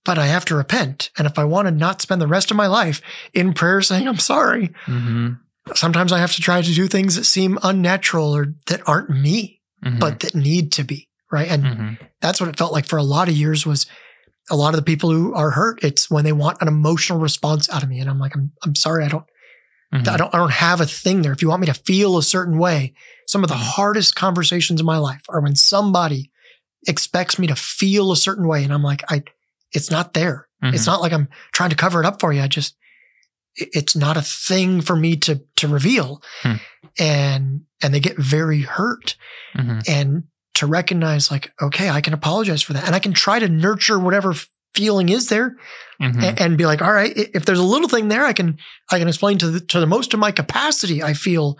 But 0.03 0.17
I 0.17 0.27
have 0.27 0.45
to 0.45 0.55
repent. 0.55 1.09
And 1.17 1.25
if 1.25 1.39
I 1.39 1.45
want 1.45 1.67
to 1.67 1.71
not 1.71 2.01
spend 2.01 2.21
the 2.21 2.27
rest 2.27 2.51
of 2.51 2.57
my 2.57 2.67
life 2.67 3.01
in 3.33 3.53
prayer 3.53 3.81
saying 3.81 4.07
I'm 4.07 4.19
sorry, 4.19 4.69
Mm-hmm. 4.85 5.33
sometimes 5.73 6.11
I 6.11 6.19
have 6.19 6.33
to 6.33 6.41
try 6.41 6.61
to 6.61 6.73
do 6.73 6.87
things 6.87 7.15
that 7.15 7.23
seem 7.25 7.57
unnatural 7.63 8.35
or 8.35 8.53
that 8.67 8.87
aren't 8.87 9.09
me, 9.09 9.61
Mm-hmm. 9.83 9.99
but 9.99 10.19
that 10.21 10.33
need 10.33 10.71
to 10.73 10.83
be, 10.83 11.09
right? 11.31 11.49
And 11.49 11.63
mm-hmm. 11.63 11.93
that's 12.19 12.39
what 12.39 12.49
it 12.49 12.57
felt 12.57 12.71
like 12.71 12.85
for 12.87 12.97
a 12.97 13.03
lot 13.03 13.29
of 13.29 13.35
years 13.35 13.65
was 13.65 13.85
a 14.49 14.55
lot 14.55 14.73
of 14.73 14.77
the 14.77 14.85
people 14.85 15.11
who 15.11 15.33
are 15.33 15.51
hurt, 15.51 15.83
it's 15.83 16.09
when 16.09 16.23
they 16.23 16.31
want 16.31 16.61
an 16.61 16.67
emotional 16.67 17.19
response 17.19 17.69
out 17.69 17.83
of 17.83 17.89
me. 17.89 17.99
And 17.99 18.09
I'm 18.09 18.19
like, 18.19 18.35
I'm, 18.35 18.51
I'm 18.63 18.75
sorry. 18.75 19.03
I 19.03 19.09
don't, 19.09 19.25
Mhm. 19.93 20.07
I 20.07 20.17
don't, 20.17 20.33
I 20.33 20.37
don't 20.37 20.51
have 20.51 20.81
a 20.81 20.85
thing 20.85 21.21
there. 21.21 21.31
If 21.31 21.41
you 21.41 21.49
want 21.49 21.61
me 21.61 21.67
to 21.67 21.73
feel 21.73 22.17
a 22.17 22.23
certain 22.23 22.57
way, 22.57 22.93
some 23.27 23.43
of 23.43 23.49
the 23.49 23.55
hardest 23.55 24.15
conversations 24.15 24.79
in 24.79 24.85
my 24.85 24.97
life 24.97 25.21
are 25.29 25.41
when 25.41 25.55
somebody 25.55 26.31
expects 26.87 27.39
me 27.39 27.47
to 27.47 27.55
feel 27.55 28.11
a 28.11 28.17
certain 28.17 28.47
way. 28.47 28.63
And 28.63 28.73
I'm 28.73 28.83
like, 28.83 29.03
I, 29.09 29.23
it's 29.71 29.89
not 29.91 30.13
there. 30.13 30.47
It's 30.61 30.83
Mhm. 30.83 30.87
not 30.87 31.01
like 31.01 31.13
I'm 31.13 31.27
trying 31.53 31.69
to 31.71 31.75
cover 31.75 31.99
it 31.99 32.05
up 32.05 32.19
for 32.19 32.33
you. 32.33 32.41
I 32.41 32.47
just, 32.47 32.75
it's 33.55 33.95
not 33.95 34.17
a 34.17 34.21
thing 34.21 34.81
for 34.81 34.95
me 34.95 35.15
to, 35.17 35.41
to 35.57 35.67
reveal. 35.67 36.21
Hmm. 36.41 36.53
And, 36.99 37.61
and 37.81 37.93
they 37.93 37.99
get 37.99 38.17
very 38.17 38.61
hurt 38.61 39.15
Mhm. 39.55 39.87
and 39.87 40.23
to 40.55 40.65
recognize 40.65 41.29
like, 41.31 41.51
okay, 41.61 41.89
I 41.89 42.01
can 42.01 42.13
apologize 42.13 42.61
for 42.61 42.73
that. 42.73 42.85
And 42.85 42.95
I 42.95 42.99
can 42.99 43.13
try 43.13 43.39
to 43.39 43.49
nurture 43.49 43.99
whatever 43.99 44.33
feeling 44.75 45.09
is 45.09 45.27
there 45.29 45.55
Mhm. 46.01 46.21
a- 46.23 46.41
and, 46.41 46.57
be 46.57 46.65
like, 46.65 46.81
all 46.81 46.91
right, 46.91 47.13
if 47.15 47.45
there's 47.45 47.59
a 47.59 47.63
little 47.63 47.87
thing 47.87 48.09
there, 48.09 48.25
I 48.25 48.33
can, 48.33 48.57
I 48.91 48.99
can 48.99 49.07
explain 49.07 49.37
to 49.39 49.49
the, 49.49 49.59
to 49.61 49.79
the 49.79 49.87
most 49.87 50.13
of 50.13 50.19
my 50.19 50.31
capacity. 50.31 51.01
I 51.01 51.13
feel 51.13 51.57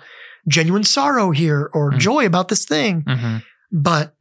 genuine 0.48 0.84
sorrow 0.84 1.32
here 1.32 1.70
or 1.74 1.92
Hmm. 1.92 1.98
joy 2.00 2.26
about 2.26 2.50
this 2.50 2.66
thing, 2.66 3.04
Mhm. 3.08 3.44
but 3.72 4.16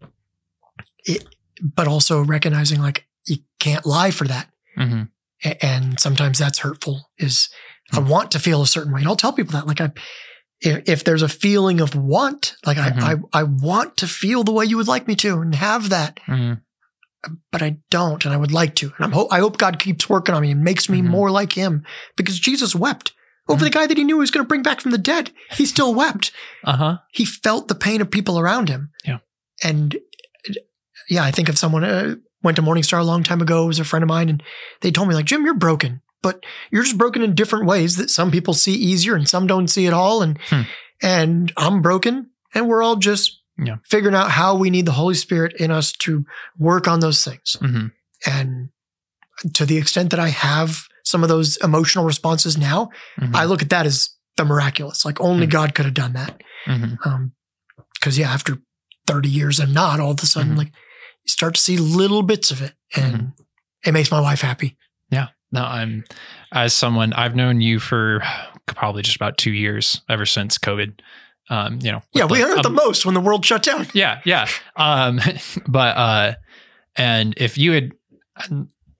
it, 1.04 1.26
but 1.60 1.86
also 1.88 2.22
recognizing 2.24 2.80
like 2.80 3.06
you 3.26 3.38
can't 3.58 3.84
lie 3.86 4.10
for 4.10 4.26
that. 4.28 4.48
Mhm. 4.78 5.08
A- 5.44 5.64
and 5.64 6.00
sometimes 6.00 6.38
that's 6.38 6.60
hurtful 6.60 7.10
is 7.18 7.48
I 7.92 8.00
Hmm. 8.00 8.08
want 8.08 8.30
to 8.32 8.38
feel 8.38 8.62
a 8.62 8.66
certain 8.66 8.92
way. 8.92 9.00
And 9.00 9.08
I'll 9.08 9.16
tell 9.16 9.32
people 9.32 9.52
that 9.52 9.66
like 9.66 9.80
I, 9.80 9.90
if, 10.60 10.88
if 10.88 11.04
there's 11.04 11.22
a 11.22 11.28
feeling 11.28 11.80
of 11.80 11.94
want, 11.94 12.54
like. 12.64 12.78
I, 12.78 12.88
I, 13.34 13.40
I 13.40 13.42
want 13.42 13.96
to 13.98 14.06
feel 14.06 14.44
the 14.44 14.52
way 14.52 14.64
you 14.64 14.76
would 14.78 14.88
like 14.88 15.06
me 15.06 15.14
to 15.16 15.40
and 15.40 15.54
have 15.54 15.90
that, 15.90 16.20
Mhm. 16.26 16.60
But 17.52 17.62
I 17.62 17.78
don't. 17.90 18.24
And 18.24 18.32
I 18.34 18.36
would 18.36 18.52
like 18.52 18.74
to. 18.76 18.86
And 18.96 19.04
I'm 19.04 19.12
ho- 19.12 19.28
I 19.30 19.38
hope 19.38 19.58
God 19.58 19.78
keeps 19.78 20.08
working 20.08 20.34
on 20.34 20.42
me 20.42 20.50
and 20.50 20.62
makes 20.62 20.88
me 20.88 21.00
Mhm. 21.00 21.06
more 21.06 21.30
like 21.30 21.52
him 21.52 21.84
because 22.16 22.38
Jesus 22.38 22.74
wept 22.74 23.12
over 23.48 23.60
Mhm. 23.60 23.64
the 23.64 23.70
guy 23.70 23.86
that 23.86 23.96
he 23.98 24.04
knew 24.04 24.16
he 24.16 24.20
was 24.20 24.30
going 24.30 24.44
to 24.44 24.48
bring 24.48 24.62
back 24.62 24.80
from 24.80 24.90
the 24.92 24.98
dead. 24.98 25.30
He 25.52 25.66
still 25.66 25.94
wept. 25.94 26.32
Uh-huh. 26.64 26.98
He 27.12 27.24
felt 27.24 27.68
the 27.68 27.74
pain 27.74 28.00
of 28.00 28.10
people 28.10 28.38
around 28.38 28.68
him. 28.68 28.90
Yeah. 29.04 29.18
And 29.62 29.96
uh, 30.48 30.52
yeah, 31.08 31.22
I 31.24 31.30
think 31.30 31.48
of 31.48 31.58
someone 31.58 31.84
uh, 31.84 32.16
went 32.42 32.56
to 32.56 32.62
Morningstar 32.62 32.98
a 33.00 33.04
long 33.04 33.22
time 33.22 33.40
ago. 33.42 33.64
It 33.64 33.68
was 33.68 33.78
a 33.80 33.84
friend 33.84 34.02
of 34.02 34.08
mine, 34.08 34.28
and 34.28 34.42
they 34.80 34.90
told 34.90 35.08
me 35.08 35.14
like, 35.14 35.26
Jim, 35.26 35.44
you're 35.44 35.54
broken, 35.54 36.00
but 36.22 36.44
you're 36.70 36.82
just 36.84 36.98
broken 36.98 37.22
in 37.22 37.34
different 37.34 37.66
ways 37.66 37.96
that 37.96 38.10
some 38.10 38.30
people 38.30 38.54
see 38.54 38.74
easier 38.74 39.14
and 39.14 39.28
some 39.28 39.46
don't 39.46 39.68
see 39.68 39.86
at 39.86 39.92
all. 39.92 40.22
And 40.22 40.38
Hmm. 40.48 40.62
and 41.02 41.52
I'm 41.56 41.82
broken, 41.82 42.30
and 42.54 42.66
we're 42.68 42.82
all 42.82 42.96
just 42.96 43.40
Yeah. 43.56 43.76
figuring 43.88 44.16
out 44.16 44.32
how 44.32 44.56
we 44.56 44.68
need 44.70 44.84
the 44.86 44.92
Holy 44.92 45.14
Spirit 45.14 45.54
in 45.60 45.70
us 45.70 45.92
to 45.92 46.24
work 46.58 46.88
on 46.88 46.98
those 47.00 47.22
things. 47.24 47.56
Mhm. 47.60 47.92
And 48.26 48.70
to 49.54 49.64
the 49.64 49.76
extent 49.76 50.10
that 50.10 50.18
I 50.20 50.28
have 50.30 50.84
some 51.04 51.22
of 51.22 51.28
those 51.28 51.56
emotional 51.58 52.04
responses 52.04 52.56
now, 52.58 52.88
Mhm. 53.20 53.34
I 53.34 53.44
look 53.44 53.62
at 53.62 53.70
that 53.70 53.86
as 53.86 54.10
the 54.36 54.44
miraculous. 54.44 55.04
Like 55.04 55.20
only 55.20 55.46
Hmm. 55.46 55.50
God 55.50 55.74
could 55.74 55.84
have 55.84 55.94
done 55.94 56.14
that. 56.14 56.40
Mhm. 56.66 56.96
Um, 57.06 57.32
cause 58.00 58.18
yeah, 58.18 58.32
after 58.32 58.58
30 59.06 59.28
years 59.28 59.60
and 59.60 59.72
not 59.72 60.00
all 60.00 60.12
of 60.12 60.20
a 60.22 60.26
sudden, 60.26 60.54
Mhm. 60.54 60.58
like 60.58 60.68
you 61.24 61.28
start 61.30 61.54
to 61.54 61.60
see 61.60 61.76
little 61.76 62.22
bits 62.22 62.50
of 62.50 62.60
it 62.60 62.74
and 62.96 63.14
Mm-hmm. 63.14 63.42
it 63.84 63.92
makes 63.92 64.10
my 64.10 64.20
wife 64.20 64.40
happy. 64.40 64.76
Yeah. 65.10 65.28
No, 65.52 65.62
I'm 65.64 66.04
as 66.50 66.74
someone 66.74 67.12
I've 67.12 67.36
known 67.36 67.60
you 67.60 67.78
for 67.78 68.22
probably 68.66 69.02
just 69.02 69.14
about 69.16 69.38
two 69.38 69.52
years 69.52 70.00
ever 70.08 70.26
since 70.26 70.58
COVID. 70.58 71.00
Um, 71.50 71.78
you 71.82 71.92
know, 71.92 72.00
Yeah. 72.12 72.24
We 72.24 72.38
the- 72.38 72.44
hurt 72.48 72.62
the 72.62 72.68
um, 72.70 72.74
most 72.74 73.04
when 73.04 73.14
the 73.14 73.20
world 73.20 73.44
shut 73.44 73.62
down. 73.62 73.86
Yeah, 73.92 74.20
yeah. 74.24 74.48
Um, 74.76 75.20
but 75.68 75.96
uh, 75.96 76.34
and 76.96 77.34
if 77.36 77.58
you 77.58 77.72
had, 77.72 77.92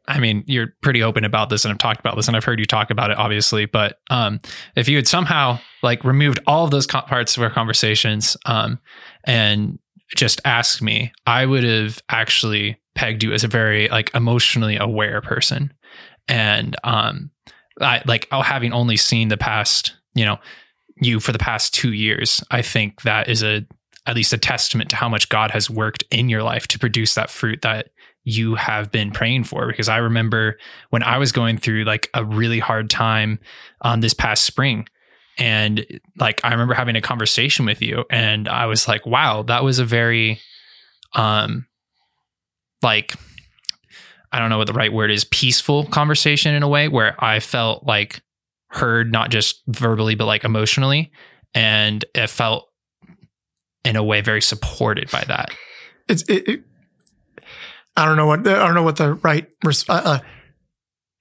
I 0.07 0.19
mean, 0.21 0.45
you're 0.47 0.75
pretty 0.83 1.03
open 1.03 1.25
about 1.25 1.49
this, 1.49 1.65
and 1.65 1.73
I've 1.73 1.79
talked 1.79 2.01
about 2.01 2.17
this, 2.17 2.29
and 2.29 2.37
I've 2.37 2.45
heard 2.45 2.59
you 2.59 2.67
talk 2.67 2.91
about 2.91 3.11
it, 3.11 3.17
obviously. 3.19 3.65
But 3.67 3.99
um, 4.11 4.41
if 4.77 4.89
you 4.89 4.97
had 4.97 5.09
somehow 5.09 5.59
like 5.83 6.05
removed 6.05 6.41
all 6.47 6.65
of 6.65 6.71
those 6.71 6.87
co- 6.87 7.01
parts 7.03 7.37
of 7.37 7.43
our 7.43 7.51
conversations, 7.51 8.37
um, 8.45 8.79
and 9.25 9.79
just 10.15 10.41
asked 10.45 10.83
me, 10.83 11.11
I 11.27 11.47
would 11.47 11.65
have 11.65 12.03
actually 12.11 12.79
pegged 12.95 13.23
you 13.23 13.33
as 13.33 13.43
a 13.45 13.49
very 13.49 13.89
like 13.89 14.15
emotionally 14.15 14.77
aware 14.77 15.23
person, 15.23 15.73
and 16.29 16.77
um, 16.85 17.31
I 17.81 18.03
like 18.07 18.29
oh, 18.31 18.43
having 18.43 18.75
only 18.75 18.99
seen 18.99 19.29
the 19.29 19.39
past, 19.39 19.95
you 20.15 20.27
know, 20.27 20.37
you 21.01 21.21
for 21.21 21.33
the 21.33 21.39
past 21.39 21.75
two 21.75 21.93
years, 21.93 22.43
I 22.51 22.63
think 22.63 23.03
that 23.03 23.29
is 23.29 23.43
a 23.43 23.67
at 24.07 24.15
least 24.17 24.33
a 24.33 24.39
testament 24.39 24.91
to 24.91 24.97
how 24.97 25.09
much 25.09 25.29
God 25.29 25.51
has 25.53 25.71
worked 25.71 26.05
in 26.11 26.29
your 26.29 26.43
life 26.43 26.69
to 26.69 26.79
produce 26.79 27.15
that 27.15 27.31
fruit 27.31 27.63
that 27.63 27.89
you 28.25 28.55
have 28.55 28.91
been 28.91 29.11
praying 29.11 29.45
for. 29.45 29.67
Because 29.67 29.89
I 29.89 29.99
remember 29.99 30.59
when 30.91 31.03
I 31.03 31.19
was 31.19 31.33
going 31.33 31.57
through 31.57 31.85
like 31.85 32.11
a 32.13 32.25
really 32.25 32.59
hard 32.59 32.91
time 32.91 33.39
um, 33.81 34.01
this 34.01 34.15
past 34.15 34.45
spring. 34.45 34.87
And 35.39 35.87
like, 36.19 36.41
I 36.45 36.51
remember 36.51 36.75
having 36.75 36.97
a 36.97 37.01
conversation 37.01 37.65
with 37.65 37.83
you 37.83 38.05
and 38.11 38.49
I 38.49 38.67
was 38.67 38.87
like, 38.87 39.05
wow, 39.07 39.43
that 39.45 39.65
was 39.65 39.79
a 39.79 39.85
very, 39.85 40.41
um, 41.15 41.67
like, 42.83 43.15
I 44.33 44.39
don't 44.39 44.51
know 44.51 44.59
what 44.59 44.67
the 44.67 44.73
right 44.73 44.93
word 44.93 45.11
is, 45.11 45.25
peaceful 45.25 45.87
conversation 45.87 46.55
in 46.55 46.63
a 46.63 46.69
way 46.69 46.89
where 46.89 47.17
I 47.23 47.41
felt 47.41 47.85
like 47.85 48.21
heard, 48.75 49.13
not 49.13 49.31
just 49.31 49.63
verbally, 49.67 50.15
but 50.15 50.27
like 50.27 50.45
emotionally. 50.45 51.11
And 51.55 52.05
it 52.15 52.29
felt 52.29 52.69
in 53.85 53.97
a 53.97 54.03
way 54.03 54.21
very 54.21 54.43
supported 54.43 55.11
by 55.11 55.25
that. 55.25 55.51
It's, 56.09 56.23
it, 56.23 56.49
it- 56.49 56.63
I 57.97 58.05
don't 58.07 58.17
know 58.17 58.27
what, 58.27 58.41
I 58.41 58.55
don't 58.67 58.75
know 58.75 58.83
what 58.83 58.97
the 58.97 59.15
right, 59.15 59.47
res- 59.65 59.89
uh, 59.89 60.03
uh, 60.05 60.19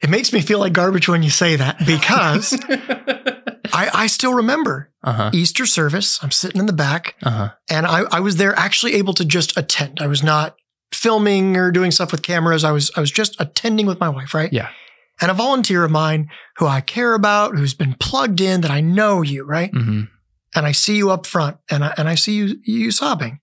it 0.02 0.10
makes 0.10 0.34
me 0.34 0.42
feel 0.42 0.58
like 0.58 0.74
garbage 0.74 1.08
when 1.08 1.22
you 1.22 1.30
say 1.30 1.56
that 1.56 1.78
because 1.86 2.58
I, 3.72 3.90
I 3.94 4.08
still 4.08 4.34
remember 4.34 4.90
Uh-huh. 5.04 5.30
Easter 5.34 5.68
service. 5.68 6.18
I'm 6.24 6.32
sitting 6.32 6.60
in 6.60 6.66
the 6.66 6.74
back 6.74 7.16
Uh-huh. 7.22 7.52
and 7.70 7.86
I, 7.86 8.02
I 8.12 8.20
was 8.22 8.38
there 8.38 8.58
actually 8.58 8.96
able 8.96 9.14
to 9.14 9.24
just 9.26 9.56
attend. 9.56 10.00
I 10.02 10.08
was 10.08 10.24
not 10.24 10.56
filming 10.92 11.56
or 11.58 11.72
doing 11.72 11.92
stuff 11.92 12.12
with 12.12 12.24
cameras. 12.24 12.64
I 12.64 12.72
was 12.72 12.90
I 12.98 13.02
was 13.02 13.12
just 13.12 13.40
attending 13.40 13.86
with 13.86 14.00
my 14.00 14.10
wife, 14.10 14.34
right? 14.34 14.52
Yeah. 14.52 14.70
And 15.22 15.30
a 15.32 15.34
volunteer 15.34 15.84
of 15.84 15.92
mine 15.92 16.30
who 16.58 16.66
I 16.68 16.82
care 16.82 17.14
about, 17.14 17.56
who's 17.56 17.74
been 17.74 17.96
plugged 18.00 18.42
in, 18.42 18.62
that 18.62 18.72
I 18.72 18.82
know 18.82 19.22
you, 19.22 19.44
right? 19.46 19.72
hmm 19.72 20.04
And 20.56 20.66
I 20.66 20.72
see 20.72 20.98
you 20.98 21.12
up 21.12 21.26
front, 21.26 21.58
and 21.70 21.84
I 21.86 21.94
and 21.98 22.08
I 22.08 22.16
see 22.16 22.34
you 22.36 22.58
you 22.64 22.92
sobbing, 22.92 23.40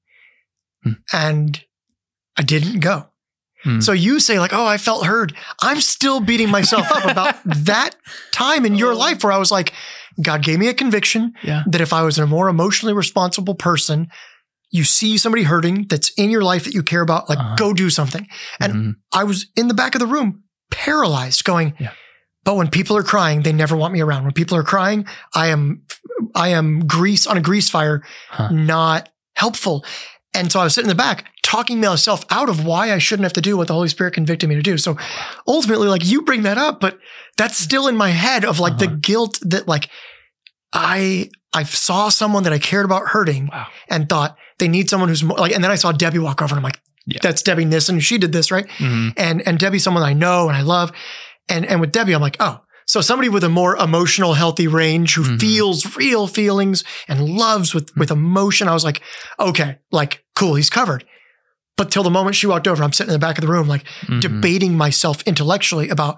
Hmm. 0.85 0.93
and 1.13 1.65
I 2.39 2.43
didn't 2.43 2.81
go. 2.81 3.07
Hmm. 3.65 3.81
So 3.81 3.93
you 3.93 4.21
say 4.21 4.39
like, 4.39 4.53
"Oh, 4.55 4.67
I 4.67 4.79
felt 4.79 5.07
heard." 5.07 5.35
I'm 5.61 5.81
still 5.81 6.21
beating 6.21 6.51
myself 6.51 6.91
up 6.93 7.05
about 7.05 7.35
that 7.45 7.97
time 8.33 8.65
in 8.65 8.75
your 8.77 8.95
life 8.95 9.23
where 9.23 9.33
I 9.33 9.39
was 9.39 9.51
like, 9.51 9.73
God 10.23 10.43
gave 10.43 10.59
me 10.59 10.69
a 10.69 10.75
conviction 10.75 11.35
Yeah. 11.43 11.63
that 11.67 11.81
if 11.81 11.93
I 11.93 12.03
was 12.03 12.19
a 12.19 12.27
more 12.27 12.49
emotionally 12.49 12.95
responsible 12.95 13.55
person, 13.55 14.09
you 14.71 14.85
see 14.85 15.19
somebody 15.19 15.43
hurting 15.45 15.87
that's 15.89 16.11
in 16.17 16.31
your 16.31 16.43
life 16.43 16.65
that 16.65 16.75
you 16.75 16.83
care 16.83 17.03
about, 17.03 17.29
like 17.29 17.39
Uh-huh. 17.39 17.57
go 17.57 17.73
do 17.75 17.91
something. 17.91 18.27
And 18.61 18.73
Mhm. 18.75 18.95
I 19.13 19.25
was 19.25 19.47
in 19.57 19.69
the 19.69 19.75
back 19.75 19.95
of 19.95 20.01
the 20.01 20.07
room, 20.07 20.43
paralyzed, 20.71 21.45
going, 21.45 21.75
Yeah. 21.79 21.93
but 22.45 22.57
when 22.57 22.69
people 22.69 22.97
are 22.97 23.03
crying, 23.03 23.43
they 23.43 23.53
never 23.53 23.77
want 23.77 23.93
me 23.93 24.01
around. 24.01 24.25
When 24.25 24.33
people 24.33 24.57
are 24.57 24.63
crying, 24.63 25.07
I 25.35 25.49
am, 25.49 25.83
I 26.35 26.49
am 26.49 26.87
grease 26.87 27.27
on 27.27 27.37
a 27.37 27.41
grease 27.41 27.69
fire, 27.71 28.03
Huh. 28.31 28.49
not 28.51 29.09
helpful. 29.35 29.85
And 30.35 30.51
so 30.53 30.61
I 30.61 30.65
was 30.65 30.75
sitting 30.75 30.89
in 30.91 30.97
the 30.97 31.03
back 31.03 31.27
talking 31.43 31.81
myself 31.81 32.25
out 32.31 32.49
of 32.49 32.65
why 32.65 32.93
I 32.93 32.99
shouldn't 32.99 33.25
have 33.25 33.33
to 33.33 33.41
do 33.41 33.57
what 33.57 33.67
the 33.67 33.73
Holy 33.75 33.89
Spirit 33.89 34.15
convicted 34.15 34.49
me 34.49 34.55
to 34.55 34.63
do. 34.63 34.79
So 34.79 34.97
ultimately, 35.49 35.89
like 35.89 36.05
you 36.07 36.23
bring 36.23 36.43
that 36.45 36.57
up, 36.59 36.79
but 36.81 36.99
that's 37.37 37.59
still 37.59 37.89
in 37.89 37.97
my 37.97 38.11
head 38.11 38.45
of 38.45 38.61
like 38.61 38.79
the 38.79 38.87
Uh-huh. 38.87 38.97
guilt 39.01 39.39
that 39.43 39.67
like 39.67 39.89
I, 40.73 41.31
I 41.53 41.65
saw 41.65 42.09
someone 42.11 42.45
that 42.45 42.53
I 42.53 42.59
cared 42.59 42.85
about 42.85 43.09
hurting 43.09 43.49
Wow. 43.53 43.67
and 43.89 44.09
thought 44.09 44.37
they 44.59 44.69
need 44.69 44.89
someone 44.89 45.09
who's 45.09 45.25
more 45.25 45.37
like, 45.39 45.53
and 45.53 45.65
then 45.65 45.71
I 45.71 45.75
saw 45.75 45.91
Debbie 45.91 46.19
walk 46.21 46.41
over 46.43 46.55
and 46.55 46.59
I'm 46.59 46.63
like, 46.65 46.81
Yeah. 47.07 47.19
that's 47.23 47.43
Debbie 47.43 47.65
Nissen. 47.65 47.99
She 48.01 48.19
did 48.19 48.33
this, 48.33 48.51
right? 48.51 48.67
Mhm. 48.79 49.15
And, 49.17 49.47
and 49.47 49.59
Debbie's 49.59 49.83
someone 49.83 50.03
I 50.03 50.13
know 50.13 50.49
and 50.49 50.57
I 50.57 50.63
love. 50.63 50.93
And, 51.49 51.65
and 51.67 51.81
with 51.81 51.93
Debbie, 51.93 52.13
I'm 52.13 52.21
like, 52.21 52.37
oh, 52.41 52.61
so 52.87 53.01
somebody 53.01 53.29
with 53.29 53.43
a 53.45 53.49
more 53.49 53.77
emotional, 53.77 54.35
healthy 54.35 54.67
range 54.69 55.15
who 55.15 55.23
Mhm. 55.23 55.41
feels 55.41 55.97
real 55.97 56.27
feelings 56.27 56.85
and 57.09 57.29
loves 57.29 57.73
with, 57.75 57.91
with 57.97 58.11
emotion. 58.11 58.69
I 58.69 58.75
was 58.75 58.85
like, 58.85 59.01
okay, 59.39 59.79
like 59.91 60.25
cool. 60.37 60.55
He's 60.57 60.71
covered. 60.71 61.05
But 61.77 61.91
till 61.91 62.03
the 62.03 62.11
moment 62.11 62.37
she 62.37 62.47
walked 62.47 62.69
over, 62.69 62.83
I'm 62.85 62.93
sitting 62.93 63.11
in 63.15 63.19
the 63.21 63.27
back 63.27 63.39
of 63.39 63.43
the 63.43 63.51
room, 63.51 63.67
like 63.69 63.85
Mhm. 64.07 64.21
debating 64.21 64.77
myself 64.77 65.23
intellectually 65.23 65.89
about 65.89 66.17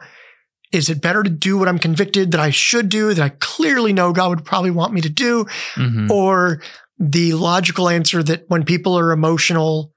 is 0.72 0.88
it 0.88 1.02
better 1.02 1.22
to 1.22 1.28
do 1.30 1.58
what 1.58 1.68
I'm 1.68 1.78
convicted 1.78 2.30
that 2.32 2.40
I 2.40 2.48
should 2.50 2.88
do, 2.88 3.12
that 3.12 3.22
I 3.22 3.28
clearly 3.40 3.92
know 3.92 4.12
God 4.12 4.30
would 4.30 4.44
probably 4.44 4.70
want 4.70 4.94
me 4.94 5.02
to 5.02 5.10
do, 5.10 5.44
Mhm. 5.76 6.08
or 6.10 6.62
the 6.98 7.34
logical 7.34 7.90
answer 7.90 8.22
that 8.22 8.44
when 8.48 8.64
people 8.64 8.98
are 8.98 9.12
emotional, 9.12 9.92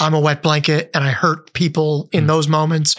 I'm 0.00 0.14
a 0.14 0.20
wet 0.20 0.42
blanket 0.42 0.90
and 0.94 1.04
I 1.04 1.10
hurt 1.10 1.52
people 1.52 2.08
in 2.12 2.24
Mm. 2.24 2.28
those 2.28 2.48
moments. 2.48 2.96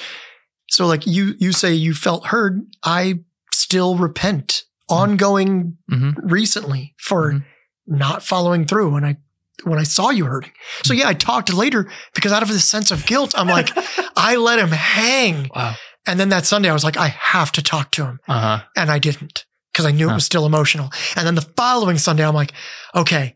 So 0.70 0.86
like 0.88 1.06
you 1.08 1.36
you 1.39 1.52
say 1.52 1.74
you 1.74 1.93
felt 1.93 2.28
heard, 2.28 2.62
I 2.84 3.20
still 3.52 3.97
repent 3.97 4.64
ongoing 4.88 5.78
Mhm. 5.91 6.16
recently 6.24 6.93
for 6.97 7.32
Mhm. 7.34 7.43
not 7.88 8.24
following 8.24 8.66
through 8.66 8.95
and 8.95 9.06
I 9.06 9.18
when 9.64 9.78
I 9.80 9.84
saw 9.84 10.10
you 10.10 10.26
hurting. 10.26 10.52
So 10.84 10.93
yeah, 10.93 11.08
I 11.08 11.14
talked 11.14 11.54
later 11.54 11.88
because 12.16 12.32
out 12.32 12.41
of 12.41 12.47
this 12.49 12.66
sense 12.68 12.89
of 12.89 13.06
guilt, 13.06 13.34
I'm 13.38 13.47
like, 13.47 13.70
I 14.16 14.36
let 14.36 14.58
him 14.60 14.72
hang. 14.72 15.49
Wow. 15.56 15.76
And 16.08 16.20
then 16.20 16.30
that 16.30 16.47
Sunday, 16.47 16.70
I 16.70 16.74
was 16.74 16.84
like, 16.84 16.97
I 16.97 17.10
have 17.10 17.52
to 17.54 17.62
talk 17.62 17.91
to 17.91 18.06
him. 18.06 18.20
Uh 18.28 18.39
huh. 18.39 18.60
And 18.76 18.89
I 18.89 18.97
didn't 18.97 19.45
because 19.72 19.86
I 19.86 19.91
knew 19.91 20.08
Huh. 20.08 20.14
it 20.14 20.16
was 20.16 20.26
still 20.26 20.45
emotional. 20.47 20.91
And 21.16 21.28
then 21.28 21.36
the 21.36 21.47
following 21.56 21.99
Sunday, 21.99 22.26
I'm 22.28 22.34
like, 22.34 22.54
okay, 22.95 23.36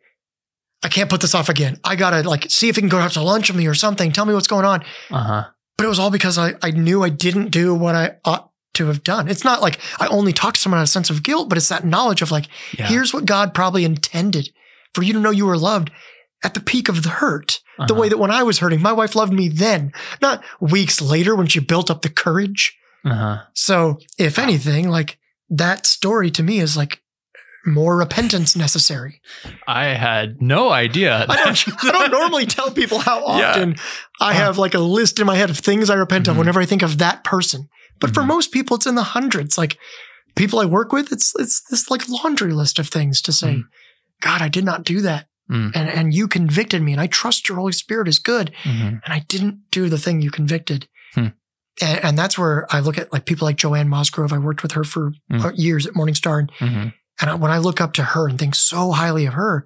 I 0.84 0.88
can't 0.90 1.10
put 1.10 1.22
this 1.22 1.34
off 1.36 1.50
again. 1.50 1.80
I 1.84 1.96
got 1.96 2.12
to 2.12 2.28
like 2.28 2.50
see 2.50 2.70
if 2.70 2.76
he 2.76 2.82
can 2.82 2.90
go 2.90 3.00
out 3.00 3.12
to 3.14 3.22
lunch 3.24 3.50
with 3.50 3.58
me 3.58 3.66
or 3.68 3.74
something. 3.74 4.12
Tell 4.12 4.26
me 4.26 4.34
what's 4.34 4.48
going 4.48 4.66
on. 4.66 4.82
Uh 5.12 5.24
huh. 5.24 5.44
But 5.78 5.86
it 5.86 5.90
was 5.90 6.00
all 6.00 6.12
because 6.12 6.38
I, 6.38 6.54
I 6.62 6.72
knew 6.72 7.04
I 7.04 7.10
didn't 7.10 7.50
do 7.50 7.74
what 7.74 7.96
I 7.96 8.16
ought 8.24 8.52
to 8.76 8.88
have 8.88 9.04
done. 9.04 9.28
It's 9.28 9.44
not 9.44 9.62
like 9.62 9.80
I 10.00 10.08
only 10.08 10.32
talked 10.34 10.56
to 10.56 10.62
someone 10.62 10.80
out 10.80 10.84
of 10.84 10.90
a 10.90 10.92
sense 10.92 11.10
of 11.10 11.24
guilt, 11.24 11.50
but 11.50 11.58
it's 11.58 11.70
that 11.70 11.86
knowledge 11.86 12.22
of 12.22 12.32
like, 12.32 12.48
Yeah. 12.78 12.88
here's 12.88 13.14
what 13.14 13.26
God 13.26 13.54
probably 13.54 13.84
intended 13.86 14.50
for 14.94 15.02
you 15.04 15.14
to 15.14 15.20
know 15.20 15.32
you 15.32 15.46
were 15.46 15.58
loved 15.58 15.92
at 16.44 16.54
the 16.54 16.60
peak 16.60 16.88
of 16.90 17.04
the 17.04 17.10
hurt. 17.10 17.60
The 17.78 17.84
Uh-huh. 17.86 17.96
way 18.02 18.10
that 18.10 18.18
when 18.20 18.32
I 18.32 18.44
was 18.44 18.60
hurting, 18.60 18.82
my 18.82 18.94
wife 18.94 19.16
loved 19.16 19.34
me 19.34 19.50
then, 19.50 19.92
not 20.22 20.44
weeks 20.62 21.02
later 21.02 21.36
when 21.36 21.48
she 21.48 21.60
built 21.60 21.90
up 21.92 22.02
the 22.04 22.10
courage. 22.10 22.78
Uh-huh. 23.04 23.40
So, 23.54 23.98
if 24.18 24.38
anything, 24.40 24.88
like 24.90 25.18
that 25.50 25.86
story 25.86 26.32
to 26.32 26.44
me 26.44 26.60
is 26.60 26.78
like 26.78 27.02
more 27.66 27.98
repentance 27.98 28.56
necessary. 28.56 29.22
I 29.68 29.86
had 29.86 30.42
no 30.42 30.70
idea. 30.72 31.26
I 31.28 31.36
don't, 31.44 31.84
I 31.84 31.92
don't 31.92 32.12
normally 32.12 32.46
tell 32.46 32.72
people 32.72 33.00
how 33.00 33.20
Yeah. 33.38 33.50
often 33.52 33.76
I 34.22 34.34
have 34.34 34.58
like 34.58 34.74
a 34.74 34.80
list 34.80 35.20
in 35.20 35.26
my 35.26 35.36
head 35.36 35.50
of 35.50 35.58
things 35.58 35.90
I 35.90 35.96
repent 35.96 36.28
of 36.28 36.36
Mhm. 36.36 36.40
whenever 36.40 36.62
I 36.62 36.66
think 36.66 36.82
of 36.84 36.98
that 37.00 37.24
person. 37.24 37.68
But 38.00 38.14
for 38.14 38.22
Mhm. 38.22 38.28
most 38.28 38.52
people, 38.52 38.76
it's 38.78 38.86
in 38.86 38.96
the 38.96 39.04
hundreds. 39.04 39.58
Like 39.58 39.78
people 40.36 40.60
I 40.60 40.66
work 40.66 40.92
with, 40.92 41.12
it's 41.12 41.34
it's 41.40 41.62
this 41.70 41.90
like 41.90 42.08
laundry 42.10 42.54
list 42.54 42.78
of 42.80 42.88
things 42.88 43.22
to 43.24 43.32
say, 43.32 43.56
Mhm. 43.56 43.64
God, 44.22 44.42
I 44.42 44.48
did 44.50 44.66
not 44.66 44.84
do 44.84 45.02
that. 45.02 45.28
Mm. 45.52 45.72
And 45.76 45.90
and 45.90 46.14
you 46.14 46.28
convicted 46.28 46.82
me, 46.82 46.92
and 46.92 47.02
I 47.02 47.08
trust 47.08 47.48
your 47.48 47.58
Holy 47.58 47.72
Spirit 47.72 48.08
is 48.08 48.20
good. 48.20 48.52
Mhm. 48.64 49.02
And 49.04 49.14
I 49.14 49.20
didn't 49.28 49.60
do 49.72 49.90
the 49.90 49.98
thing 50.00 50.22
you 50.22 50.32
convicted. 50.32 50.88
Hmm. 51.14 51.28
And, 51.82 52.00
and 52.04 52.18
that's 52.18 52.38
where 52.38 52.66
I 52.74 52.80
look 52.80 52.98
at 52.98 53.12
like 53.14 53.26
people 53.26 53.46
like 53.46 53.58
Joanne 53.58 53.88
Mosgrove. 53.90 54.34
I 54.34 54.38
worked 54.40 54.64
with 54.64 54.72
her 54.74 54.84
for 54.84 55.14
Mm. 55.32 55.44
uh, 55.46 55.52
years 55.56 55.86
at 55.86 55.94
Morningstar. 55.94 56.40
And, 56.40 56.52
Mhm. 56.60 56.94
And 57.22 57.30
I, 57.30 57.36
when 57.36 57.52
I 57.52 57.58
look 57.58 57.80
up 57.82 57.94
to 57.94 58.04
her 58.04 58.28
and 58.28 58.38
think 58.38 58.56
so 58.56 58.92
highly 58.92 59.26
of 59.26 59.34
her, 59.34 59.66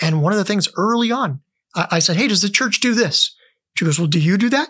and 0.00 0.22
one 0.22 0.32
of 0.32 0.38
the 0.38 0.44
things 0.44 0.68
early 0.76 1.10
on, 1.12 1.40
I, 1.74 1.86
I 1.92 1.98
said, 2.00 2.16
Hey, 2.16 2.28
does 2.28 2.42
the 2.42 2.48
church 2.48 2.80
do 2.80 2.94
this? 2.94 3.34
She 3.76 3.84
goes, 3.84 3.98
Well, 3.98 4.08
do 4.08 4.20
you 4.20 4.36
do 4.36 4.48
that? 4.50 4.68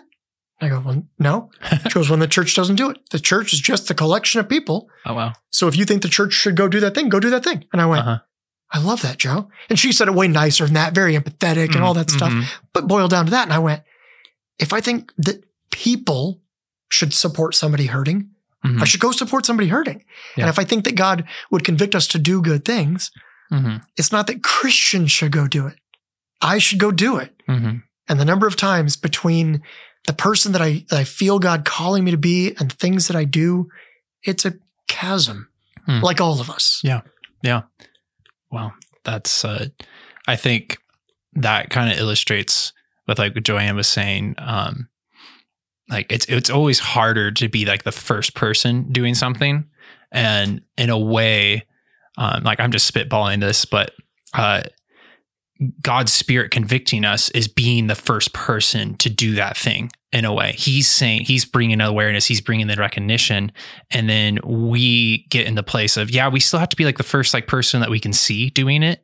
I 0.61 0.69
go, 0.69 0.79
Well, 0.85 1.03
no. 1.19 1.51
She 1.83 1.89
goes, 1.89 2.09
When 2.09 2.19
the 2.19 2.27
church 2.27 2.55
doesn't 2.55 2.75
do 2.77 2.89
it, 2.89 2.97
the 3.11 3.19
church 3.19 3.53
is 3.53 3.59
just 3.59 3.87
the 3.87 3.93
collection 3.93 4.39
of 4.39 4.47
people. 4.49 4.87
Oh 5.05 5.13
wow. 5.13 5.33
So 5.51 5.67
if 5.67 5.75
you 5.77 5.85
think 5.85 6.01
the 6.01 6.09
church 6.09 6.33
should 6.33 6.55
go 6.55 6.67
do 6.67 6.79
that 6.81 6.95
thing, 6.95 7.09
go 7.09 7.19
do 7.19 7.29
that 7.31 7.43
thing. 7.43 7.65
And 7.73 7.81
I 7.81 7.85
went, 7.85 8.01
Uh-huh. 8.07 8.19
I 8.71 8.79
love 8.79 9.01
that, 9.03 9.17
Joe. 9.17 9.49
And 9.69 9.77
she 9.77 9.91
said 9.91 10.07
it 10.07 10.15
way 10.15 10.27
nicer 10.27 10.65
than 10.65 10.73
that, 10.73 10.95
very 10.95 11.15
empathetic 11.15 11.75
and 11.75 11.83
all 11.83 11.93
that 11.93 12.09
stuff 12.09 12.31
Mhm. 12.31 12.45
but 12.73 12.87
boiled 12.87 13.11
down 13.11 13.25
to 13.25 13.31
that. 13.31 13.43
And 13.43 13.53
I 13.53 13.59
went, 13.59 13.83
if 14.57 14.73
I 14.73 14.81
think 14.81 15.11
that 15.17 15.43
people 15.71 16.41
should 16.89 17.13
support 17.13 17.53
somebody 17.55 17.85
hurting, 17.87 18.29
Mhm. 18.65 18.81
I 18.81 18.85
should 18.85 18.99
go 18.99 19.11
support 19.11 19.45
somebody 19.45 19.69
hurting. 19.69 20.03
Yeah. 20.37 20.43
And 20.45 20.49
if 20.49 20.57
I 20.59 20.63
think 20.63 20.85
that 20.85 20.95
God 20.95 21.25
would 21.51 21.63
convict 21.65 21.95
us 21.95 22.07
to 22.07 22.19
do 22.19 22.41
good 22.41 22.63
things, 22.65 23.11
Mhm. 23.51 23.83
it's 23.97 24.11
not 24.11 24.27
that 24.27 24.43
Christians 24.43 25.11
should 25.11 25.31
go 25.31 25.47
do 25.47 25.67
it. 25.67 25.77
I 26.41 26.59
should 26.59 26.79
go 26.79 26.91
do 26.91 27.17
it. 27.17 27.35
Mhm. 27.47 27.83
And 28.07 28.19
the 28.19 28.25
number 28.25 28.47
of 28.47 28.55
times 28.55 28.95
between 28.95 29.61
the 30.07 30.13
person 30.13 30.51
that 30.53 30.61
I, 30.61 30.85
that 30.89 30.99
I 30.99 31.03
feel 31.03 31.39
God 31.39 31.63
calling 31.65 32.03
me 32.03 32.11
to 32.11 32.17
be 32.17 32.53
and 32.59 32.71
things 32.71 33.07
that 33.07 33.15
I 33.15 33.23
do, 33.25 33.69
it's 34.23 34.45
a 34.45 34.53
chasm, 34.87 35.47
Hmm. 35.85 35.99
like 36.01 36.19
all 36.21 36.39
of 36.41 36.49
us. 36.49 36.79
Yeah. 36.83 37.01
Yeah. 37.41 37.63
Well, 38.51 38.73
that's 39.03 39.43
uh 39.43 39.67
I 40.27 40.35
think 40.37 40.77
that 41.33 41.69
kind 41.69 41.91
of 41.91 41.97
illustrates 41.97 42.71
with 43.07 43.19
like 43.19 43.35
what 43.35 43.43
Joanne 43.43 43.75
was 43.75 43.87
saying. 43.87 44.35
Um 44.37 44.87
like 45.93 46.11
it's 46.11 46.25
it's 46.25 46.49
always 46.49 46.79
harder 46.79 47.31
to 47.31 47.47
be 47.47 47.65
like 47.65 47.83
the 47.83 47.91
first 47.91 48.35
person 48.35 48.91
doing 48.91 49.15
something. 49.15 49.65
And 50.11 50.61
in 50.77 50.89
a 50.89 50.97
way, 50.97 51.65
um, 52.17 52.43
like 52.43 52.59
I'm 52.59 52.71
just 52.71 52.93
spitballing 52.93 53.39
this, 53.39 53.65
but 53.65 53.91
uh 54.33 54.63
God's 55.81 56.11
spirit 56.11 56.51
convicting 56.51 57.05
us 57.05 57.29
is 57.29 57.47
being 57.47 57.87
the 57.87 57.95
first 57.95 58.33
person 58.33 58.95
to 58.95 59.09
do 59.09 59.35
that 59.35 59.55
thing 59.55 59.91
in 60.11 60.25
a 60.25 60.33
way. 60.33 60.53
He's 60.53 60.87
saying 60.89 61.21
he's 61.21 61.45
bringing 61.45 61.79
awareness, 61.79 62.25
he's 62.25 62.41
bringing 62.41 62.67
the 62.67 62.75
recognition, 62.75 63.51
and 63.91 64.09
then 64.09 64.39
we 64.43 65.25
get 65.29 65.47
in 65.47 65.55
the 65.55 65.63
place 65.63 65.95
of 65.95 66.09
yeah, 66.09 66.27
we 66.27 66.39
still 66.39 66.59
have 66.59 66.69
to 66.69 66.75
be 66.75 66.85
like 66.85 66.97
the 66.97 67.03
first 67.03 67.33
like 67.33 67.47
person 67.47 67.79
that 67.81 67.89
we 67.89 67.99
can 67.99 68.13
see 68.13 68.49
doing 68.49 68.83
it, 68.83 69.03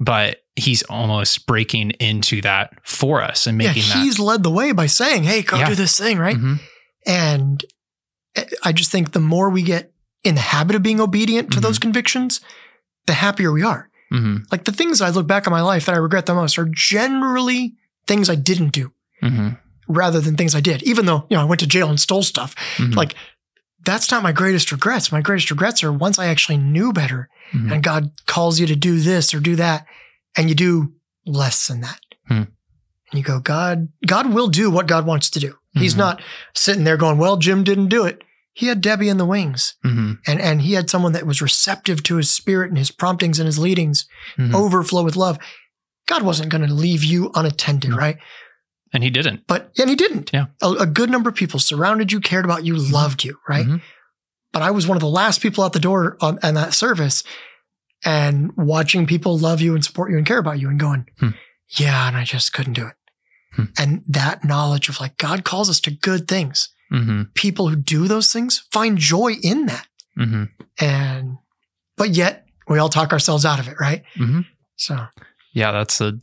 but 0.00 0.42
he's 0.56 0.82
almost 0.84 1.46
breaking 1.46 1.90
into 1.92 2.40
that 2.42 2.72
for 2.82 3.22
us 3.22 3.46
and 3.46 3.60
Yeah, 3.60 3.68
making 3.68 3.88
that. 3.88 3.98
he's 3.98 4.18
led 4.18 4.42
the 4.42 4.50
way 4.50 4.72
by 4.72 4.86
saying, 4.86 5.24
hey, 5.24 5.42
go 5.42 5.58
Yeah. 5.58 5.68
do 5.68 5.74
this 5.74 5.98
thing, 5.98 6.18
right? 6.18 6.36
Mhm. 6.36 6.60
And 7.06 7.64
I 8.62 8.72
just 8.72 8.90
think 8.90 9.12
the 9.12 9.20
more 9.20 9.48
we 9.50 9.62
get 9.62 9.92
in 10.24 10.34
the 10.34 10.40
habit 10.40 10.76
of 10.76 10.82
being 10.82 11.00
obedient 11.00 11.50
to 11.52 11.58
Mhm. 11.58 11.62
those 11.62 11.78
convictions, 11.78 12.40
the 13.06 13.14
happier 13.14 13.52
we 13.52 13.62
are. 13.62 13.88
Mhm. 14.12 14.44
Like 14.50 14.64
the 14.64 14.72
things 14.72 15.00
I 15.00 15.10
look 15.10 15.26
back 15.26 15.46
on 15.46 15.52
my 15.52 15.60
life 15.62 15.86
that 15.86 15.94
I 15.94 15.98
regret 15.98 16.26
the 16.26 16.34
most 16.34 16.58
are 16.58 16.68
generally 16.70 17.74
things 18.06 18.28
I 18.30 18.34
didn't 18.34 18.72
do 18.72 18.92
Mhm. 19.22 19.58
rather 19.88 20.20
than 20.20 20.36
things 20.36 20.54
I 20.54 20.60
did. 20.60 20.82
Even 20.82 21.06
though, 21.06 21.26
you 21.30 21.36
know, 21.36 21.42
I 21.42 21.44
went 21.46 21.60
to 21.60 21.66
jail 21.66 21.88
and 21.88 21.98
stole 22.00 22.22
stuff. 22.22 22.54
Mhm. 22.76 22.94
Like 22.94 23.14
that's 23.86 24.10
not 24.10 24.22
my 24.22 24.32
greatest 24.32 24.70
regrets. 24.72 25.10
My 25.10 25.22
greatest 25.22 25.50
regrets 25.50 25.82
are 25.82 25.92
once 25.92 26.18
I 26.18 26.26
actually 26.26 26.58
knew 26.58 26.92
better 26.92 27.28
Mhm. 27.54 27.72
and 27.72 27.82
God 27.82 28.10
calls 28.26 28.60
you 28.60 28.66
to 28.66 28.76
do 28.76 29.00
this 29.00 29.32
or 29.32 29.40
do 29.40 29.56
that 29.56 29.86
and 30.36 30.48
you 30.50 30.54
do 30.54 30.92
less 31.24 31.66
than 31.68 31.80
that. 31.80 32.00
Hmm. 32.28 32.34
And 32.34 33.14
you 33.14 33.22
go, 33.22 33.38
God, 33.40 33.88
God 34.06 34.32
will 34.34 34.48
do 34.48 34.70
what 34.70 34.86
God 34.88 35.06
wants 35.06 35.30
to 35.30 35.40
do. 35.40 35.56
He's 35.72 35.94
Mhm. 35.94 35.98
not 35.98 36.22
sitting 36.54 36.84
there 36.84 36.96
going, 36.96 37.18
well, 37.18 37.36
Jim 37.36 37.62
didn't 37.64 37.88
do 37.88 38.04
it. 38.04 38.22
He 38.52 38.66
had 38.66 38.80
Debbie 38.80 39.08
in 39.08 39.18
the 39.18 39.26
wings 39.26 39.74
Mhm. 39.84 40.18
and, 40.26 40.40
and 40.40 40.62
he 40.62 40.72
had 40.72 40.88
someone 40.90 41.12
that 41.12 41.26
was 41.26 41.40
receptive 41.42 42.02
to 42.04 42.16
his 42.16 42.30
spirit 42.30 42.70
and 42.70 42.78
his 42.78 42.90
promptings 42.90 43.38
and 43.38 43.46
his 43.46 43.58
leadings 43.58 44.06
Mhm. 44.38 44.54
overflow 44.54 45.02
with 45.02 45.14
love. 45.16 45.38
God 46.08 46.22
wasn't 46.22 46.48
going 46.50 46.66
to 46.66 46.72
leave 46.72 47.04
you 47.04 47.30
unattended, 47.34 47.92
right? 47.94 48.16
And 48.92 49.02
he 49.02 49.10
didn't. 49.10 49.46
But, 49.46 49.72
and 49.78 49.90
he 49.90 49.96
didn't. 49.96 50.30
Yeah. 50.32 50.46
A, 50.62 50.70
a 50.72 50.86
good 50.86 51.10
number 51.10 51.28
of 51.28 51.34
people 51.36 51.58
surrounded 51.60 52.12
you, 52.12 52.20
cared 52.20 52.44
about 52.44 52.64
you, 52.64 52.76
loved 52.76 53.24
you, 53.24 53.38
right? 53.48 53.66
Mhm. 53.66 53.82
But 54.52 54.62
I 54.62 54.70
was 54.70 54.86
one 54.86 54.96
of 54.96 55.00
the 55.02 55.08
last 55.08 55.40
people 55.42 55.64
out 55.64 55.72
the 55.72 55.80
door 55.80 56.16
on, 56.20 56.38
on 56.42 56.54
that 56.54 56.72
service 56.74 57.22
and 58.04 58.52
watching 58.56 59.06
people 59.06 59.38
love 59.38 59.60
you 59.60 59.74
and 59.74 59.84
support 59.84 60.10
you 60.10 60.16
and 60.16 60.26
care 60.26 60.38
about 60.38 60.58
you 60.60 60.68
and 60.68 60.78
going, 60.78 61.06
Hmm. 61.18 61.30
yeah, 61.78 62.06
and 62.08 62.16
I 62.16 62.24
just 62.24 62.52
couldn't 62.52 62.74
do 62.74 62.86
it. 62.86 62.94
Hmm. 63.54 63.64
And 63.78 64.02
that 64.08 64.44
knowledge 64.44 64.88
of 64.88 65.00
like, 65.00 65.16
God 65.18 65.44
calls 65.44 65.68
us 65.68 65.80
to 65.80 65.90
good 65.90 66.28
things. 66.28 66.68
Mhm. 66.92 67.34
People 67.34 67.68
who 67.68 67.76
do 67.76 68.06
those 68.06 68.32
things 68.32 68.64
find 68.70 68.96
joy 68.98 69.32
in 69.42 69.66
that. 69.66 69.86
Mhm. 70.18 70.50
And, 70.80 71.38
but 71.96 72.10
yet 72.10 72.46
we 72.68 72.78
all 72.78 72.88
talk 72.88 73.12
ourselves 73.12 73.44
out 73.44 73.58
of 73.58 73.66
it, 73.68 73.76
right? 73.80 74.04
Mhm. 74.16 74.46
So, 74.76 75.06
yeah 75.52 75.72
that's 75.72 76.00
a 76.00 76.18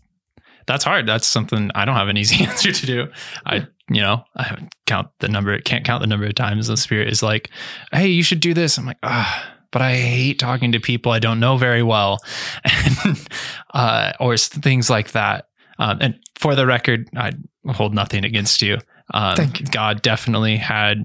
that's 0.66 0.84
hard. 0.84 1.08
That's 1.08 1.28
something 1.28 1.70
i 1.76 1.86
don't 1.86 1.96
have 1.96 2.08
an 2.08 2.18
easy 2.18 2.44
answer 2.50 2.72
to 2.72 2.86
do. 2.86 3.08
I 3.46 3.68
you 3.90 4.02
know 4.02 4.24
i 4.38 4.58
count 4.86 5.10
the 5.20 5.28
number 5.28 5.60
can't 5.60 5.84
count 5.84 6.02
the 6.02 6.08
number 6.08 6.26
of 6.26 6.36
times 6.36 6.68
the 6.68 6.78
spirit 6.78 7.10
is 7.10 7.22
like 7.22 7.50
hey 7.92 8.08
you 8.08 8.24
should 8.24 8.40
do 8.40 8.54
this. 8.54 8.78
I'm 8.78 8.86
like 8.86 8.98
ah 9.04 9.54
but 9.72 9.82
i 9.82 9.96
hate 9.96 10.38
talking 10.40 10.72
to 10.72 10.80
people 10.80 11.12
i 11.12 11.20
don't 11.20 11.40
know 11.40 11.58
very 11.58 11.84
well. 11.84 12.20
And 13.06 13.28
uh 13.74 14.14
or 14.20 14.38
things 14.38 14.90
like 14.90 15.12
that. 15.12 15.48
Um, 15.80 15.98
and 16.02 16.20
for 16.36 16.56
the 16.56 16.66
record 16.66 17.10
i 17.16 17.32
hold 17.68 17.94
nothing 17.94 18.24
against 18.26 18.62
you. 18.62 18.78
Um, 19.14 19.36
Thank 19.36 19.60
you. 19.60 19.66
god 19.68 20.02
definitely 20.02 20.58
had 20.58 21.04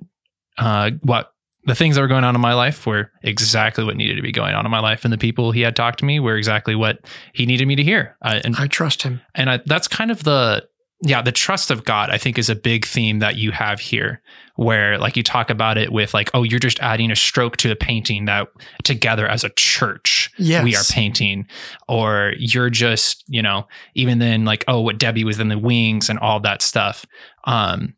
uh 0.58 0.92
what 1.02 1.32
the 1.64 1.74
things 1.74 1.96
that 1.96 2.00
were 2.02 2.08
going 2.08 2.24
on 2.24 2.34
in 2.34 2.40
my 2.40 2.54
life 2.54 2.86
were 2.86 3.10
exactly 3.22 3.84
what 3.84 3.96
needed 3.96 4.16
to 4.16 4.22
be 4.22 4.32
going 4.32 4.54
on 4.54 4.64
in 4.64 4.70
my 4.70 4.80
life, 4.80 5.04
and 5.04 5.12
the 5.12 5.18
people 5.18 5.52
he 5.52 5.60
had 5.60 5.76
talked 5.76 5.98
to 5.98 6.04
me 6.04 6.18
were 6.20 6.36
exactly 6.36 6.74
what 6.74 6.98
he 7.34 7.44
needed 7.46 7.66
me 7.68 7.76
to 7.76 7.82
hear. 7.82 8.16
Uh, 8.22 8.40
and 8.44 8.56
I 8.56 8.66
trust 8.68 9.02
him. 9.02 9.20
and 9.34 9.50
I, 9.50 9.60
that's 9.66 9.88
kind 9.88 10.10
of 10.10 10.24
the 10.24 10.66
yeah 11.02 11.22
the 11.22 11.30
trust 11.30 11.70
of 11.70 11.84
god 11.84 12.10
i 12.10 12.18
think 12.18 12.36
is 12.40 12.50
a 12.50 12.56
big 12.56 12.84
theme 12.84 13.20
that 13.20 13.36
you 13.36 13.52
have 13.52 13.78
here 13.78 14.20
where 14.56 14.98
like 14.98 15.16
you 15.16 15.22
talk 15.22 15.48
about 15.48 15.78
it 15.78 15.92
with 15.92 16.12
like 16.12 16.28
oh 16.34 16.42
you're 16.42 16.58
just 16.58 16.80
adding 16.80 17.12
a 17.12 17.14
stroke 17.14 17.56
to 17.56 17.70
a 17.70 17.76
painting 17.76 18.24
that 18.24 18.48
together 18.82 19.28
as 19.28 19.44
a 19.44 19.48
church 19.50 20.28
Yes. 20.38 20.64
we 20.64 20.74
are 20.74 20.82
painting 20.90 21.46
or 21.88 22.32
you're 22.36 22.68
just 22.68 23.22
you 23.28 23.40
know 23.40 23.68
even 23.94 24.18
then 24.18 24.44
like 24.44 24.64
oh 24.66 24.80
what 24.80 24.98
debbie 24.98 25.22
was 25.22 25.38
in 25.38 25.46
the 25.46 25.56
wings 25.58 26.10
and 26.10 26.18
all 26.18 26.40
that 26.40 26.62
stuff 26.62 27.06
um 27.44 27.94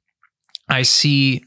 i 0.69 0.83
see 0.83 1.43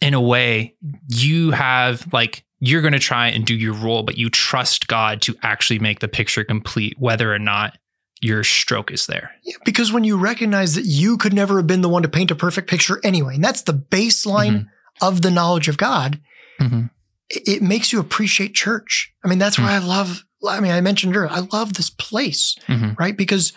in 0.00 0.14
a 0.14 0.20
way 0.20 0.74
you 1.08 1.50
have 1.52 2.12
like 2.12 2.44
you're 2.60 2.80
going 2.80 2.92
to 2.92 2.98
try 2.98 3.28
and 3.28 3.44
do 3.46 3.54
your 3.54 3.74
role 3.74 4.02
but 4.02 4.16
you 4.18 4.28
trust 4.30 4.88
god 4.88 5.20
to 5.22 5.34
actually 5.42 5.78
make 5.78 6.00
the 6.00 6.08
picture 6.08 6.44
complete 6.44 6.94
whether 6.98 7.32
or 7.32 7.38
not 7.38 7.76
your 8.22 8.42
stroke 8.44 8.90
is 8.90 9.06
there 9.06 9.30
Yeah, 9.44 9.56
because 9.64 9.92
when 9.92 10.04
you 10.04 10.16
recognize 10.16 10.74
that 10.74 10.86
you 10.86 11.16
could 11.18 11.34
never 11.34 11.58
have 11.58 11.66
been 11.66 11.82
the 11.82 11.88
one 11.88 12.02
to 12.02 12.08
paint 12.08 12.30
a 12.30 12.34
perfect 12.34 12.68
picture 12.70 12.98
anyway, 13.04 13.34
and 13.34 13.44
that's 13.44 13.62
the 13.62 13.74
baseline 13.74 14.66
of 15.02 15.20
the 15.20 15.30
knowledge 15.30 15.68
of 15.68 15.76
God, 15.76 16.18
Mhm. 16.60 16.88
it, 17.28 17.42
it 17.46 17.62
makes 17.62 17.92
you 17.92 18.00
appreciate 18.00 18.54
church. 18.54 19.12
I 19.22 19.28
mean, 19.28 19.38
that's 19.38 19.58
why 19.58 19.72
I 19.74 19.78
love 19.78 20.22
I 20.48 20.60
mean, 20.60 20.72
I 20.72 20.80
mentioned 20.80 21.14
earlier, 21.16 21.30
I 21.30 21.40
love 21.52 21.74
this 21.74 21.90
place, 21.90 22.56
Mhm. 22.68 22.98
right? 22.98 23.16
Because 23.16 23.52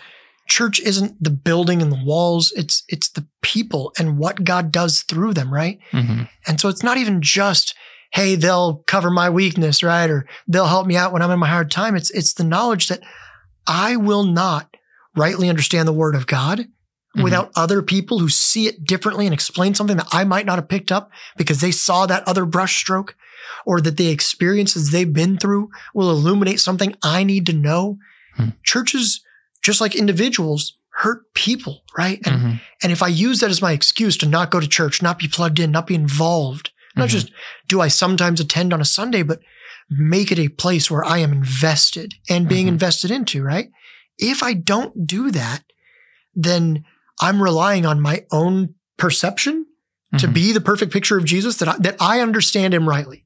church 0.49 0.79
isn't 0.79 1.23
the 1.23 1.29
building 1.29 1.81
and 1.81 1.91
the 1.91 2.03
walls, 2.03 2.51
it's 2.55 2.83
it's 2.89 3.09
the 3.09 3.25
people 3.41 3.93
and 3.97 4.17
what 4.17 4.43
God 4.43 4.71
does 4.71 5.01
through 5.03 5.33
them, 5.33 5.53
right? 5.53 5.79
Mhm. 5.91 6.27
And 6.47 6.59
so 6.59 6.67
it's 6.69 6.83
not 6.83 6.97
even 6.97 7.21
just, 7.21 7.75
hey, 8.11 8.35
they'll 8.35 8.83
cover 8.87 9.09
my 9.09 9.29
weakness, 9.29 9.81
right? 9.83 10.09
Or 10.09 10.25
they'll 10.47 10.67
help 10.67 10.87
me 10.87 10.97
out 10.97 11.13
when 11.13 11.21
I'm 11.21 11.31
in 11.31 11.39
my 11.39 11.47
hard 11.49 11.71
time. 11.71 11.95
It's 11.95 12.09
it's 12.11 12.33
the 12.33 12.43
knowledge 12.43 12.87
that 12.89 13.01
I 13.67 13.95
will 13.95 14.23
not 14.23 14.75
rightly 15.15 15.49
understand 15.49 15.87
the 15.87 15.93
word 15.93 16.15
of 16.15 16.27
God 16.27 16.67
Mhm. 17.17 17.23
without 17.23 17.51
other 17.55 17.81
people 17.81 18.19
who 18.19 18.29
see 18.29 18.67
it 18.67 18.83
differently 18.85 19.25
and 19.25 19.33
explain 19.33 19.73
something 19.75 19.97
that 19.97 20.07
I 20.11 20.23
might 20.23 20.45
not 20.45 20.57
have 20.57 20.67
picked 20.69 20.91
up 20.91 21.09
because 21.37 21.59
they 21.59 21.71
saw 21.71 22.05
that 22.05 22.27
other 22.27 22.45
brushstroke 22.45 23.09
or 23.65 23.81
that 23.81 23.97
the 23.97 24.09
experiences 24.09 24.91
they've 24.91 25.11
been 25.11 25.37
through 25.37 25.69
will 25.93 26.11
illuminate 26.11 26.59
something 26.59 26.95
I 27.03 27.23
need 27.23 27.45
to 27.47 27.53
know. 27.53 27.97
Hmm. 28.35 28.49
Churches, 28.63 29.21
just 29.61 29.81
like 29.81 29.95
individuals, 29.95 30.73
hurt 30.91 31.33
people, 31.33 31.83
right? 31.97 32.19
And 32.25 32.41
Mhm. 32.41 32.61
and 32.81 32.91
if 32.91 33.01
I 33.03 33.07
use 33.07 33.39
that 33.39 33.49
as 33.49 33.61
my 33.61 33.71
excuse 33.73 34.17
to 34.17 34.25
not 34.25 34.51
go 34.51 34.59
to 34.59 34.67
church, 34.67 35.01
not 35.01 35.19
be 35.19 35.27
plugged 35.27 35.59
in, 35.59 35.71
not 35.71 35.87
be 35.87 35.95
involved, 35.95 36.71
not 36.95 37.09
Mhm. 37.09 37.11
just 37.11 37.31
do 37.67 37.81
I 37.81 37.87
sometimes 37.89 38.39
attend 38.39 38.73
on 38.73 38.81
a 38.81 38.85
Sunday, 38.85 39.21
but 39.23 39.39
make 39.89 40.31
it 40.31 40.39
a 40.39 40.47
place 40.49 40.89
where 40.91 41.03
I 41.03 41.17
am 41.19 41.31
invested 41.33 42.15
and 42.29 42.47
being 42.47 42.65
Mhm. 42.65 42.69
invested 42.69 43.11
into, 43.11 43.41
right? 43.43 43.69
If 44.17 44.43
I 44.43 44.53
don't 44.53 45.07
do 45.07 45.31
that, 45.31 45.63
then 46.35 46.85
I'm 47.21 47.41
relying 47.41 47.85
on 47.85 47.99
my 48.01 48.23
own 48.31 48.75
perception 48.97 49.65
to 50.17 50.27
Mhm. 50.27 50.33
be 50.33 50.51
the 50.51 50.61
perfect 50.61 50.91
picture 50.91 51.17
of 51.17 51.25
Jesus 51.25 51.57
that 51.57 51.67
I, 51.67 51.75
that 51.79 51.97
I 51.99 52.19
understand 52.21 52.73
him 52.73 52.87
rightly. 52.89 53.25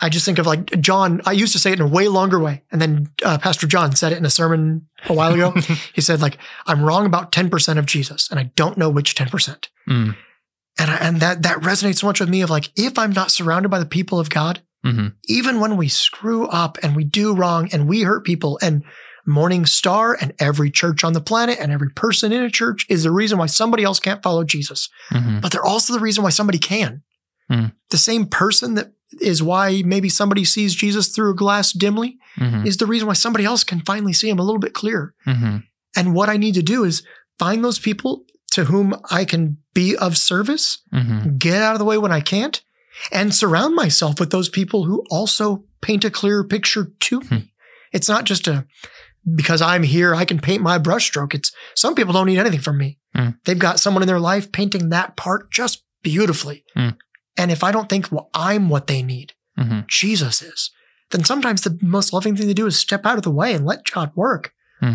I 0.00 0.08
just 0.08 0.24
think 0.24 0.38
of 0.38 0.46
like 0.46 0.80
John. 0.80 1.20
I 1.26 1.32
used 1.32 1.52
to 1.54 1.58
say 1.58 1.72
it 1.72 1.80
in 1.80 1.84
a 1.84 1.88
way 1.88 2.06
longer 2.08 2.38
way, 2.38 2.62
and 2.70 2.80
then 2.80 3.08
uh, 3.24 3.38
Pastor 3.38 3.66
John 3.66 3.96
said 3.96 4.12
it 4.12 4.18
in 4.18 4.24
a 4.24 4.30
sermon 4.30 4.86
a 5.08 5.12
while 5.12 5.34
ago. 5.34 5.50
he 5.94 6.00
said 6.00 6.20
like 6.20 6.38
I'm 6.66 6.82
wrong 6.82 7.04
about 7.06 7.32
ten 7.32 7.50
percent 7.50 7.78
of 7.78 7.86
Jesus, 7.86 8.30
and 8.30 8.38
I 8.38 8.44
don't 8.54 8.78
know 8.78 8.90
which 8.90 9.14
ten 9.14 9.28
percent. 9.28 9.68
Mm. 9.88 10.16
And 10.80 10.90
I, 10.90 10.96
and 10.96 11.20
that 11.20 11.42
that 11.42 11.58
resonates 11.58 11.98
so 11.98 12.06
much 12.06 12.20
with 12.20 12.28
me. 12.28 12.42
Of 12.42 12.50
like 12.50 12.70
if 12.76 12.96
I'm 12.98 13.12
not 13.12 13.30
surrounded 13.32 13.70
by 13.70 13.80
the 13.80 13.86
people 13.86 14.20
of 14.20 14.30
God, 14.30 14.60
Mhm. 14.86 15.14
even 15.26 15.58
when 15.58 15.76
we 15.76 15.88
screw 15.88 16.46
up 16.46 16.78
and 16.84 16.94
we 16.94 17.02
do 17.02 17.34
wrong 17.34 17.68
and 17.72 17.88
we 17.88 18.02
hurt 18.02 18.24
people 18.24 18.58
and 18.62 18.84
Morning 19.26 19.66
Star 19.66 20.16
and 20.18 20.32
every 20.38 20.70
church 20.70 21.02
on 21.04 21.12
the 21.12 21.20
planet 21.20 21.58
and 21.60 21.72
every 21.72 21.90
person 21.90 22.32
in 22.32 22.42
a 22.44 22.48
church 22.50 22.86
is 22.88 23.02
the 23.02 23.10
reason 23.10 23.36
why 23.38 23.46
somebody 23.46 23.82
else 23.82 23.98
can't 24.00 24.22
follow 24.22 24.44
Jesus 24.44 24.88
Mhm. 25.12 25.40
but 25.42 25.50
they're 25.52 25.64
also 25.64 25.92
the 25.92 25.98
reason 25.98 26.22
why 26.22 26.30
somebody 26.30 26.58
can. 26.58 27.02
Mm. 27.50 27.72
The 27.90 27.98
same 27.98 28.26
person 28.26 28.74
that 28.74 28.92
is 29.20 29.42
why 29.42 29.82
maybe 29.84 30.08
somebody 30.08 30.44
sees 30.44 30.74
Jesus 30.74 31.08
through 31.08 31.30
a 31.30 31.34
glass 31.36 31.72
dimly 31.72 32.18
Mhm. 32.38 32.66
is 32.66 32.76
the 32.76 32.86
reason 32.86 33.08
why 33.08 33.14
somebody 33.14 33.44
else 33.44 33.64
can 33.64 33.80
finally 33.80 34.12
see 34.12 34.28
him 34.28 34.38
a 34.38 34.42
little 34.44 34.58
bit 34.60 34.74
clearer. 34.74 35.14
Mhm. 35.26 35.64
And 35.96 36.14
what 36.14 36.28
I 36.28 36.36
need 36.36 36.54
to 36.54 36.62
do 36.62 36.84
is 36.84 37.02
find 37.38 37.64
those 37.64 37.78
people 37.78 38.24
to 38.52 38.64
whom 38.64 38.94
I 39.10 39.24
can 39.24 39.58
be 39.74 39.96
of 39.96 40.18
service, 40.18 40.78
Mhm. 40.92 41.38
get 41.38 41.62
out 41.62 41.74
of 41.74 41.78
the 41.78 41.84
way 41.84 41.96
when 41.98 42.12
I 42.12 42.20
can't, 42.20 42.60
and 43.10 43.34
surround 43.34 43.74
myself 43.74 44.20
with 44.20 44.30
those 44.30 44.48
people 44.48 44.84
who 44.84 45.04
also 45.10 45.64
paint 45.80 46.04
a 46.04 46.10
clearer 46.10 46.44
picture 46.44 46.92
to 47.00 47.20
Hmm. 47.20 47.34
me. 47.34 47.52
It's 47.92 48.08
not 48.08 48.24
just 48.24 48.46
a 48.46 48.66
because 49.36 49.60
I'm 49.60 49.82
here, 49.82 50.14
I 50.14 50.24
can 50.24 50.38
paint 50.38 50.62
my 50.62 50.78
brushstroke. 50.78 51.34
It's 51.34 51.52
some 51.74 51.94
people 51.94 52.12
don't 52.14 52.26
need 52.26 52.38
anything 52.38 52.60
from 52.60 52.78
me. 52.78 52.98
Hmm. 53.14 53.30
They've 53.44 53.58
got 53.58 53.78
someone 53.80 54.02
in 54.02 54.06
their 54.06 54.20
life 54.20 54.52
painting 54.52 54.88
that 54.88 55.16
part 55.16 55.50
just 55.50 55.82
beautifully. 56.02 56.64
Hmm. 56.74 56.90
And 57.38 57.50
if 57.50 57.62
I 57.64 57.72
don't 57.72 57.88
think 57.88 58.10
well, 58.12 58.28
I'm 58.34 58.68
what 58.68 58.86
they 58.88 59.02
need, 59.02 59.32
Mhm. 59.58 59.86
Jesus 59.88 60.42
is, 60.42 60.70
then 61.10 61.24
sometimes 61.24 61.62
the 61.62 61.78
most 61.80 62.12
loving 62.12 62.36
thing 62.36 62.48
to 62.48 62.54
do 62.54 62.66
is 62.66 62.76
step 62.76 63.06
out 63.06 63.16
of 63.16 63.22
the 63.22 63.30
way 63.30 63.54
and 63.54 63.64
let 63.64 63.90
God 63.90 64.10
work. 64.14 64.52
Hmm. 64.80 64.94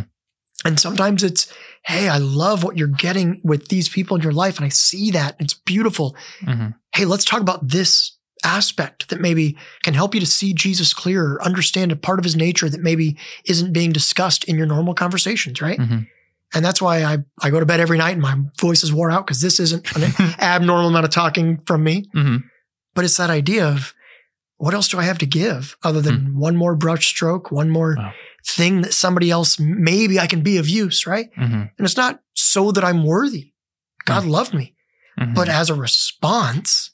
And 0.65 0.79
sometimes 0.79 1.23
it's, 1.23 1.51
hey, 1.85 2.07
I 2.07 2.17
love 2.19 2.63
what 2.63 2.77
you're 2.77 2.87
getting 2.87 3.41
with 3.43 3.67
these 3.67 3.89
people 3.89 4.15
in 4.15 4.23
your 4.23 4.31
life, 4.31 4.57
and 4.57 4.65
I 4.65 4.69
see 4.69 5.11
that. 5.11 5.35
It's 5.39 5.53
beautiful. 5.53 6.15
Mhm. 6.41 6.75
Hey, 6.95 7.03
let's 7.05 7.25
talk 7.25 7.41
about 7.41 7.67
this 7.69 8.17
aspect 8.45 9.09
that 9.09 9.19
maybe 9.19 9.57
can 9.83 9.93
help 9.93 10.13
you 10.13 10.19
to 10.21 10.25
see 10.25 10.53
Jesus 10.53 10.93
clearer, 10.93 11.41
understand 11.43 11.91
a 11.91 11.95
part 11.97 12.19
of 12.19 12.25
his 12.25 12.35
nature 12.35 12.69
that 12.69 12.81
maybe 12.81 13.17
isn't 13.45 13.73
being 13.73 13.91
discussed 13.91 14.43
in 14.45 14.57
your 14.57 14.65
normal 14.67 14.93
conversations, 14.93 15.61
right? 15.61 15.79
Mhm. 15.79 16.07
And 16.53 16.63
that's 16.63 16.81
why 16.81 17.03
I, 17.03 17.17
I 17.41 17.49
go 17.49 17.59
to 17.59 17.65
bed 17.65 17.79
every 17.79 17.97
night 17.97 18.11
and 18.13 18.21
my 18.21 18.37
voice 18.59 18.83
is 18.83 18.93
wore 18.93 19.09
out 19.11 19.25
because 19.25 19.41
this 19.41 19.59
isn't 19.59 19.95
an 19.95 20.13
abnormal 20.39 20.89
amount 20.89 21.05
of 21.05 21.11
talking 21.11 21.57
from 21.65 21.83
me. 21.83 22.05
Mhm. 22.15 22.43
But 22.93 23.05
it's 23.05 23.17
that 23.17 23.29
idea 23.31 23.67
of 23.67 23.93
what 24.57 24.73
else 24.73 24.87
do 24.87 24.99
I 24.99 25.03
have 25.03 25.17
to 25.17 25.25
give 25.25 25.75
other 25.83 25.99
than 25.99 26.37
one 26.37 26.55
more 26.55 26.75
brush 26.75 27.07
stroke, 27.07 27.51
one 27.51 27.69
more 27.69 27.95
Wow. 27.97 28.13
thing 28.45 28.81
that 28.81 28.93
somebody 28.93 29.31
else 29.31 29.59
maybe 29.59 30.19
I 30.19 30.27
can 30.27 30.41
be 30.41 30.57
of 30.57 30.69
use, 30.69 31.07
right? 31.07 31.29
Mhm. 31.35 31.71
And 31.77 31.85
it's 31.85 31.97
not 31.97 32.19
so 32.35 32.71
that 32.71 32.83
I'm 32.83 33.03
worthy. 33.03 33.53
God 34.05 34.25
loved 34.25 34.53
me. 34.53 34.75
Mhm. 35.19 35.33
But 35.33 35.49
as 35.49 35.69
a 35.69 35.75
response, 35.75 36.91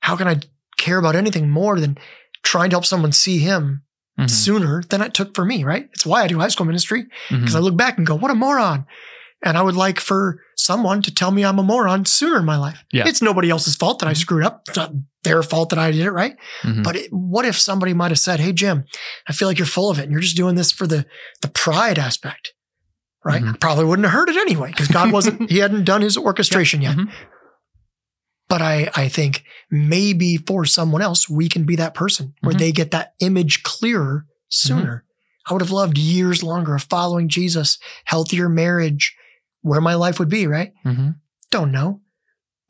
how 0.00 0.16
can 0.16 0.26
I 0.28 0.40
care 0.78 0.98
about 0.98 1.16
anything 1.16 1.50
more 1.50 1.78
than 1.80 1.98
trying 2.42 2.70
to 2.70 2.74
help 2.74 2.86
someone 2.86 3.12
see 3.12 3.38
him 3.38 3.82
Mhm. 4.18 4.30
sooner 4.30 4.82
than 4.88 5.02
it 5.02 5.12
took 5.14 5.34
for 5.34 5.44
me, 5.44 5.62
right? 5.64 5.88
It's 5.92 6.06
why 6.06 6.22
I 6.22 6.26
do 6.26 6.38
high 6.38 6.48
school 6.48 6.64
ministry 6.66 7.04
because 7.28 7.54
I 7.54 7.58
look 7.58 7.76
back 7.76 7.98
and 7.98 8.06
go, 8.06 8.14
what 8.14 8.30
a 8.30 8.34
moron. 8.34 8.86
And 9.44 9.58
I 9.58 9.62
would 9.62 9.76
like 9.76 10.00
for 10.00 10.40
someone 10.56 11.02
to 11.02 11.14
tell 11.14 11.30
me 11.30 11.44
I'm 11.44 11.58
a 11.58 11.62
moron 11.62 12.06
sooner 12.06 12.38
in 12.38 12.46
my 12.46 12.56
life. 12.56 12.82
Yeah. 12.90 13.06
It's 13.06 13.20
nobody 13.20 13.50
else's 13.50 13.76
fault 13.76 13.98
that 13.98 14.06
I 14.08 14.12
Mhm. 14.12 14.16
screwed 14.16 14.44
up. 14.44 14.62
It's 14.68 14.76
not 14.78 14.92
their 15.22 15.42
fault 15.42 15.68
that 15.68 15.78
I 15.78 15.90
did 15.92 16.06
it, 16.06 16.10
right? 16.12 16.34
Mhm. 16.62 16.82
But 16.82 16.96
it, 16.96 17.12
what 17.12 17.44
if 17.44 17.58
somebody 17.60 17.92
might 17.92 18.10
have 18.10 18.18
said, 18.18 18.40
Hey, 18.40 18.52
Jim, 18.52 18.84
I 19.28 19.32
feel 19.34 19.48
like 19.48 19.58
you're 19.58 19.66
full 19.66 19.90
of 19.90 19.98
it 19.98 20.04
and 20.04 20.12
you're 20.12 20.20
just 20.20 20.36
doing 20.36 20.54
this 20.54 20.72
for 20.72 20.86
the, 20.86 21.04
the 21.42 21.48
pride 21.48 21.98
aspect, 21.98 22.54
right? 23.24 23.42
Mhm. 23.42 23.60
Probably 23.60 23.84
wouldn't 23.84 24.06
have 24.06 24.14
heard 24.14 24.30
it 24.30 24.36
anyway 24.36 24.70
because 24.70 24.88
God 24.88 25.12
wasn't, 25.12 25.50
he 25.50 25.58
hadn't 25.58 25.84
done 25.84 26.00
his 26.00 26.16
orchestration 26.16 26.80
yet. 26.80 26.96
Mhm. 26.96 27.10
But 28.48 28.62
I, 28.62 28.90
I 28.94 29.08
think 29.08 29.42
maybe 29.70 30.36
for 30.36 30.64
someone 30.64 31.02
else, 31.02 31.28
we 31.28 31.48
can 31.48 31.64
be 31.64 31.76
that 31.76 31.94
person 31.94 32.34
where 32.42 32.54
Mhm. 32.54 32.58
they 32.58 32.72
get 32.72 32.92
that 32.92 33.14
image 33.20 33.62
clearer 33.64 34.26
sooner. 34.48 35.04
I 35.48 35.52
would 35.52 35.62
have 35.62 35.70
loved 35.72 35.98
years 35.98 36.42
longer 36.42 36.74
of 36.74 36.82
following 36.84 37.28
Jesus, 37.28 37.78
healthier 38.04 38.48
marriage, 38.48 39.14
where 39.62 39.80
my 39.80 39.94
life 39.94 40.18
would 40.20 40.28
be, 40.28 40.46
right? 40.46 40.72
Mhm. 40.84 41.16
Don't 41.50 41.72
know. 41.72 42.00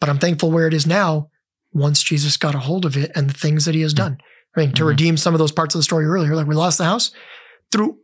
But 0.01 0.09
I'm 0.11 0.19
thankful 0.19 0.51
where 0.51 0.67
it 0.67 0.75
is 0.75 0.87
now 0.87 1.29
once 1.73 2.03
Jesus 2.03 2.37
got 2.39 2.55
a 2.55 2.59
hold 2.61 2.85
of 2.87 2.97
it 2.97 3.13
and 3.15 3.29
the 3.29 3.35
things 3.35 3.65
that 3.67 3.75
he 3.75 3.83
has 3.83 3.93
done. 3.95 4.19
I 4.57 4.61
mean, 4.61 4.73
to 4.73 4.85
Mhm. 4.85 4.89
redeem 4.89 5.17
some 5.19 5.35
of 5.35 5.39
those 5.39 5.53
parts 5.53 5.75
of 5.75 5.79
the 5.79 5.83
story 5.83 6.07
earlier, 6.07 6.35
like 6.35 6.47
we 6.47 6.55
lost 6.55 6.79
the 6.79 6.85
house 6.85 7.11
through 7.71 7.99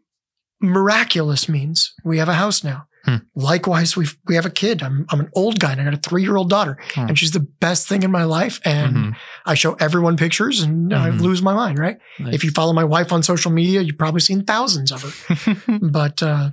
miraculous 0.60 1.48
means. 1.48 1.94
We 2.04 2.18
have 2.18 2.28
a 2.28 2.34
house 2.34 2.62
now. 2.62 2.86
Hmm. 3.04 3.16
Likewise, 3.34 3.96
we 3.96 4.06
we 4.26 4.36
have 4.36 4.46
a 4.46 4.50
kid. 4.50 4.82
I'm 4.82 5.06
I'm 5.10 5.18
an 5.20 5.30
old 5.34 5.58
guy 5.58 5.72
and 5.72 5.80
I 5.80 5.84
got 5.84 5.94
a 5.94 5.96
three 5.96 6.22
year 6.22 6.36
old 6.36 6.48
daughter, 6.50 6.78
Hmm. 6.94 7.08
and 7.08 7.18
she's 7.18 7.32
the 7.32 7.40
best 7.60 7.88
thing 7.88 8.02
in 8.04 8.10
my 8.12 8.24
life. 8.24 8.60
And 8.64 8.96
Mhm. 8.96 9.16
I 9.44 9.54
show 9.54 9.74
everyone 9.74 10.16
pictures, 10.16 10.60
and 10.62 10.94
I 10.94 11.10
Mhm. 11.10 11.20
lose 11.20 11.42
my 11.42 11.52
mind. 11.54 11.78
Right? 11.78 11.98
Nice. 12.20 12.34
If 12.34 12.44
you 12.44 12.50
follow 12.52 12.72
my 12.72 12.84
wife 12.84 13.12
on 13.12 13.22
social 13.24 13.50
media, 13.50 13.80
you've 13.82 13.98
probably 13.98 14.20
seen 14.20 14.44
thousands 14.44 14.92
of 14.92 15.02
her. 15.02 15.78
but 15.80 16.22
uh, 16.22 16.50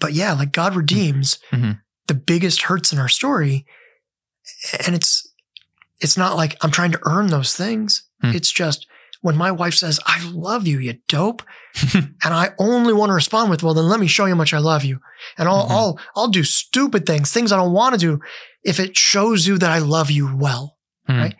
but 0.00 0.14
yeah, 0.14 0.32
like 0.32 0.52
God 0.52 0.74
redeems 0.74 1.38
Mhm. 1.52 1.80
the 2.08 2.14
biggest 2.14 2.62
hurts 2.62 2.92
in 2.92 2.98
our 2.98 3.08
story, 3.08 3.66
and 4.86 4.94
it's 4.94 5.26
it's 6.00 6.16
not 6.16 6.36
like 6.36 6.56
I'm 6.62 6.70
trying 6.70 6.92
to 6.92 7.00
earn 7.04 7.28
those 7.28 7.54
things. 7.54 8.02
Hmm. 8.22 8.32
It's 8.34 8.50
just 8.50 8.86
when 9.20 9.36
my 9.36 9.50
wife 9.50 9.74
says, 9.74 10.00
"I 10.06 10.22
love 10.24 10.66
you, 10.66 10.78
you 10.78 10.98
dope," 11.08 11.42
and 11.92 12.14
I 12.34 12.50
only 12.58 12.92
want 12.92 13.10
to 13.10 13.14
respond 13.14 13.50
with, 13.50 13.62
"Well, 13.62 13.74
then 13.74 13.88
let 13.88 14.00
me 14.00 14.06
show 14.06 14.26
you 14.26 14.32
how 14.34 14.38
much 14.38 14.54
I 14.54 14.58
love 14.58 14.84
you," 14.84 15.00
and 15.38 15.48
I'll 15.48 15.66
Mhm. 15.66 15.70
I'll 15.70 15.98
I'll 16.16 16.28
do 16.28 16.44
stupid 16.44 17.06
things, 17.06 17.30
things 17.32 17.50
I 17.52 17.56
don't 17.56 17.72
want 17.72 17.94
to 17.94 17.98
do, 17.98 18.20
if 18.64 18.78
it 18.78 18.96
shows 18.96 19.46
you 19.46 19.58
that 19.58 19.70
I 19.70 19.78
love 19.78 20.10
you 20.10 20.34
well. 20.36 20.76
Hmm. 21.06 21.16
Right? 21.18 21.36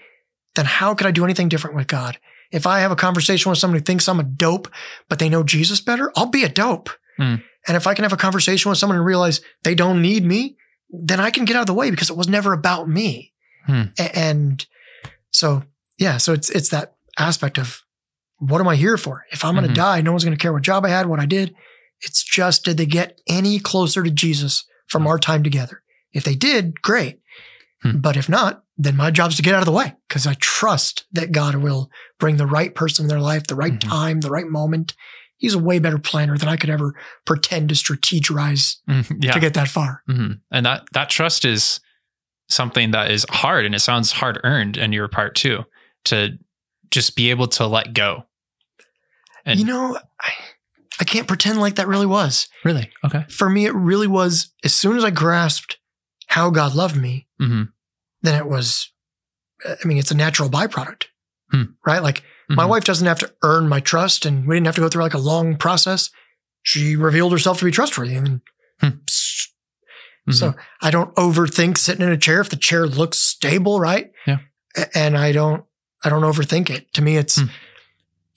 Then 0.55 0.66
how 0.66 0.95
could 0.95 1.07
I 1.07 1.11
do 1.12 1.24
anything 1.24 1.49
different 1.49 1.76
with 1.76 1.87
God? 1.87 2.18
If 2.51 2.66
I 2.66 2.80
have 2.80 2.93
a 2.93 2.97
conversation 2.97 3.51
with 3.51 3.59
someone 3.59 3.78
who 3.78 3.85
thinks 3.85 4.09
I'm 4.09 4.20
a 4.20 4.24
dope, 4.24 4.68
but 5.09 5.18
they 5.18 5.28
know 5.28 5.43
Jesus 5.43 5.80
better, 5.80 6.12
I'll 6.16 6.26
be 6.26 6.45
a 6.45 6.49
dope. 6.49 6.91
Hmm. 7.16 7.37
And 7.66 7.76
if 7.76 7.87
I 7.87 7.95
can 7.95 8.03
have 8.05 8.12
a 8.12 8.16
conversation 8.18 8.68
with 8.68 8.78
someone 8.78 8.97
and 8.99 9.07
realize 9.07 9.41
they 9.62 9.74
don't 9.74 10.03
need 10.03 10.24
me, 10.24 10.57
then 10.91 11.18
I 11.18 11.30
can 11.30 11.45
get 11.45 11.57
out 11.57 11.61
of 11.62 11.66
the 11.66 11.74
way 11.74 11.91
because 11.91 12.11
it 12.11 12.16
was 12.16 12.28
never 12.28 12.53
about 12.53 12.89
me. 12.89 13.32
A- 13.68 14.16
And 14.16 14.64
so, 15.30 15.64
yeah, 15.99 16.18
so 16.18 16.32
it's 16.35 16.51
it's 16.51 16.68
that 16.68 16.95
aspect 17.18 17.59
of 17.59 17.82
what 18.49 18.61
am 18.61 18.68
I 18.68 18.76
here 18.76 18.97
for? 18.97 19.24
If 19.32 19.45
I'm 19.45 19.55
going 19.55 19.66
to 19.66 19.72
Mhm. 19.72 19.76
die, 19.76 20.01
no 20.01 20.11
one's 20.12 20.24
going 20.24 20.36
to 20.36 20.40
care 20.42 20.53
what 20.53 20.62
job 20.62 20.84
I 20.84 20.88
had, 20.90 21.07
what 21.07 21.20
I 21.20 21.26
did. 21.26 21.55
It's 22.01 22.22
just 22.22 22.64
did 22.64 22.76
they 22.76 22.86
get 22.86 23.18
any 23.28 23.59
closer 23.59 24.03
to 24.03 24.11
Jesus 24.11 24.64
from 24.88 25.07
our 25.07 25.18
time 25.18 25.42
together? 25.42 25.82
If 26.12 26.24
they 26.24 26.34
did, 26.34 26.82
great. 26.82 27.20
Hmm. 27.82 27.99
But 27.99 28.16
if 28.16 28.28
not, 28.28 28.62
then 28.76 28.97
my 28.97 29.11
job's 29.11 29.36
to 29.36 29.42
get 29.42 29.55
out 29.55 29.61
of 29.61 29.66
the 29.66 29.72
way 29.72 29.95
because 30.09 30.26
I 30.26 30.34
trust 30.40 31.05
that 31.12 31.32
God 31.32 31.55
will 31.57 31.90
bring 32.18 32.36
the 32.36 32.47
right 32.47 32.74
person 32.74 33.05
in 33.05 33.09
their 33.09 33.20
life, 33.20 33.47
the 33.47 33.55
right 33.55 33.74
Mhm. 33.74 33.80
time, 33.80 34.20
the 34.20 34.30
right 34.30 34.47
moment. 34.49 34.95
He's 35.36 35.55
a 35.55 35.59
way 35.59 35.78
better 35.78 35.99
planner 35.99 36.36
than 36.38 36.49
I 36.49 36.57
could 36.57 36.70
ever 36.70 36.95
pretend 37.24 37.68
to 37.68 37.74
strategize 37.74 38.76
Mhm. 38.88 39.22
Yeah. 39.24 39.32
to 39.32 39.40
get 39.40 39.55
that 39.55 39.68
far. 39.68 40.03
Mhm. 40.09 40.40
And 40.51 40.66
that 40.66 40.84
that 40.92 41.11
trust 41.11 41.45
is 41.45 41.80
something 42.49 42.90
that 42.90 43.11
is 43.11 43.24
hard 43.30 43.64
and 43.64 43.74
it 43.74 43.80
sounds 43.80 44.12
hard 44.12 44.40
earned 44.45 44.76
in 44.76 44.92
your 44.92 45.09
part 45.09 45.34
too 45.34 45.64
to 46.05 46.38
just 46.90 47.16
be 47.16 47.30
able 47.30 47.49
to 47.49 47.66
let 47.66 47.95
go. 47.95 48.26
And 49.47 49.59
you 49.61 49.66
know, 49.66 49.99
I, 50.20 50.30
I 51.01 51.05
can't 51.05 51.28
pretend 51.28 51.61
like 51.61 51.74
that 51.76 51.88
really 51.88 52.07
was. 52.07 52.49
really, 52.64 52.90
okay. 53.05 53.24
For 53.28 53.51
me, 53.51 53.66
it 53.66 53.74
really 53.74 54.07
was 54.07 54.53
as 54.64 54.74
soon 54.74 54.97
as 54.97 55.05
I 55.05 55.11
grasped 55.11 55.78
how 56.28 56.51
God 56.51 56.74
loved 56.74 56.97
me, 56.97 57.28
Mm-hmm. 57.40 57.64
then 58.22 58.34
it 58.40 58.47
was, 58.49 58.90
I 59.66 59.86
mean, 59.86 59.99
it's 59.99 60.11
a 60.11 60.16
natural 60.16 60.49
byproduct, 60.49 61.05
Hmm. 61.51 61.62
right? 61.84 62.03
Like 62.03 62.22
my 62.49 62.64
Mhm. 62.64 62.68
wife 62.68 62.84
doesn't 62.84 63.07
have 63.07 63.18
to 63.20 63.32
earn 63.42 63.68
my 63.68 63.80
trust 63.80 64.24
and 64.26 64.47
we 64.47 64.57
didn't 64.57 64.66
have 64.66 64.74
to 64.76 64.80
go 64.80 64.88
through 64.88 65.03
like 65.03 65.14
a 65.14 65.18
long 65.18 65.57
process. 65.57 66.11
She 66.62 66.97
revealed 66.97 67.32
herself 67.32 67.59
to 67.59 67.64
be 67.64 67.70
trustworthy. 67.70 68.14
And 68.16 68.40
Hmm. 68.80 68.86
Mhm. 70.28 70.34
so 70.34 70.55
I 70.80 70.90
don't 70.90 71.14
overthink 71.16 71.76
sitting 71.78 72.05
in 72.07 72.12
a 72.12 72.16
chair 72.16 72.40
if 72.40 72.49
the 72.51 72.57
chair 72.57 72.86
looks 72.86 73.18
stable, 73.18 73.78
right? 73.80 74.11
Yeah. 74.26 74.38
And 74.95 75.16
I 75.18 75.32
don't, 75.32 75.64
I 76.03 76.09
don't 76.09 76.22
overthink 76.22 76.70
it. 76.70 76.92
To 76.95 77.03
me, 77.03 77.16
it's, 77.16 77.36
Hmm. 77.36 77.47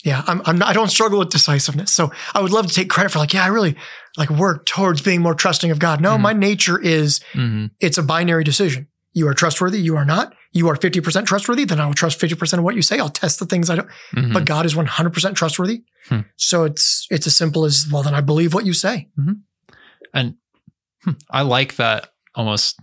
Yeah, 0.07 0.23
I'm, 0.25 0.41
I'm 0.45 0.57
not, 0.57 0.69
I 0.69 0.73
don't 0.73 0.89
struggle 0.89 1.19
with 1.19 1.29
decisiveness. 1.29 1.93
So 1.93 2.11
I 2.33 2.39
would 2.41 2.51
love 2.51 2.65
to 2.67 2.73
take 2.73 2.89
credit 2.89 3.09
for 3.11 3.19
like, 3.19 3.33
yeah, 3.33 3.43
I 3.43 3.47
really 3.47 3.75
like 4.15 4.29
work 4.29 4.65
towards 4.65 5.01
being 5.01 5.21
more 5.21 5.35
trusting 5.35 5.69
of 5.69 5.79
God. 5.79 5.99
No, 6.01 6.15
Mhm. 6.17 6.21
my 6.21 6.33
nature 6.33 6.79
is 6.79 7.19
Mhm. 7.33 7.71
it's 7.81 7.97
a 7.97 8.03
binary 8.03 8.43
decision. 8.45 8.87
You 9.13 9.27
are 9.27 9.33
trustworthy. 9.33 9.79
You 9.81 9.97
are 9.97 10.05
not. 10.05 10.33
You 10.53 10.69
are 10.69 10.75
50% 10.77 11.27
trustworthy. 11.27 11.65
Then 11.65 11.79
I 11.81 11.85
will 11.85 11.93
trust 11.93 12.19
50% 12.19 12.59
of 12.59 12.63
what 12.63 12.75
you 12.75 12.81
say. 12.81 12.99
I'll 12.99 13.09
test 13.09 13.39
the 13.39 13.45
things 13.45 13.69
I 13.69 13.75
don't. 13.75 13.89
Mhm. 14.15 14.33
But 14.33 14.45
God 14.45 14.65
is 14.65 14.75
100% 14.75 15.35
trustworthy. 15.35 15.83
Hmm. 16.07 16.21
So 16.37 16.63
it's, 16.63 17.05
it's 17.09 17.27
as 17.27 17.35
simple 17.35 17.65
as, 17.65 17.85
well, 17.91 18.01
then 18.03 18.15
I 18.15 18.21
believe 18.21 18.53
what 18.53 18.65
you 18.65 18.73
say. 18.73 19.09
And 20.13 20.35
hmm, 21.03 21.11
I 21.29 21.41
like 21.41 21.75
that 21.75 22.11
almost 22.33 22.79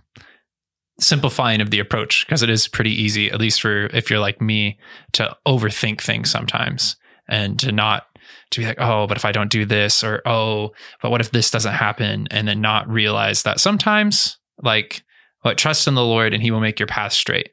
simplifying 0.99 1.59
of 1.61 1.71
the 1.71 1.79
approach 1.79 2.25
because 2.25 2.43
it 2.43 2.49
is 2.49 2.67
pretty 2.67 2.91
easy, 2.91 3.29
at 3.31 3.39
least 3.39 3.61
for 3.61 3.87
if 3.87 4.09
you're 4.09 4.19
like 4.19 4.39
me, 4.41 4.77
to 5.13 5.35
overthink 5.47 6.01
things 6.01 6.29
sometimes 6.29 6.95
and 7.27 7.59
to 7.59 7.71
not 7.71 8.05
to 8.51 8.61
be 8.61 8.65
like, 8.67 8.79
oh, 8.79 9.07
but 9.07 9.17
if 9.17 9.25
I 9.25 9.31
don't 9.31 9.51
do 9.51 9.65
this, 9.65 10.03
or 10.03 10.21
oh, 10.25 10.71
but 11.01 11.11
what 11.11 11.21
if 11.21 11.31
this 11.31 11.51
doesn't 11.51 11.73
happen? 11.73 12.27
And 12.31 12.47
then 12.47 12.61
not 12.61 12.87
realize 12.89 13.43
that 13.43 13.59
sometimes, 13.59 14.37
like, 14.61 15.03
but 15.43 15.57
trust 15.57 15.87
in 15.87 15.95
the 15.95 16.03
Lord 16.05 16.33
and 16.33 16.41
He 16.41 16.51
will 16.51 16.59
make 16.61 16.79
your 16.79 16.87
path 16.87 17.13
straight. 17.13 17.49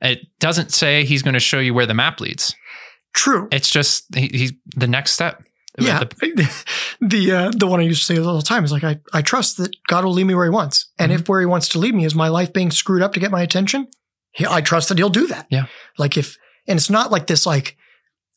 It 0.00 0.20
doesn't 0.40 0.72
say 0.72 1.04
He's 1.04 1.22
going 1.22 1.34
to 1.34 1.40
show 1.40 1.58
you 1.58 1.74
where 1.74 1.86
the 1.86 1.94
map 1.94 2.20
leads. 2.20 2.54
True. 3.14 3.48
It's 3.50 3.70
just 3.70 4.14
he, 4.14 4.28
he's 4.28 4.52
the 4.76 4.86
next 4.86 5.12
step. 5.12 5.42
Yeah. 5.78 6.04
The- 6.20 6.64
The, 6.98 7.30
uh, 7.30 7.50
the 7.54 7.66
one 7.66 7.80
I 7.80 7.82
used 7.82 8.06
to 8.06 8.14
say 8.16 8.22
all 8.22 8.36
the 8.38 8.42
time 8.42 8.64
is 8.64 8.72
like, 8.72 8.82
I, 8.82 8.98
I 9.12 9.20
trust 9.20 9.58
that 9.58 9.76
God 9.86 10.02
will 10.06 10.12
lead 10.14 10.24
me 10.24 10.34
where 10.34 10.46
he 10.46 10.50
wants. 10.50 10.90
And 10.98 11.12
Mm-hmm. 11.12 11.20
if 11.20 11.28
where 11.28 11.40
he 11.40 11.46
wants 11.46 11.68
to 11.70 11.78
lead 11.78 11.94
me 11.94 12.06
is 12.06 12.14
my 12.14 12.28
life 12.28 12.54
being 12.54 12.70
screwed 12.70 13.02
up 13.02 13.12
to 13.12 13.20
get 13.20 13.30
my 13.30 13.42
attention, 13.42 13.88
he, 14.32 14.46
I 14.46 14.62
trust 14.62 14.88
that 14.88 14.96
he'll 14.96 15.10
do 15.10 15.26
that. 15.26 15.46
Yeah. 15.50 15.66
Like 15.98 16.16
if, 16.16 16.38
and 16.66 16.78
it's 16.78 16.88
not 16.88 17.10
like 17.12 17.26
this 17.26 17.44
like, 17.44 17.76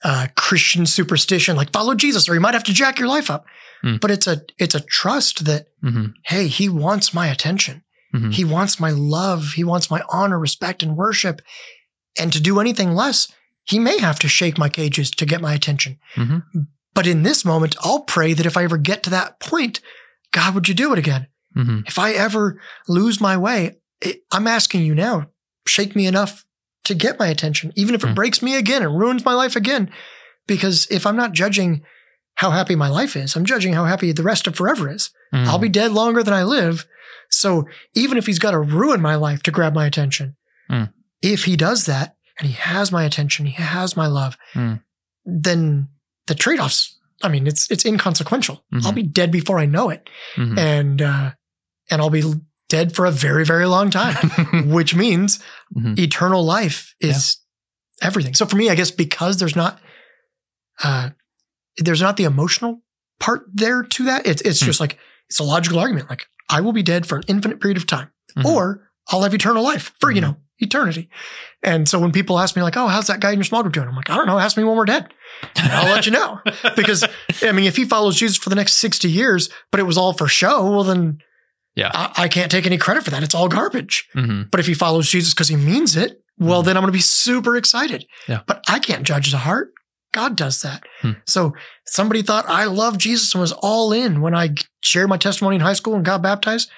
uh, 0.04 0.28
Christian 0.36 0.86
superstition, 0.86 1.56
like 1.58 1.72
follow 1.72 1.94
Jesus 1.96 2.30
or 2.30 2.34
you 2.34 2.40
might 2.40 2.54
have 2.54 2.64
to 2.66 2.74
jack 2.74 3.00
your 3.00 3.08
life 3.08 3.30
up. 3.30 3.46
Mm. 3.84 4.00
But 4.00 4.12
it's 4.12 4.28
a, 4.28 4.42
it's 4.58 4.76
a 4.76 4.80
trust 4.82 5.46
that, 5.46 5.68
Mhm. 5.84 6.14
hey, 6.26 6.48
he 6.48 6.68
wants 6.70 7.14
my 7.14 7.28
attention. 7.28 7.84
Mhm. 8.14 8.34
He 8.34 8.44
wants 8.46 8.80
my 8.80 8.92
love. 8.92 9.54
He 9.56 9.64
wants 9.64 9.90
my 9.92 10.02
honor, 10.10 10.40
respect, 10.40 10.84
and 10.84 10.96
worship. 10.98 11.42
And 12.18 12.32
to 12.34 12.40
do 12.42 12.60
anything 12.60 12.94
less, 12.94 13.28
he 13.66 13.80
may 13.80 14.00
have 14.00 14.20
to 14.20 14.28
shake 14.28 14.58
my 14.58 14.68
cages 14.70 15.12
to 15.12 15.26
get 15.26 15.42
my 15.42 15.54
attention. 15.54 15.98
Mhm. 16.16 16.44
But 16.94 17.08
in 17.08 17.24
this 17.24 17.46
moment, 17.46 17.76
I'll 17.82 18.02
pray 18.02 18.34
that 18.34 18.46
if 18.46 18.58
I 18.58 18.64
ever 18.64 18.78
get 18.78 19.04
to 19.04 19.10
that 19.12 19.40
point, 19.40 19.80
God, 20.32 20.56
would 20.56 20.68
you 20.68 20.74
do 20.74 20.92
it 20.92 21.00
again? 21.00 21.28
Mhm. 21.56 21.88
If 21.88 21.98
I 22.00 22.12
ever 22.14 22.60
lose 22.88 23.22
my 23.22 23.38
way, 23.38 23.78
it, 24.02 24.22
I'm 24.32 24.48
asking 24.48 24.84
you 24.86 24.96
now, 24.96 25.28
shake 25.68 25.96
me 25.96 26.06
enough 26.08 26.46
to 26.86 26.96
get 26.96 27.20
my 27.20 27.28
attention, 27.28 27.72
even 27.76 27.94
if 27.96 28.04
it 28.04 28.08
Mm. 28.08 28.16
breaks 28.16 28.42
me 28.42 28.56
again 28.56 28.82
and 28.84 28.98
ruins 28.98 29.26
my 29.26 29.34
life 29.34 29.56
again. 29.56 29.90
Because 30.48 30.88
if 30.90 31.06
I'm 31.06 31.16
not 31.16 31.34
judging 31.34 31.84
how 32.36 32.52
happy 32.52 32.76
my 32.76 32.88
life 32.90 33.16
is, 33.16 33.36
I'm 33.36 33.46
judging 33.46 33.74
how 33.74 33.86
happy 33.86 34.12
the 34.12 34.24
rest 34.24 34.48
of 34.48 34.56
forever 34.56 34.90
is. 34.90 35.12
Mhm. 35.34 35.46
I'll 35.48 35.60
be 35.60 35.70
dead 35.70 35.92
longer 35.92 36.24
than 36.24 36.34
I 36.34 36.44
live. 36.44 36.86
So 37.30 37.68
even 37.94 38.18
if 38.18 38.26
he's 38.26 38.40
got 38.40 38.52
to 38.52 38.60
ruin 38.60 39.02
my 39.02 39.16
life 39.16 39.44
to 39.44 39.52
grab 39.52 39.74
my 39.76 39.86
attention, 39.86 40.36
Mm. 40.72 40.92
if 41.22 41.46
he 41.46 41.56
does 41.56 41.86
that 41.86 42.16
and 42.40 42.48
he 42.48 42.54
has 42.56 42.92
my 42.92 43.04
attention, 43.04 43.46
he 43.46 43.62
has 43.62 43.96
my 43.98 44.08
love, 44.08 44.38
Mm. 44.56 44.82
then 45.26 45.90
the 46.28 46.36
trade 46.36 46.60
offs, 46.60 46.98
I 47.22 47.28
mean, 47.28 47.46
it's 47.46 47.70
it's 47.70 47.86
inconsequential. 47.86 48.64
Mhm. 48.74 48.86
I'll 48.86 48.92
be 48.94 49.04
dead 49.04 49.32
before 49.32 49.60
I 49.60 49.66
know 49.66 49.90
it, 49.90 50.10
Mhm. 50.38 50.58
and 50.58 51.02
uh, 51.02 51.32
and 51.92 52.02
I'll 52.02 52.10
be 52.10 52.24
dead 52.70 52.96
for 52.96 53.06
a 53.06 53.12
very 53.12 53.44
very 53.46 53.66
long 53.66 53.90
time, 53.92 54.16
which 54.72 54.96
means 54.96 55.40
Mhm. 55.76 56.00
eternal 56.00 56.44
life 56.46 56.96
is 57.02 57.38
everything. 58.02 58.34
So 58.36 58.46
for 58.46 58.56
me, 58.56 58.70
I 58.70 58.76
guess 58.76 58.92
because 58.92 59.38
there's 59.38 59.56
not 59.56 59.80
uh, 60.84 61.10
there's 61.78 62.02
not 62.02 62.16
the 62.18 62.24
emotional 62.24 62.82
part 63.20 63.44
there 63.54 63.84
to 63.84 64.04
that. 64.06 64.26
It's 64.26 64.42
it's 64.44 64.60
Hmm. 64.62 64.66
just 64.68 64.80
like 64.80 64.98
it's 65.30 65.40
a 65.40 65.44
logical 65.44 65.80
argument. 65.80 66.10
Like 66.10 66.28
I 66.50 66.62
will 66.62 66.74
be 66.74 66.84
dead 66.84 67.06
for 67.06 67.18
an 67.18 67.24
infinite 67.28 67.60
period 67.60 67.78
of 67.78 67.86
time, 67.86 68.12
Mhm. 68.38 68.46
or 68.46 68.90
I'll 69.10 69.24
have 69.24 69.34
eternal 69.34 69.64
life 69.64 69.94
for 70.00 70.12
you 70.12 70.20
Mhm. 70.22 70.24
know 70.24 70.38
eternity. 70.62 71.10
And 71.64 71.88
so 71.88 71.98
when 72.00 72.12
people 72.12 72.38
ask 72.38 72.56
me 72.56 72.62
like, 72.62 72.76
"Oh, 72.76 72.88
how's 72.88 73.08
that 73.08 73.22
guy 73.22 73.32
in 73.32 73.38
your 73.40 73.46
small 73.46 73.62
group 73.62 73.74
doing?" 73.74 73.88
I'm 73.88 73.96
like, 73.96 74.10
"I 74.10 74.16
don't 74.16 74.28
know. 74.28 74.38
Ask 74.40 74.58
me 74.58 74.64
when 74.64 74.76
we're 74.76 74.86
dead. 74.86 75.08
And 75.56 75.72
I'll 75.72 75.94
let 75.94 76.06
you 76.06 76.12
know." 76.12 76.40
Because 76.76 77.04
I 77.42 77.52
mean, 77.54 77.66
if 77.66 77.76
he 77.78 77.86
follows 77.86 78.18
Jesus 78.18 78.38
for 78.38 78.50
the 78.50 78.56
next 78.56 78.74
sixty 78.76 79.10
years, 79.10 79.50
but 79.72 79.80
it 79.80 79.84
was 79.84 79.98
all 79.98 80.14
for 80.14 80.28
show, 80.28 80.70
well 80.70 80.84
then. 80.84 81.20
Yeah. 81.80 81.92
I, 81.94 82.24
I 82.24 82.28
can't 82.28 82.52
take 82.52 82.66
any 82.66 82.78
credit 82.78 83.04
for 83.04 83.10
that. 83.12 83.24
It's 83.24 83.34
all 83.36 83.48
garbage. 83.48 84.08
Mhm. 84.16 84.52
But 84.52 84.60
if 84.60 84.68
he 84.68 84.74
follows 84.74 85.10
Jesus 85.10 85.34
because 85.34 85.48
he 85.48 85.56
means 85.56 85.96
it, 85.96 86.22
well, 86.38 86.62
Mhm. 86.62 86.66
then 86.66 86.78
I'm 86.78 86.82
going 86.82 86.92
to 86.92 86.98
be 86.98 87.02
super 87.02 87.56
excited. 87.56 88.06
Yeah. 88.28 88.42
But 88.46 88.64
I 88.68 88.80
can't 88.80 89.04
judge 89.04 89.32
the 89.32 89.38
heart. 89.40 89.72
God 90.12 90.36
does 90.36 90.62
that. 90.62 90.84
Hmm. 91.02 91.12
So 91.26 91.54
somebody 91.86 92.22
thought 92.24 92.46
I 92.50 92.66
loved 92.66 93.00
Jesus 93.00 93.34
and 93.34 93.42
was 93.42 93.52
all 93.52 93.92
in 93.94 94.22
when 94.22 94.34
I 94.36 94.56
shared 94.82 95.08
my 95.10 95.18
testimony 95.18 95.56
in 95.56 95.62
high 95.62 95.74
school 95.74 95.96
and 95.96 96.04
got 96.04 96.22
baptized. 96.22 96.70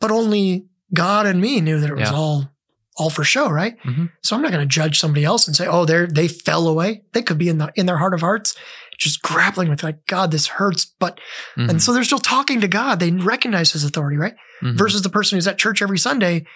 But 0.00 0.10
only 0.10 0.66
God 0.94 1.26
and 1.26 1.40
me 1.40 1.60
knew 1.60 1.80
that 1.80 1.90
it 1.90 1.96
was 1.96 2.10
Yeah. 2.10 2.16
all 2.16 2.50
all 2.98 3.10
for 3.10 3.24
show, 3.24 3.50
right? 3.50 3.76
Mhm. 3.84 4.10
So 4.22 4.34
I'm 4.34 4.40
not 4.40 4.52
going 4.52 4.66
to 4.66 4.74
judge 4.74 4.98
somebody 4.98 5.22
else 5.22 5.46
and 5.46 5.54
say, 5.54 5.66
"Oh, 5.66 5.84
they 5.84 6.06
they 6.06 6.28
fell 6.28 6.66
away." 6.66 7.02
They 7.12 7.20
could 7.20 7.36
be 7.36 7.50
in 7.50 7.58
the 7.58 7.70
in 7.74 7.84
their 7.84 7.98
heart 7.98 8.14
of 8.14 8.20
hearts, 8.22 8.54
just 8.98 9.22
grappling 9.22 9.68
with 9.68 9.82
like, 9.82 10.06
"God, 10.06 10.30
this 10.30 10.46
hurts," 10.46 10.86
but 10.98 11.18
Mhm. 11.56 11.68
and 11.70 11.82
so 11.82 11.92
they're 11.92 12.04
still 12.04 12.18
talking 12.18 12.60
to 12.60 12.68
God. 12.68 12.98
They 13.00 13.10
recognize 13.10 13.72
His 13.72 13.84
authority, 13.84 14.16
right? 14.16 14.34
Mhm. 14.62 14.76
versus 14.78 15.02
the 15.02 15.10
person 15.10 15.36
who's 15.36 15.46
at 15.46 15.58
church 15.58 15.82
every 15.82 15.98
Sunday 15.98 16.46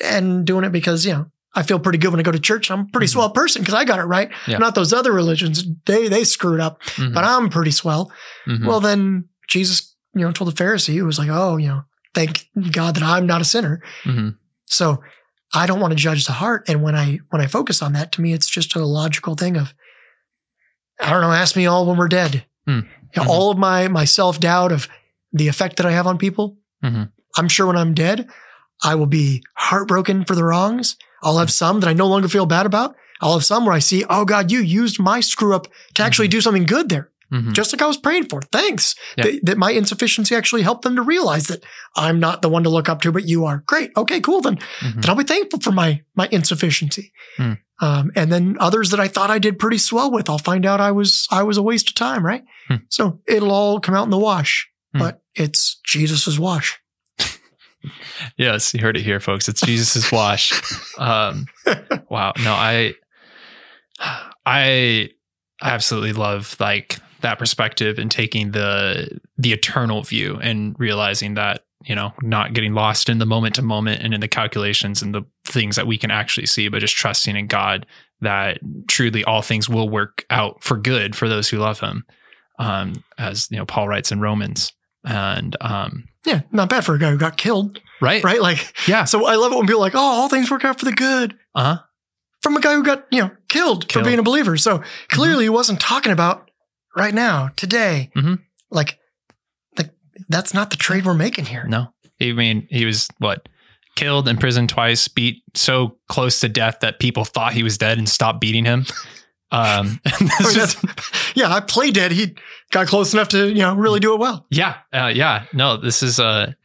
and 0.00 0.44
doing 0.46 0.64
it 0.64 0.72
because, 0.72 1.04
you 1.06 1.12
know, 1.12 1.26
I 1.54 1.62
feel 1.62 1.78
pretty 1.78 1.98
good 1.98 2.10
when 2.10 2.18
I 2.18 2.22
go 2.24 2.32
to 2.32 2.38
church. 2.38 2.70
I'm 2.70 2.80
a 2.80 2.84
pretty 2.86 3.06
Mhm. 3.06 3.10
swell 3.12 3.30
person 3.30 3.62
because 3.62 3.74
I 3.74 3.84
got 3.84 3.98
it 4.00 4.04
right. 4.04 4.30
Yeah. 4.46 4.58
Not 4.58 4.74
those 4.74 4.92
other 4.92 5.12
religions. 5.12 5.64
They 5.86 6.08
they 6.08 6.24
screwed 6.24 6.58
up, 6.60 6.82
Mhm. 6.96 7.12
but 7.14 7.22
I'm 7.22 7.48
pretty 7.50 7.70
swell. 7.70 8.10
Mhm. 8.48 8.66
Well, 8.66 8.80
then 8.80 9.26
Jesus, 9.48 9.94
you 10.14 10.22
know, 10.22 10.32
told 10.32 10.50
the 10.56 10.64
Pharisee 10.64 10.96
who 10.98 11.04
was 11.04 11.18
like, 11.18 11.28
"Oh, 11.30 11.58
you 11.58 11.68
know, 11.68 11.84
thank 12.14 12.46
God 12.72 12.94
that 12.96 13.02
I'm 13.04 13.26
not 13.26 13.40
a 13.40 13.44
sinner." 13.44 13.80
Mhm. 14.04 14.36
So 14.66 15.00
I 15.52 15.66
don't 15.66 15.78
want 15.80 15.92
to 15.92 15.96
judge 15.96 16.24
the 16.26 16.32
heart. 16.32 16.64
And 16.66 16.82
when 16.82 16.96
I 16.96 17.20
when 17.30 17.42
I 17.42 17.46
focus 17.46 17.82
on 17.82 17.92
that, 17.92 18.10
to 18.12 18.20
me, 18.22 18.32
it's 18.32 18.48
just 18.48 18.74
a 18.74 18.84
logical 18.84 19.34
thing 19.36 19.56
of, 19.56 19.74
I 21.00 21.10
don't 21.10 21.20
know, 21.22 21.32
ask 21.32 21.56
me 21.56 21.66
all 21.66 21.86
when 21.86 21.96
we're 21.96 22.08
dead. 22.08 22.44
Hmm. 22.66 22.80
You 22.80 22.82
know, 23.16 23.22
Mhm. 23.24 23.28
All 23.28 23.50
of 23.50 23.58
my 23.58 23.88
my 23.88 24.04
self 24.04 24.40
doubt 24.40 24.72
of 24.72 24.88
the 25.32 25.48
effect 25.48 25.76
that 25.76 25.86
I 25.86 25.92
have 25.92 26.06
on 26.06 26.18
people. 26.18 26.56
Mhm. 26.84 27.10
I'm 27.36 27.48
sure 27.48 27.66
when 27.66 27.76
I'm 27.76 27.94
dead, 27.94 28.28
I 28.82 28.94
will 28.94 29.06
be 29.06 29.42
heartbroken 29.56 30.24
for 30.24 30.34
the 30.34 30.44
wrongs. 30.44 30.96
I'll 31.22 31.38
have 31.38 31.50
some 31.52 31.80
that 31.80 31.88
I 31.88 31.92
no 31.92 32.06
longer 32.06 32.28
feel 32.28 32.46
bad 32.46 32.66
about. 32.66 32.94
I'll 33.20 33.32
have 33.34 33.44
some 33.44 33.64
where 33.64 33.74
I 33.74 33.78
see, 33.78 34.04
oh 34.10 34.24
God, 34.24 34.50
you 34.50 34.60
used 34.60 35.00
my 35.00 35.20
screw 35.20 35.54
up 35.54 35.68
to 35.94 36.02
actually 36.02 36.28
do 36.28 36.40
something 36.40 36.66
good 36.66 36.88
there, 36.88 37.10
Mhm. 37.34 37.52
just 37.52 37.72
like 37.72 37.82
I 37.82 37.86
was 37.86 37.96
praying 37.96 38.26
for. 38.28 38.40
Thanks. 38.52 38.94
Yeah. 39.18 39.24
That, 39.24 39.40
that 39.46 39.58
my 39.58 39.72
insufficiency 39.72 40.34
actually 40.36 40.62
helped 40.62 40.82
them 40.82 40.94
to 40.96 41.02
realize 41.02 41.48
that 41.48 41.64
I'm 41.96 42.20
not 42.20 42.42
the 42.42 42.48
one 42.48 42.62
to 42.62 42.68
look 42.70 42.88
up 42.88 43.02
to, 43.02 43.10
but 43.12 43.26
you 43.28 43.44
are. 43.44 43.64
Great. 43.66 43.90
Okay, 43.96 44.20
cool. 44.20 44.40
Then, 44.40 44.56
Mhm. 44.80 45.00
then 45.02 45.10
I'll 45.10 45.16
be 45.16 45.24
thankful 45.24 45.60
for 45.60 45.72
my 45.72 46.02
my 46.14 46.28
insufficiency. 46.30 47.12
Hmm. 47.36 47.52
Um, 47.80 48.12
and 48.14 48.32
then 48.32 48.56
others 48.60 48.90
that 48.90 49.00
I 49.00 49.08
thought 49.08 49.30
I 49.30 49.40
did 49.40 49.58
pretty 49.58 49.78
swell 49.78 50.10
with, 50.12 50.30
I'll 50.30 50.38
find 50.38 50.64
out 50.64 50.80
I 50.80 50.92
was 50.92 51.26
I 51.30 51.42
was 51.42 51.56
a 51.56 51.62
waste 51.62 51.88
of 51.88 51.94
time. 51.96 52.24
Right. 52.24 52.44
Hmm. 52.68 52.76
So 52.88 53.20
it'll 53.26 53.50
all 53.52 53.80
come 53.80 53.94
out 53.96 54.04
in 54.04 54.10
the 54.10 54.18
wash, 54.18 54.68
Hmm. 54.92 55.00
but 55.00 55.22
it's 55.34 55.80
Jesus's 55.84 56.38
wash. 56.38 56.78
Yes, 58.38 58.72
you 58.72 58.80
heard 58.80 58.96
it 58.96 59.02
here, 59.02 59.20
folks. 59.20 59.46
It's 59.48 59.60
Jesus's 59.60 60.10
wash. 60.10 60.52
Um, 60.98 61.46
wow. 62.08 62.32
No, 62.42 62.52
I, 62.54 62.94
I 64.46 65.10
absolutely 65.62 66.12
love 66.14 66.56
like 66.58 66.98
that 67.24 67.38
perspective 67.38 67.98
and 67.98 68.10
taking 68.10 68.52
the 68.52 69.20
the 69.36 69.52
eternal 69.52 70.02
view 70.02 70.38
and 70.40 70.76
realizing 70.78 71.34
that 71.34 71.64
you 71.84 71.94
know 71.94 72.12
not 72.22 72.52
getting 72.52 72.72
lost 72.72 73.08
in 73.08 73.18
the 73.18 73.26
moment 73.26 73.56
to 73.56 73.62
moment 73.62 74.02
and 74.02 74.14
in 74.14 74.20
the 74.20 74.28
calculations 74.28 75.02
and 75.02 75.14
the 75.14 75.22
things 75.44 75.76
that 75.76 75.86
we 75.86 75.98
can 75.98 76.10
actually 76.10 76.46
see, 76.46 76.68
but 76.68 76.78
just 76.78 76.96
trusting 76.96 77.36
in 77.36 77.46
God 77.48 77.86
that 78.20 78.58
truly 78.88 79.24
all 79.24 79.42
things 79.42 79.68
will 79.68 79.88
work 79.88 80.24
out 80.30 80.62
for 80.62 80.76
good 80.78 81.14
for 81.16 81.28
those 81.28 81.48
who 81.48 81.58
love 81.58 81.80
Him, 81.80 82.04
um, 82.58 83.02
as 83.18 83.48
you 83.50 83.58
know 83.58 83.66
Paul 83.66 83.88
writes 83.88 84.12
in 84.12 84.20
Romans. 84.20 84.72
And 85.06 85.54
um, 85.60 86.08
Yeah, 86.24 86.40
not 86.50 86.70
bad 86.70 86.82
for 86.84 86.94
a 86.94 86.98
guy 86.98 87.10
who 87.10 87.18
got 87.18 87.36
killed, 87.36 87.78
right, 88.00 88.24
right? 88.24 88.40
Like, 88.40 88.72
yeah, 88.88 89.04
so 89.04 89.26
I 89.26 89.34
love 89.34 89.52
it 89.52 89.56
when 89.56 89.66
people 89.66 89.80
are 89.82 89.86
like, 89.88 89.94
oh, 89.94 89.98
all 89.98 90.28
things 90.30 90.50
work 90.50 90.64
out 90.64 90.78
for 90.78 90.86
the 90.86 90.92
good 90.92 91.36
uh 91.54 91.76
huh, 91.76 91.82
from 92.42 92.56
a 92.56 92.60
guy 92.60 92.72
who 92.74 92.82
got, 92.82 93.04
you 93.10 93.20
know, 93.20 93.30
killed, 93.48 93.86
Killed. 93.88 94.04
for 94.04 94.08
being 94.08 94.18
a 94.18 94.22
believer. 94.22 94.56
So 94.56 94.82
clearly 95.08 95.44
he 95.44 95.50
wasn't 95.50 95.78
talking 95.78 96.10
about 96.12 96.50
right 96.96 97.14
now, 97.14 97.50
today. 97.56 98.10
Mhm. 98.16 98.40
Like, 98.70 98.98
like 99.78 99.90
that's 100.28 100.54
not 100.54 100.70
the 100.70 100.76
trade 100.76 101.04
we're 101.04 101.14
making 101.14 101.46
here. 101.46 101.64
No, 101.68 101.92
I 102.20 102.32
mean 102.32 102.66
he 102.70 102.84
was 102.84 103.08
what 103.18 103.48
killed, 103.96 104.28
imprisoned 104.28 104.68
twice, 104.68 105.06
beat 105.08 105.42
so 105.54 105.96
close 106.08 106.40
to 106.40 106.48
death 106.48 106.78
that 106.80 106.98
people 106.98 107.24
thought 107.24 107.52
he 107.52 107.62
was 107.62 107.78
dead 107.78 107.98
and 107.98 108.08
stopped 108.08 108.40
beating 108.40 108.64
him. 108.64 108.86
Um, 109.52 110.00
I 110.06 110.20
mean, 110.20 110.30
this 110.54 110.76
yeah, 111.34 111.52
I 111.54 111.60
play 111.60 111.90
dead. 111.92 112.10
He 112.12 112.34
got 112.72 112.88
close 112.88 113.12
enough 113.12 113.28
to, 113.28 113.48
you 113.48 113.62
know, 113.62 113.74
really 113.74 114.00
do 114.00 114.14
it 114.14 114.18
well. 114.18 114.46
yeah, 114.50 114.78
uh, 114.92 115.12
yeah. 115.14 115.44
No, 115.52 115.76
this 115.76 116.02
is 116.02 116.18
a 116.18 116.56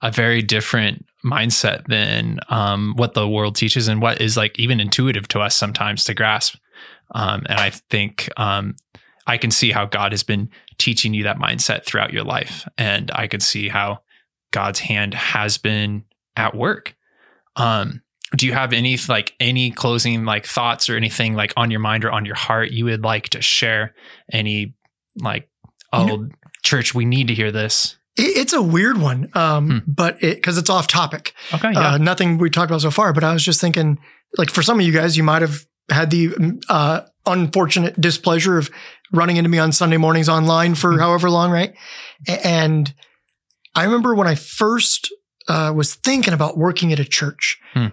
a 0.00 0.10
very 0.10 0.40
different 0.42 1.04
mindset 1.24 1.84
than 1.88 2.38
um, 2.48 2.94
what 2.96 3.12
the 3.14 3.28
world 3.28 3.56
teaches 3.56 3.88
and 3.88 4.00
what 4.00 4.20
is 4.20 4.36
like 4.36 4.58
even 4.58 4.80
intuitive 4.80 5.26
to 5.28 5.40
us 5.40 5.56
sometimes 5.56 6.04
to 6.04 6.14
grasp. 6.14 6.54
Um, 7.14 7.42
and 7.48 7.58
I 7.58 7.70
think 7.90 8.30
um, 8.36 8.76
I 9.28 9.36
can 9.38 9.50
see 9.52 9.70
how 9.70 9.86
God 9.86 10.12
has 10.12 10.22
been 10.24 10.50
teaching 10.78 11.14
you 11.14 11.24
that 11.24 11.38
mindset 11.38 11.84
throughout 11.84 12.12
your 12.12 12.24
life, 12.24 12.66
and 12.76 13.10
I 13.14 13.26
can 13.28 13.40
see 13.40 13.68
how 13.68 14.00
God's 14.50 14.80
hand 14.80 15.14
has 15.14 15.58
been 15.58 16.04
at 16.36 16.54
work. 16.56 16.96
Um, 17.56 18.02
do 18.36 18.46
you 18.46 18.52
have 18.52 18.72
any 18.72 18.98
like 19.08 19.34
any 19.40 19.70
closing 19.70 20.24
like 20.24 20.46
thoughts 20.46 20.88
or 20.90 20.96
anything 20.96 21.34
like 21.34 21.52
on 21.56 21.70
your 21.70 21.80
mind 21.80 22.04
or 22.04 22.10
on 22.10 22.24
your 22.24 22.34
heart 22.34 22.70
you 22.70 22.86
would 22.86 23.02
like 23.04 23.28
to 23.30 23.42
share? 23.42 23.94
Any 24.32 24.74
like 25.16 25.48
You 25.92 25.98
oh 26.00 26.28
church, 26.62 26.94
we 26.94 27.04
need 27.04 27.28
to 27.28 27.34
hear 27.34 27.52
this. 27.52 27.96
It's 28.16 28.52
a 28.52 28.60
weird 28.62 28.98
one, 28.98 29.30
um, 29.34 29.68
Hmm. 29.70 29.78
but 29.86 30.22
it 30.22 30.36
because 30.36 30.58
it's 30.58 30.68
off 30.70 30.86
topic. 30.88 31.34
Okay, 31.54 31.72
yeah. 31.72 31.92
Uh, 31.94 31.98
nothing 31.98 32.36
we 32.38 32.50
talked 32.50 32.70
about 32.70 32.80
so 32.82 32.90
far, 32.90 33.12
but 33.12 33.22
I 33.24 33.32
was 33.32 33.44
just 33.44 33.60
thinking, 33.60 33.98
like 34.36 34.50
for 34.50 34.62
some 34.62 34.80
of 34.80 34.84
you 34.86 34.92
guys, 34.92 35.16
you 35.16 35.22
might 35.22 35.40
have 35.42 35.64
had 35.90 36.10
the 36.10 36.30
uh, 36.68 37.02
unfortunate 37.26 37.98
displeasure 38.00 38.58
of 38.58 38.70
running 39.12 39.36
into 39.36 39.48
me 39.50 39.58
on 39.58 39.72
Sunday 39.72 39.96
mornings 39.96 40.28
online 40.28 40.74
for 40.74 40.94
Mhm. 40.94 41.00
however 41.00 41.30
long, 41.30 41.50
right? 41.50 41.74
And 42.44 42.92
I 43.74 43.84
remember 43.84 44.14
when 44.14 44.26
I 44.28 44.34
first 44.34 45.10
uh, 45.48 45.72
was 45.74 45.94
thinking 45.94 46.34
about 46.34 46.58
working 46.58 46.92
at 46.92 46.98
a 46.98 47.06
church, 47.06 47.56
Hmm. 47.72 47.86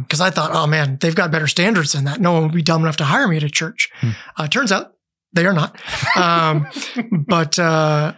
because 0.00 0.20
I 0.20 0.30
thought, 0.30 0.50
oh 0.52 0.66
man, 0.66 0.98
they've 1.00 1.14
got 1.14 1.30
better 1.30 1.46
standards 1.46 1.92
than 1.92 2.02
that. 2.06 2.20
No 2.20 2.32
one 2.32 2.42
would 2.42 2.52
be 2.52 2.60
dumb 2.60 2.82
enough 2.82 2.96
to 2.96 3.04
hire 3.04 3.28
me 3.28 3.36
at 3.36 3.44
a 3.44 3.48
church. 3.48 3.88
Hmm. 4.00 4.10
Uh, 4.36 4.48
turns 4.48 4.72
out 4.72 4.94
they 5.32 5.46
are 5.46 5.52
not. 5.52 5.76
Um, 6.16 6.66
but 7.28 7.56
uh, 7.56 8.14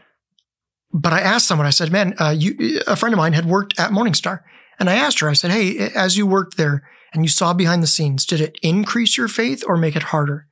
but 0.94 1.12
I 1.12 1.20
asked 1.20 1.46
someone. 1.46 1.66
I 1.66 1.70
said, 1.70 1.92
"Man, 1.92 2.14
uh, 2.18 2.30
you." 2.30 2.80
A 2.86 2.96
friend 2.96 3.12
of 3.12 3.18
mine 3.18 3.34
had 3.34 3.44
worked 3.44 3.78
at 3.78 3.90
Morningstar, 3.90 4.40
and 4.78 4.88
I 4.88 4.94
asked 4.94 5.20
her. 5.20 5.28
I 5.28 5.34
said, 5.34 5.50
"Hey, 5.50 5.90
as 5.94 6.16
you 6.16 6.26
worked 6.26 6.56
there 6.56 6.82
and 7.12 7.22
you 7.22 7.28
saw 7.28 7.52
behind 7.52 7.82
the 7.82 7.86
scenes, 7.86 8.24
did 8.24 8.40
it 8.40 8.56
increase 8.62 9.18
your 9.18 9.28
faith 9.28 9.62
or 9.66 9.76
make 9.76 9.94
it 9.94 10.04
harder?" 10.04 10.46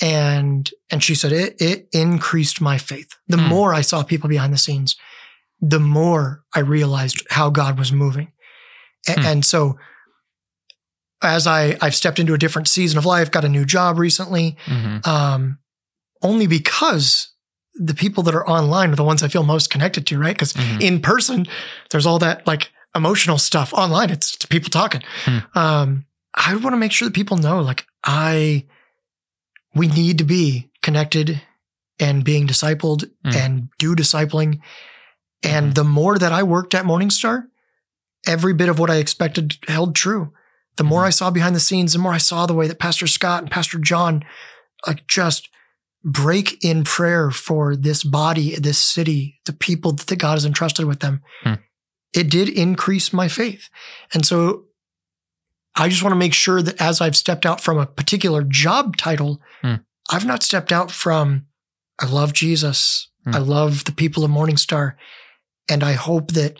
And 0.00 0.70
and 0.90 1.02
she 1.02 1.14
said, 1.14 1.32
"It 1.32 1.56
it 1.60 1.88
increased 1.92 2.60
my 2.60 2.78
faith. 2.78 3.08
The 3.26 3.36
Hmm. 3.38 3.48
more 3.48 3.74
I 3.74 3.80
saw 3.82 4.02
people 4.02 4.28
behind 4.28 4.52
the 4.52 4.58
scenes, 4.58 4.94
the 5.60 5.80
more 5.80 6.44
I 6.54 6.60
realized 6.60 7.26
how 7.30 7.50
God 7.50 7.78
was 7.78 7.90
moving." 7.92 8.32
A- 9.08 9.14
Hmm. 9.20 9.26
And 9.26 9.44
so, 9.44 9.76
as 11.22 11.46
I 11.46 11.76
I've 11.80 11.94
stepped 11.96 12.18
into 12.18 12.34
a 12.34 12.38
different 12.38 12.68
season 12.68 12.98
of 12.98 13.04
life, 13.06 13.30
got 13.30 13.44
a 13.44 13.48
new 13.48 13.64
job 13.64 13.98
recently 13.98 14.56
Mhm. 14.66 15.06
um, 15.06 15.58
only 16.22 16.46
because 16.46 17.28
the 17.74 17.94
people 17.94 18.22
that 18.24 18.34
are 18.34 18.48
online 18.48 18.92
are 18.92 18.96
the 18.96 19.04
ones 19.04 19.22
I 19.22 19.28
feel 19.28 19.42
most 19.44 19.70
connected 19.70 20.06
to, 20.08 20.18
right? 20.18 20.34
Because 20.36 20.52
Mhm. 20.52 20.80
in 20.80 21.00
person, 21.00 21.46
there's 21.90 22.06
all 22.06 22.18
that 22.20 22.46
like 22.46 22.70
emotional 22.94 23.38
stuff. 23.38 23.72
Online, 23.74 24.10
it's, 24.10 24.34
it's 24.34 24.46
people 24.46 24.70
talking. 24.70 25.02
Hmm. 25.24 25.38
Um, 25.54 26.04
I 26.34 26.54
want 26.56 26.72
to 26.72 26.76
make 26.78 26.92
sure 26.92 27.06
that 27.08 27.14
people 27.14 27.36
know, 27.36 27.60
like, 27.60 27.86
I, 28.04 28.64
we 29.74 29.86
need 29.86 30.18
to 30.18 30.24
be 30.24 30.70
connected 30.82 31.42
and 31.98 32.24
being 32.24 32.46
discipled 32.46 33.10
Hmm. 33.24 33.30
and 33.34 33.68
do 33.78 33.94
discipling. 33.94 34.60
And 35.42 35.72
Mhm. 35.72 35.74
the 35.74 35.84
more 35.84 36.18
that 36.18 36.32
I 36.32 36.42
worked 36.42 36.74
at 36.74 36.84
Morningstar, 36.84 37.44
every 38.26 38.52
bit 38.54 38.68
of 38.68 38.78
what 38.78 38.90
I 38.90 38.96
expected 38.96 39.56
held 39.66 39.94
true. 39.94 40.32
The 40.76 40.84
more 40.84 41.02
Mhm. 41.02 41.06
I 41.06 41.10
saw 41.10 41.30
behind 41.30 41.56
the 41.56 41.60
scenes, 41.60 41.92
the 41.92 41.98
more 41.98 42.12
I 42.12 42.18
saw 42.18 42.46
the 42.46 42.54
way 42.54 42.68
that 42.68 42.78
Pastor 42.78 43.06
Scott 43.06 43.42
and 43.42 43.50
Pastor 43.50 43.78
John 43.78 44.24
like 44.86 45.06
just 45.08 45.48
break 46.04 46.62
in 46.62 46.84
prayer 46.84 47.30
for 47.32 47.74
this 47.74 48.04
body, 48.04 48.54
this 48.56 48.78
city, 48.78 49.40
the 49.44 49.52
people 49.52 49.92
that 49.92 50.16
God 50.16 50.34
has 50.34 50.44
entrusted 50.44 50.86
with 50.86 51.00
them. 51.00 51.22
Hmm. 51.42 51.54
It 52.12 52.30
did 52.30 52.48
increase 52.48 53.12
my 53.12 53.26
faith. 53.28 53.68
And 54.14 54.24
so 54.24 54.64
I 55.78 55.88
just 55.88 56.02
want 56.02 56.12
to 56.12 56.18
make 56.18 56.34
sure 56.34 56.60
that 56.62 56.80
as 56.80 57.00
I've 57.00 57.16
stepped 57.16 57.46
out 57.46 57.60
from 57.60 57.78
a 57.78 57.86
particular 57.86 58.42
job 58.42 58.96
title, 58.96 59.40
Hmm. 59.62 59.74
I've 60.10 60.26
not 60.26 60.42
stepped 60.42 60.72
out 60.72 60.90
from 60.90 61.46
I 62.00 62.06
love 62.06 62.32
Jesus. 62.32 63.08
Hmm. 63.24 63.34
I 63.34 63.38
love 63.38 63.84
the 63.84 63.92
people 63.92 64.24
of 64.24 64.30
Morningstar. 64.30 64.94
And 65.68 65.82
I 65.84 65.92
hope 65.92 66.32
that 66.32 66.58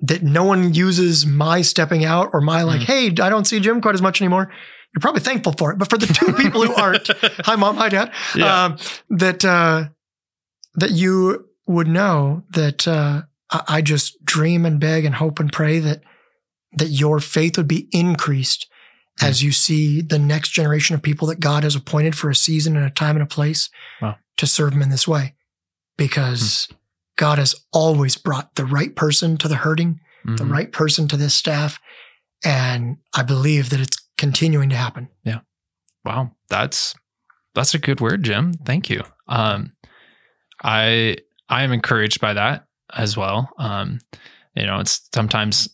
that 0.00 0.22
no 0.22 0.44
one 0.44 0.74
uses 0.74 1.24
my 1.26 1.62
stepping 1.62 2.04
out 2.04 2.28
or 2.34 2.40
my 2.40 2.62
like, 2.62 2.80
Hmm. 2.80 2.84
hey, 2.86 3.06
I 3.08 3.28
don't 3.30 3.46
see 3.46 3.60
Jim 3.60 3.80
quite 3.80 3.94
as 3.94 4.02
much 4.02 4.20
anymore. 4.20 4.50
You're 4.94 5.00
probably 5.00 5.22
thankful 5.22 5.52
for 5.52 5.72
it. 5.72 5.78
But 5.78 5.90
for 5.90 5.98
the 5.98 6.06
two 6.06 6.32
people 6.42 6.62
who 6.64 6.74
aren't, 6.74 7.08
hi 7.44 7.56
mom, 7.56 7.76
hi 7.76 7.88
dad, 7.88 8.12
Yeah. 8.34 8.64
um, 8.64 8.76
that 9.10 9.44
uh, 9.44 9.88
that 10.74 10.90
you 10.92 11.46
would 11.66 11.88
know 11.88 12.44
that 12.50 12.86
uh, 12.86 13.22
I, 13.50 13.62
I 13.68 13.82
just 13.82 14.22
dream 14.24 14.64
and 14.66 14.78
beg 14.78 15.04
and 15.04 15.14
hope 15.16 15.40
and 15.40 15.50
pray 15.52 15.78
that 15.80 16.02
that 16.76 16.88
your 16.88 17.20
faith 17.20 17.56
would 17.56 17.68
be 17.68 17.88
increased 17.92 18.68
Hmm. 19.18 19.26
as 19.26 19.42
you 19.42 19.50
see 19.50 20.02
the 20.02 20.18
next 20.18 20.50
generation 20.50 20.94
of 20.94 21.00
people 21.02 21.26
that 21.28 21.40
God 21.40 21.62
has 21.62 21.74
appointed 21.74 22.14
for 22.14 22.28
a 22.28 22.34
season 22.34 22.76
and 22.76 22.84
a 22.84 22.90
time 22.90 23.16
and 23.16 23.22
a 23.22 23.26
place 23.26 23.70
Wow. 24.02 24.16
to 24.36 24.46
serve 24.46 24.74
Him 24.74 24.82
in 24.82 24.90
this 24.90 25.08
way, 25.08 25.34
because 25.96 26.68
God 27.16 27.38
has 27.38 27.54
always 27.72 28.16
brought 28.18 28.54
the 28.56 28.66
right 28.66 28.94
person 28.94 29.38
to 29.38 29.48
the 29.48 29.56
hurting, 29.56 30.00
the 30.24 30.44
Mhm. 30.44 30.50
right 30.50 30.70
person 30.70 31.08
to 31.08 31.16
this 31.16 31.34
staff, 31.34 31.78
and 32.44 32.98
I 33.14 33.22
believe 33.22 33.70
that 33.70 33.80
it's 33.80 33.96
continuing 34.18 34.68
to 34.70 34.76
happen. 34.76 35.08
Yeah. 35.24 35.40
Wow, 36.04 36.32
that's 36.48 36.94
that's 37.54 37.72
a 37.72 37.78
good 37.78 38.00
word, 38.02 38.22
Jim. 38.22 38.52
Thank 38.52 38.90
you. 38.90 39.02
Um, 39.28 39.72
I 40.62 41.16
I 41.48 41.62
am 41.62 41.72
encouraged 41.72 42.20
by 42.20 42.34
that 42.34 42.66
as 42.92 43.16
well. 43.16 43.48
Um, 43.58 44.00
you 44.54 44.66
know, 44.66 44.78
it's 44.80 45.08
sometimes 45.14 45.68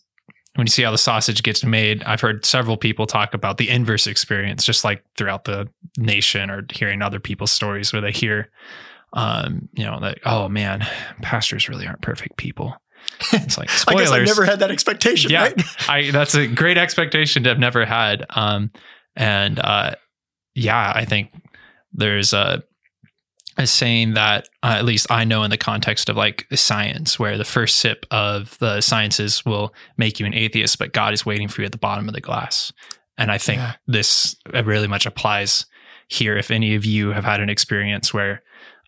when 0.55 0.67
you 0.67 0.71
see 0.71 0.83
how 0.83 0.91
the 0.91 0.97
sausage 0.97 1.41
gets 1.43 1.63
made, 1.63 2.03
I've 2.03 2.21
heard 2.21 2.45
several 2.45 2.77
people 2.77 3.07
talk 3.07 3.33
about 3.33 3.57
the 3.57 3.69
inverse 3.69 4.05
experience, 4.07 4.63
just 4.65 4.83
like 4.83 5.03
throughout 5.17 5.45
the 5.45 5.67
nation 5.97 6.49
or 6.49 6.65
hearing 6.71 7.01
other 7.01 7.19
people's 7.19 7.51
stories 7.51 7.91
where 7.91 8.01
they 8.01 8.11
hear, 8.11 8.49
um, 9.13 9.67
you 9.73 9.83
know, 9.83 9.99
that 9.99 10.19
oh 10.25 10.47
man, 10.49 10.85
pastors 11.21 11.67
really 11.69 11.87
aren't 11.87 12.01
perfect 12.01 12.37
people. 12.37 12.75
It's 13.31 13.57
like 13.57 13.69
I 13.87 13.95
guess 13.95 14.11
I've 14.11 14.25
never 14.25 14.45
had 14.45 14.59
that 14.59 14.71
expectation, 14.71 15.31
Yeah. 15.31 15.43
right? 15.43 15.61
I 15.89 16.11
that's 16.11 16.35
a 16.35 16.47
great 16.47 16.77
expectation 16.77 17.43
to 17.43 17.49
have 17.49 17.59
never 17.59 17.85
had. 17.85 18.25
Um, 18.29 18.71
and 19.15 19.59
uh, 19.59 19.95
yeah, 20.55 20.91
I 20.95 21.05
think 21.05 21.31
there's 21.93 22.33
a 22.33 22.63
a 23.57 23.67
saying 23.67 24.13
that 24.15 24.47
uh, 24.63 24.75
at 24.77 24.85
least 24.85 25.07
I 25.11 25.23
know 25.25 25.43
in 25.43 25.49
the 25.51 25.57
context 25.57 26.09
of 26.09 26.15
like 26.17 26.47
science, 26.53 27.19
where 27.19 27.37
the 27.37 27.45
first 27.45 27.77
sip 27.77 28.05
of 28.11 28.57
the 28.59 28.81
sciences 28.81 29.45
will 29.45 29.73
make 29.97 30.19
you 30.19 30.25
an 30.25 30.33
atheist, 30.33 30.79
but 30.79 30.93
God 30.93 31.13
is 31.13 31.25
waiting 31.25 31.47
for 31.47 31.61
you 31.61 31.65
at 31.65 31.71
the 31.71 31.77
bottom 31.77 32.07
of 32.07 32.13
the 32.13 32.21
glass. 32.21 32.71
And 33.17 33.31
I 33.31 33.37
think 33.37 33.59
Yeah. 33.59 33.73
this 33.85 34.35
really 34.65 34.87
much 34.87 35.05
applies 35.05 35.65
here. 36.07 36.35
If 36.37 36.49
any 36.51 36.73
of 36.75 36.83
you 36.85 37.11
have 37.11 37.25
had 37.25 37.39
an 37.39 37.49
experience 37.49 38.13
where 38.13 38.41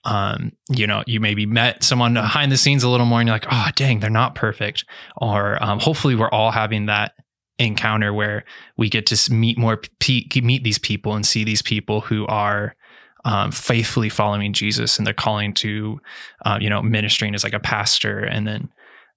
um, 0.07 0.51
you 0.69 0.85
know, 0.85 1.03
you 1.07 1.19
maybe 1.19 1.47
met 1.47 1.83
someone 1.83 2.13
behind 2.13 2.51
the 2.51 2.57
scenes 2.57 2.83
a 2.83 2.89
little 2.89 3.07
more 3.07 3.19
and 3.21 3.27
you're 3.27 3.35
like, 3.35 3.47
oh, 3.49 3.69
dang, 3.75 4.01
they're 4.01 4.11
not 4.11 4.35
perfect. 4.35 4.85
Or 5.17 5.57
um, 5.63 5.79
hopefully 5.79 6.13
we're 6.13 6.29
all 6.29 6.51
having 6.51 6.85
that 6.85 7.13
encounter 7.57 8.13
where 8.13 8.43
we 8.77 8.87
get 8.87 9.07
to 9.07 9.33
meet 9.33 9.57
more, 9.57 9.81
pe- 9.99 10.25
meet 10.43 10.63
these 10.63 10.77
people 10.77 11.15
and 11.15 11.25
see 11.25 11.43
these 11.43 11.63
people 11.63 12.01
who 12.01 12.27
are 12.27 12.75
um, 13.25 13.51
faithfully 13.51 14.07
following 14.09 14.53
Jesus 14.53 14.97
and 14.97 15.05
they're 15.05 15.13
calling 15.13 15.53
to, 15.55 15.99
uh, 16.45 16.57
you 16.61 16.69
know, 16.69 16.81
ministering 16.81 17.35
as 17.35 17.43
like 17.43 17.53
a 17.53 17.59
pastor. 17.59 18.19
And 18.19 18.47
then 18.47 18.69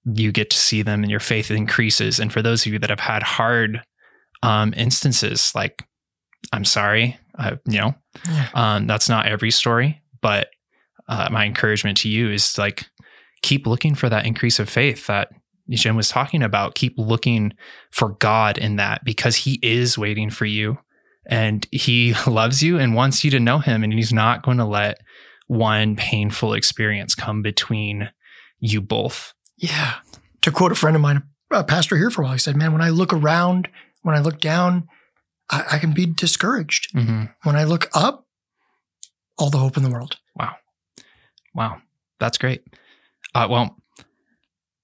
you 0.05 0.31
get 0.31 0.49
to 0.49 0.57
see 0.57 0.81
them 0.81 1.03
and 1.03 1.11
your 1.11 1.19
faith 1.19 1.51
increases. 1.51 2.19
And 2.19 2.33
for 2.33 2.41
those 2.41 2.65
of 2.65 2.73
you 2.73 2.79
that 2.79 2.89
have 2.89 2.99
had 2.99 3.23
hard 3.23 3.81
um, 4.43 4.73
instances, 4.75 5.51
like, 5.55 5.83
I'm 6.51 6.65
sorry, 6.65 7.17
uh, 7.37 7.57
you 7.65 7.79
know, 7.79 7.95
Yeah. 8.27 8.47
um, 8.55 8.87
that's 8.87 9.07
not 9.09 9.27
every 9.27 9.51
story, 9.51 10.01
but 10.21 10.49
uh, 11.07 11.29
my 11.31 11.45
encouragement 11.45 11.97
to 11.99 12.09
you 12.09 12.31
is 12.31 12.57
like 12.57 12.85
keep 13.41 13.67
looking 13.67 13.95
for 13.95 14.09
that 14.09 14.25
increase 14.25 14.59
of 14.59 14.69
faith 14.69 15.07
that 15.07 15.29
Jim 15.69 15.95
was 15.95 16.09
talking 16.09 16.41
about. 16.41 16.73
Keep 16.75 16.95
looking 16.97 17.53
for 17.91 18.09
God 18.19 18.57
in 18.57 18.77
that 18.77 19.03
because 19.03 19.35
He 19.35 19.59
is 19.61 19.97
waiting 19.97 20.29
for 20.31 20.45
you 20.45 20.79
and 21.27 21.67
He 21.71 22.13
loves 22.27 22.63
you 22.63 22.79
and 22.79 22.95
wants 22.95 23.23
you 23.23 23.31
to 23.31 23.39
know 23.39 23.59
Him, 23.59 23.83
and 23.83 23.93
He's 23.93 24.13
not 24.13 24.43
going 24.43 24.57
to 24.57 24.65
let 24.65 24.99
one 25.47 25.95
painful 25.95 26.53
experience 26.53 27.15
come 27.15 27.41
between 27.41 28.11
you 28.59 28.81
both. 28.81 29.33
Yeah. 29.57 29.95
To 30.41 30.51
quote 30.51 30.71
a 30.71 30.75
friend 30.75 30.95
of 30.95 31.01
mine, 31.01 31.23
a 31.51 31.63
pastor 31.63 31.97
here 31.97 32.11
for 32.11 32.21
a 32.21 32.25
while, 32.25 32.33
he 32.33 32.39
said, 32.39 32.55
Man, 32.55 32.71
when 32.71 32.81
I 32.81 32.89
look 32.89 33.11
around, 33.11 33.67
when 34.03 34.15
I 34.15 34.19
look 34.19 34.39
down, 34.39 34.87
I, 35.49 35.65
I 35.73 35.79
can 35.79 35.93
be 35.93 36.05
discouraged. 36.05 36.93
Mm-hmm. 36.95 37.25
When 37.43 37.55
I 37.55 37.63
look 37.63 37.89
up, 37.93 38.27
all 39.37 39.49
the 39.49 39.57
hope 39.57 39.77
in 39.77 39.83
the 39.83 39.89
world. 39.89 40.17
Wow. 40.35 40.55
Wow. 41.55 41.81
That's 42.19 42.37
great. 42.37 42.63
Uh, 43.33 43.47
well, 43.49 43.77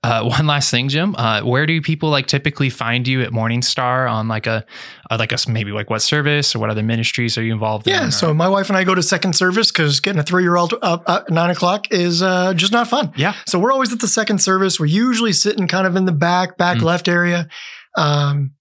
uh, 0.06 0.24
one 0.38 0.46
last 0.48 0.70
thing, 0.72 0.88
Jim. 0.90 1.16
Uh, 1.18 1.42
where 1.42 1.66
do 1.66 1.82
people 1.82 2.10
like 2.10 2.28
typically 2.28 2.70
find 2.70 3.08
you 3.08 3.22
at 3.22 3.32
Morningstar 3.32 4.10
on 4.12 4.28
like 4.28 4.46
a, 4.48 4.66
uh, 5.10 5.18
like 5.20 5.32
a 5.32 5.38
maybe 5.50 5.72
like 5.72 5.90
what 5.90 6.02
service 6.02 6.56
or 6.56 6.60
what 6.60 6.70
other 6.70 6.84
ministries 6.84 7.38
are 7.38 7.44
you 7.44 7.54
involved 7.54 7.88
Yeah. 7.88 8.06
in? 8.06 8.12
So 8.12 8.34
my 8.34 8.48
wife 8.48 8.70
and 8.70 8.78
I 8.78 8.84
go 8.84 8.94
to 8.96 9.04
second 9.04 9.34
service 9.36 9.72
because 9.72 10.00
getting 10.00 10.20
a 10.20 10.24
three 10.24 10.44
year 10.44 10.56
old 10.56 10.74
up 10.82 11.04
at 11.10 11.30
nine 11.30 11.50
o'clock 11.50 11.92
is 11.92 12.22
uh, 12.22 12.54
just 12.54 12.72
not 12.72 12.88
fun. 12.88 13.12
yeah. 13.16 13.34
So 13.48 13.58
we're 13.60 13.72
always 13.72 13.92
at 13.94 14.00
the 14.00 14.08
second 14.08 14.40
service. 14.42 14.80
We're 14.80 14.86
usually 14.88 15.34
sitting 15.34 15.68
kind 15.68 15.88
of 15.88 15.96
in 15.96 16.06
the 16.06 16.12
back, 16.12 16.58
back 16.58 16.78
Mm. 16.78 16.84
left 16.84 17.08
area. 17.08 17.48
Um, 17.98 18.52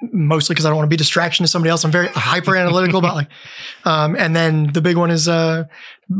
mostly 0.00 0.54
because 0.54 0.64
I 0.64 0.68
don't 0.68 0.76
want 0.76 0.86
to 0.86 0.90
be 0.90 0.96
distraction 0.96 1.44
to 1.44 1.48
somebody 1.48 1.70
else. 1.70 1.84
I'm 1.84 1.90
very 1.90 2.08
hyper 2.08 2.56
analytical 2.56 2.98
about 2.98 3.16
like, 3.16 3.28
um, 3.84 4.14
and 4.16 4.34
then 4.34 4.72
the 4.72 4.80
big 4.80 4.96
one 4.96 5.10
is, 5.10 5.28
uh, 5.28 5.64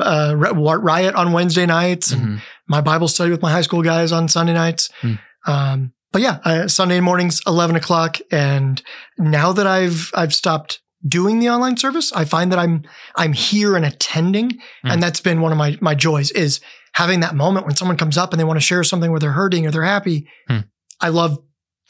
uh, 0.00 0.34
riot 0.36 1.14
on 1.14 1.32
Wednesday 1.32 1.64
nights 1.66 2.10
and 2.12 2.22
Mhm. 2.22 2.40
my 2.68 2.80
Bible 2.80 3.08
study 3.08 3.30
with 3.30 3.40
my 3.42 3.50
high 3.52 3.62
school 3.62 3.82
guys 3.82 4.12
on 4.12 4.28
Sunday 4.28 4.52
nights. 4.54 4.90
Mm. 5.02 5.18
Um, 5.46 5.92
but 6.12 6.22
yeah, 6.22 6.38
uh, 6.44 6.68
Sunday 6.68 7.00
mornings, 7.00 7.40
11 7.46 7.76
o'clock. 7.76 8.18
And 8.30 8.82
now 9.16 9.52
that 9.52 9.66
I've, 9.66 10.10
I've 10.14 10.34
stopped 10.34 10.80
doing 11.06 11.38
the 11.38 11.48
online 11.48 11.76
service, 11.76 12.12
I 12.12 12.24
find 12.24 12.50
that 12.50 12.58
I'm, 12.58 12.82
I'm 13.16 13.32
here 13.32 13.76
and 13.76 13.84
attending. 13.84 14.50
Mm. 14.84 14.92
And 14.92 15.02
that's 15.02 15.20
been 15.20 15.40
one 15.40 15.52
of 15.52 15.58
my, 15.58 15.78
my 15.80 15.94
joys 15.94 16.30
is 16.32 16.60
having 16.94 17.20
that 17.20 17.34
moment 17.36 17.66
when 17.66 17.76
someone 17.76 17.96
comes 17.96 18.18
up 18.18 18.32
and 18.32 18.40
they 18.40 18.44
want 18.44 18.56
to 18.56 18.64
share 18.64 18.82
something 18.82 19.10
where 19.10 19.20
they're 19.20 19.32
hurting 19.32 19.66
or 19.66 19.70
they're 19.70 19.84
happy. 19.84 20.26
Hmm. 20.48 20.58
I 21.00 21.10
love 21.10 21.38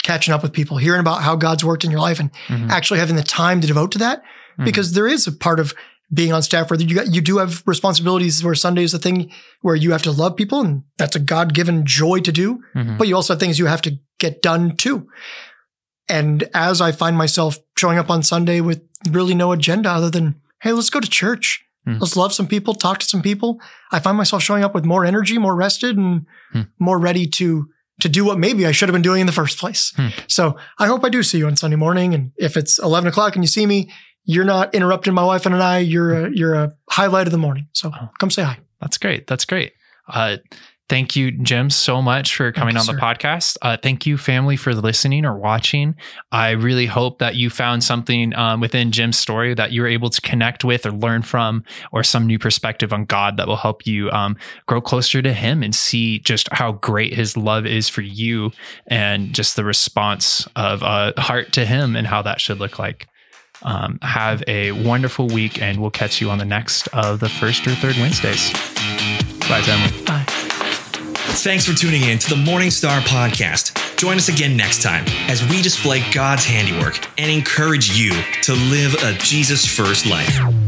catching 0.03 0.33
up 0.33 0.43
with 0.43 0.53
people, 0.53 0.77
hearing 0.79 1.01
about 1.01 1.23
how 1.23 1.37
God's 1.37 1.65
worked 1.65 1.85
in 1.85 1.91
your 1.91 2.01
life 2.01 2.21
and 2.21 2.31
Mhm. 2.49 2.71
actually 2.71 3.01
having 3.01 3.17
the 3.17 3.23
time 3.23 3.61
to 3.61 3.67
devote 3.67 3.93
to 3.93 3.99
that 3.99 4.23
Mhm. 4.59 4.65
because 4.65 4.93
there 4.93 5.07
is 5.09 5.27
a 5.27 5.33
part 5.33 5.59
of 5.61 5.75
being 6.13 6.33
on 6.33 6.41
staff 6.43 6.71
where 6.71 6.81
you 6.81 6.95
got, 6.95 7.13
you 7.15 7.21
do 7.21 7.37
have 7.39 7.63
responsibilities 7.67 8.43
where 8.43 8.55
Sunday 8.55 8.83
is 8.83 8.95
a 8.95 8.99
thing 8.99 9.31
where 9.61 9.77
you 9.77 9.93
have 9.93 10.03
to 10.03 10.11
love 10.13 10.37
people 10.37 10.61
and 10.61 10.83
that's 10.97 11.17
a 11.17 11.21
God 11.21 11.53
given 11.53 11.85
joy 11.85 12.21
to 12.21 12.33
do, 12.33 12.61
Mhm. 12.75 12.97
but 12.97 13.09
you 13.09 13.15
also 13.15 13.35
have 13.35 13.41
things 13.41 13.59
you 13.59 13.67
have 13.67 13.83
to 13.83 13.99
get 14.19 14.41
done 14.41 14.75
too. 14.77 15.07
And 16.09 16.45
as 16.55 16.81
I 16.81 16.93
find 16.93 17.17
myself 17.19 17.59
showing 17.77 17.99
up 17.99 18.11
on 18.11 18.23
Sunday 18.23 18.61
with 18.61 18.81
really 19.11 19.35
no 19.35 19.53
agenda 19.53 19.91
other 19.91 20.11
than, 20.11 20.37
Hey, 20.61 20.73
let's 20.73 20.91
go 20.91 20.99
to 20.99 21.09
church. 21.09 21.63
Hmm. 21.85 21.99
Let's 22.01 22.17
love 22.17 22.33
some 22.33 22.49
people, 22.49 22.75
talk 22.75 22.99
to 22.99 23.07
some 23.07 23.23
people. 23.23 23.61
I 23.93 24.01
find 24.01 24.17
myself 24.17 24.43
showing 24.43 24.65
up 24.65 24.75
with 24.75 24.85
more 24.85 25.05
energy, 25.05 25.39
more 25.39 25.55
rested 25.55 25.97
and 25.97 26.27
Hmm. 26.53 26.63
more 26.81 26.99
ready 26.99 27.27
to, 27.29 27.69
to 28.01 28.09
do 28.09 28.25
what 28.25 28.39
maybe 28.39 28.67
I 28.67 28.73
should 28.73 28.89
have 28.89 28.95
been 28.95 29.03
doing 29.03 29.21
in 29.21 29.27
the 29.27 29.33
first 29.33 29.59
place. 29.59 29.93
Hmm. 29.97 30.09
So 30.29 30.57
I 30.79 30.87
hope 30.87 31.05
I 31.05 31.09
do 31.09 31.23
see 31.23 31.39
you 31.39 31.47
on 31.47 31.57
Sunday 31.57 31.77
morning. 31.77 32.15
And 32.15 32.33
if 32.37 32.57
it's 32.57 32.79
11 32.79 33.09
o'clock 33.09 33.35
and 33.35 33.43
you 33.43 33.49
see 33.49 33.67
me, 33.67 33.91
you're 34.25 34.45
not 34.45 34.75
interrupting 34.75 35.15
my 35.15 35.25
wife 35.25 35.47
and 35.47 35.55
I. 35.57 35.79
You're 35.79 36.27
a, 36.27 36.31
you're 36.33 36.55
a 36.55 36.73
highlight 36.91 37.27
of 37.27 37.33
the 37.33 37.39
morning. 37.39 37.69
So 37.73 37.91
Oh. 37.95 38.09
come 38.19 38.31
say 38.31 38.43
hi. 38.43 38.59
That's 38.81 38.99
great. 38.99 39.27
That's 39.27 39.45
great. 39.45 39.73
Uh, 40.07 40.37
thank 40.89 41.17
you, 41.17 41.31
Jim, 41.31 41.71
so 41.71 42.01
much 42.01 42.35
for 42.37 42.51
coming 42.53 42.75
you, 42.75 42.81
on 42.81 42.87
the 42.87 42.93
sir. 42.93 42.99
podcast. 42.99 43.57
Uh, 43.63 43.77
thank 43.77 44.07
you, 44.07 44.17
family, 44.17 44.57
for 44.57 44.75
listening 44.75 45.25
or 45.25 45.37
watching. 45.37 45.95
I 46.33 46.51
really 46.51 46.87
hope 46.87 47.19
that 47.19 47.37
you 47.37 47.51
found 47.51 47.85
something 47.85 48.35
um, 48.35 48.61
within 48.61 48.91
Jim's 48.91 49.19
story 49.19 49.55
that 49.55 49.73
you 49.73 49.83
were 49.83 49.89
able 49.89 50.11
to 50.11 50.21
connect 50.21 50.65
with 50.65 50.87
or 50.87 50.93
learn 50.93 51.23
from, 51.23 51.65
or 51.93 52.03
some 52.03 52.27
new 52.27 52.39
perspective 52.39 52.93
on 52.93 53.05
God 53.05 53.37
that 53.37 53.47
will 53.47 53.57
help 53.57 53.87
you 53.87 54.11
um, 54.11 54.37
grow 54.67 54.81
closer 54.81 55.23
to 55.23 55.33
Him 55.33 55.63
and 55.63 55.75
see 55.75 56.19
just 56.21 56.49
how 56.53 56.73
great 56.73 57.15
His 57.15 57.37
love 57.37 57.67
is 57.67 57.89
for 57.89 58.03
you 58.03 58.51
and 58.87 59.33
just 59.35 59.57
the 59.57 59.65
response 59.65 60.47
of 60.57 60.83
uh, 60.83 61.13
heart 61.19 61.53
to 61.53 61.67
Him 61.67 61.97
and 61.97 62.07
how 62.07 62.23
that 62.23 62.41
should 62.41 62.59
look 62.59 62.79
like. 62.79 63.07
Um, 63.63 63.99
have 64.03 64.45
a 64.47 64.71
wonderful 64.71 65.27
week, 65.27 65.61
and 65.61 65.81
we'll 65.81 65.91
catch 65.91 66.21
you 66.21 66.31
on 66.31 66.39
the 66.39 66.45
next 66.45 66.87
of 66.89 67.19
the 67.19 67.29
first 67.29 67.67
or 67.67 67.75
third 67.75 67.97
Wednesdays. 67.97 68.53
Bye, 69.49 69.63
family. 69.63 70.05
Bye. 70.05 70.38
Thanks 71.37 71.65
for 71.65 71.75
tuning 71.75 72.03
in 72.03 72.19
to 72.19 72.29
the 72.31 72.37
Morning 72.37 72.71
Star 72.71 73.01
Podcast. 73.01 73.97
Join 73.97 74.17
us 74.17 74.29
again 74.29 74.57
next 74.57 74.83
time 74.83 75.05
as 75.29 75.43
we 75.49 75.63
display 75.63 76.03
God's 76.13 76.45
handiwork 76.45 76.99
and 77.17 77.31
encourage 77.31 77.97
you 77.97 78.11
to 78.43 78.55
live 78.55 78.95
a 79.03 79.13
Jesus 79.19 79.65
first 79.65 80.07
life. 80.07 80.68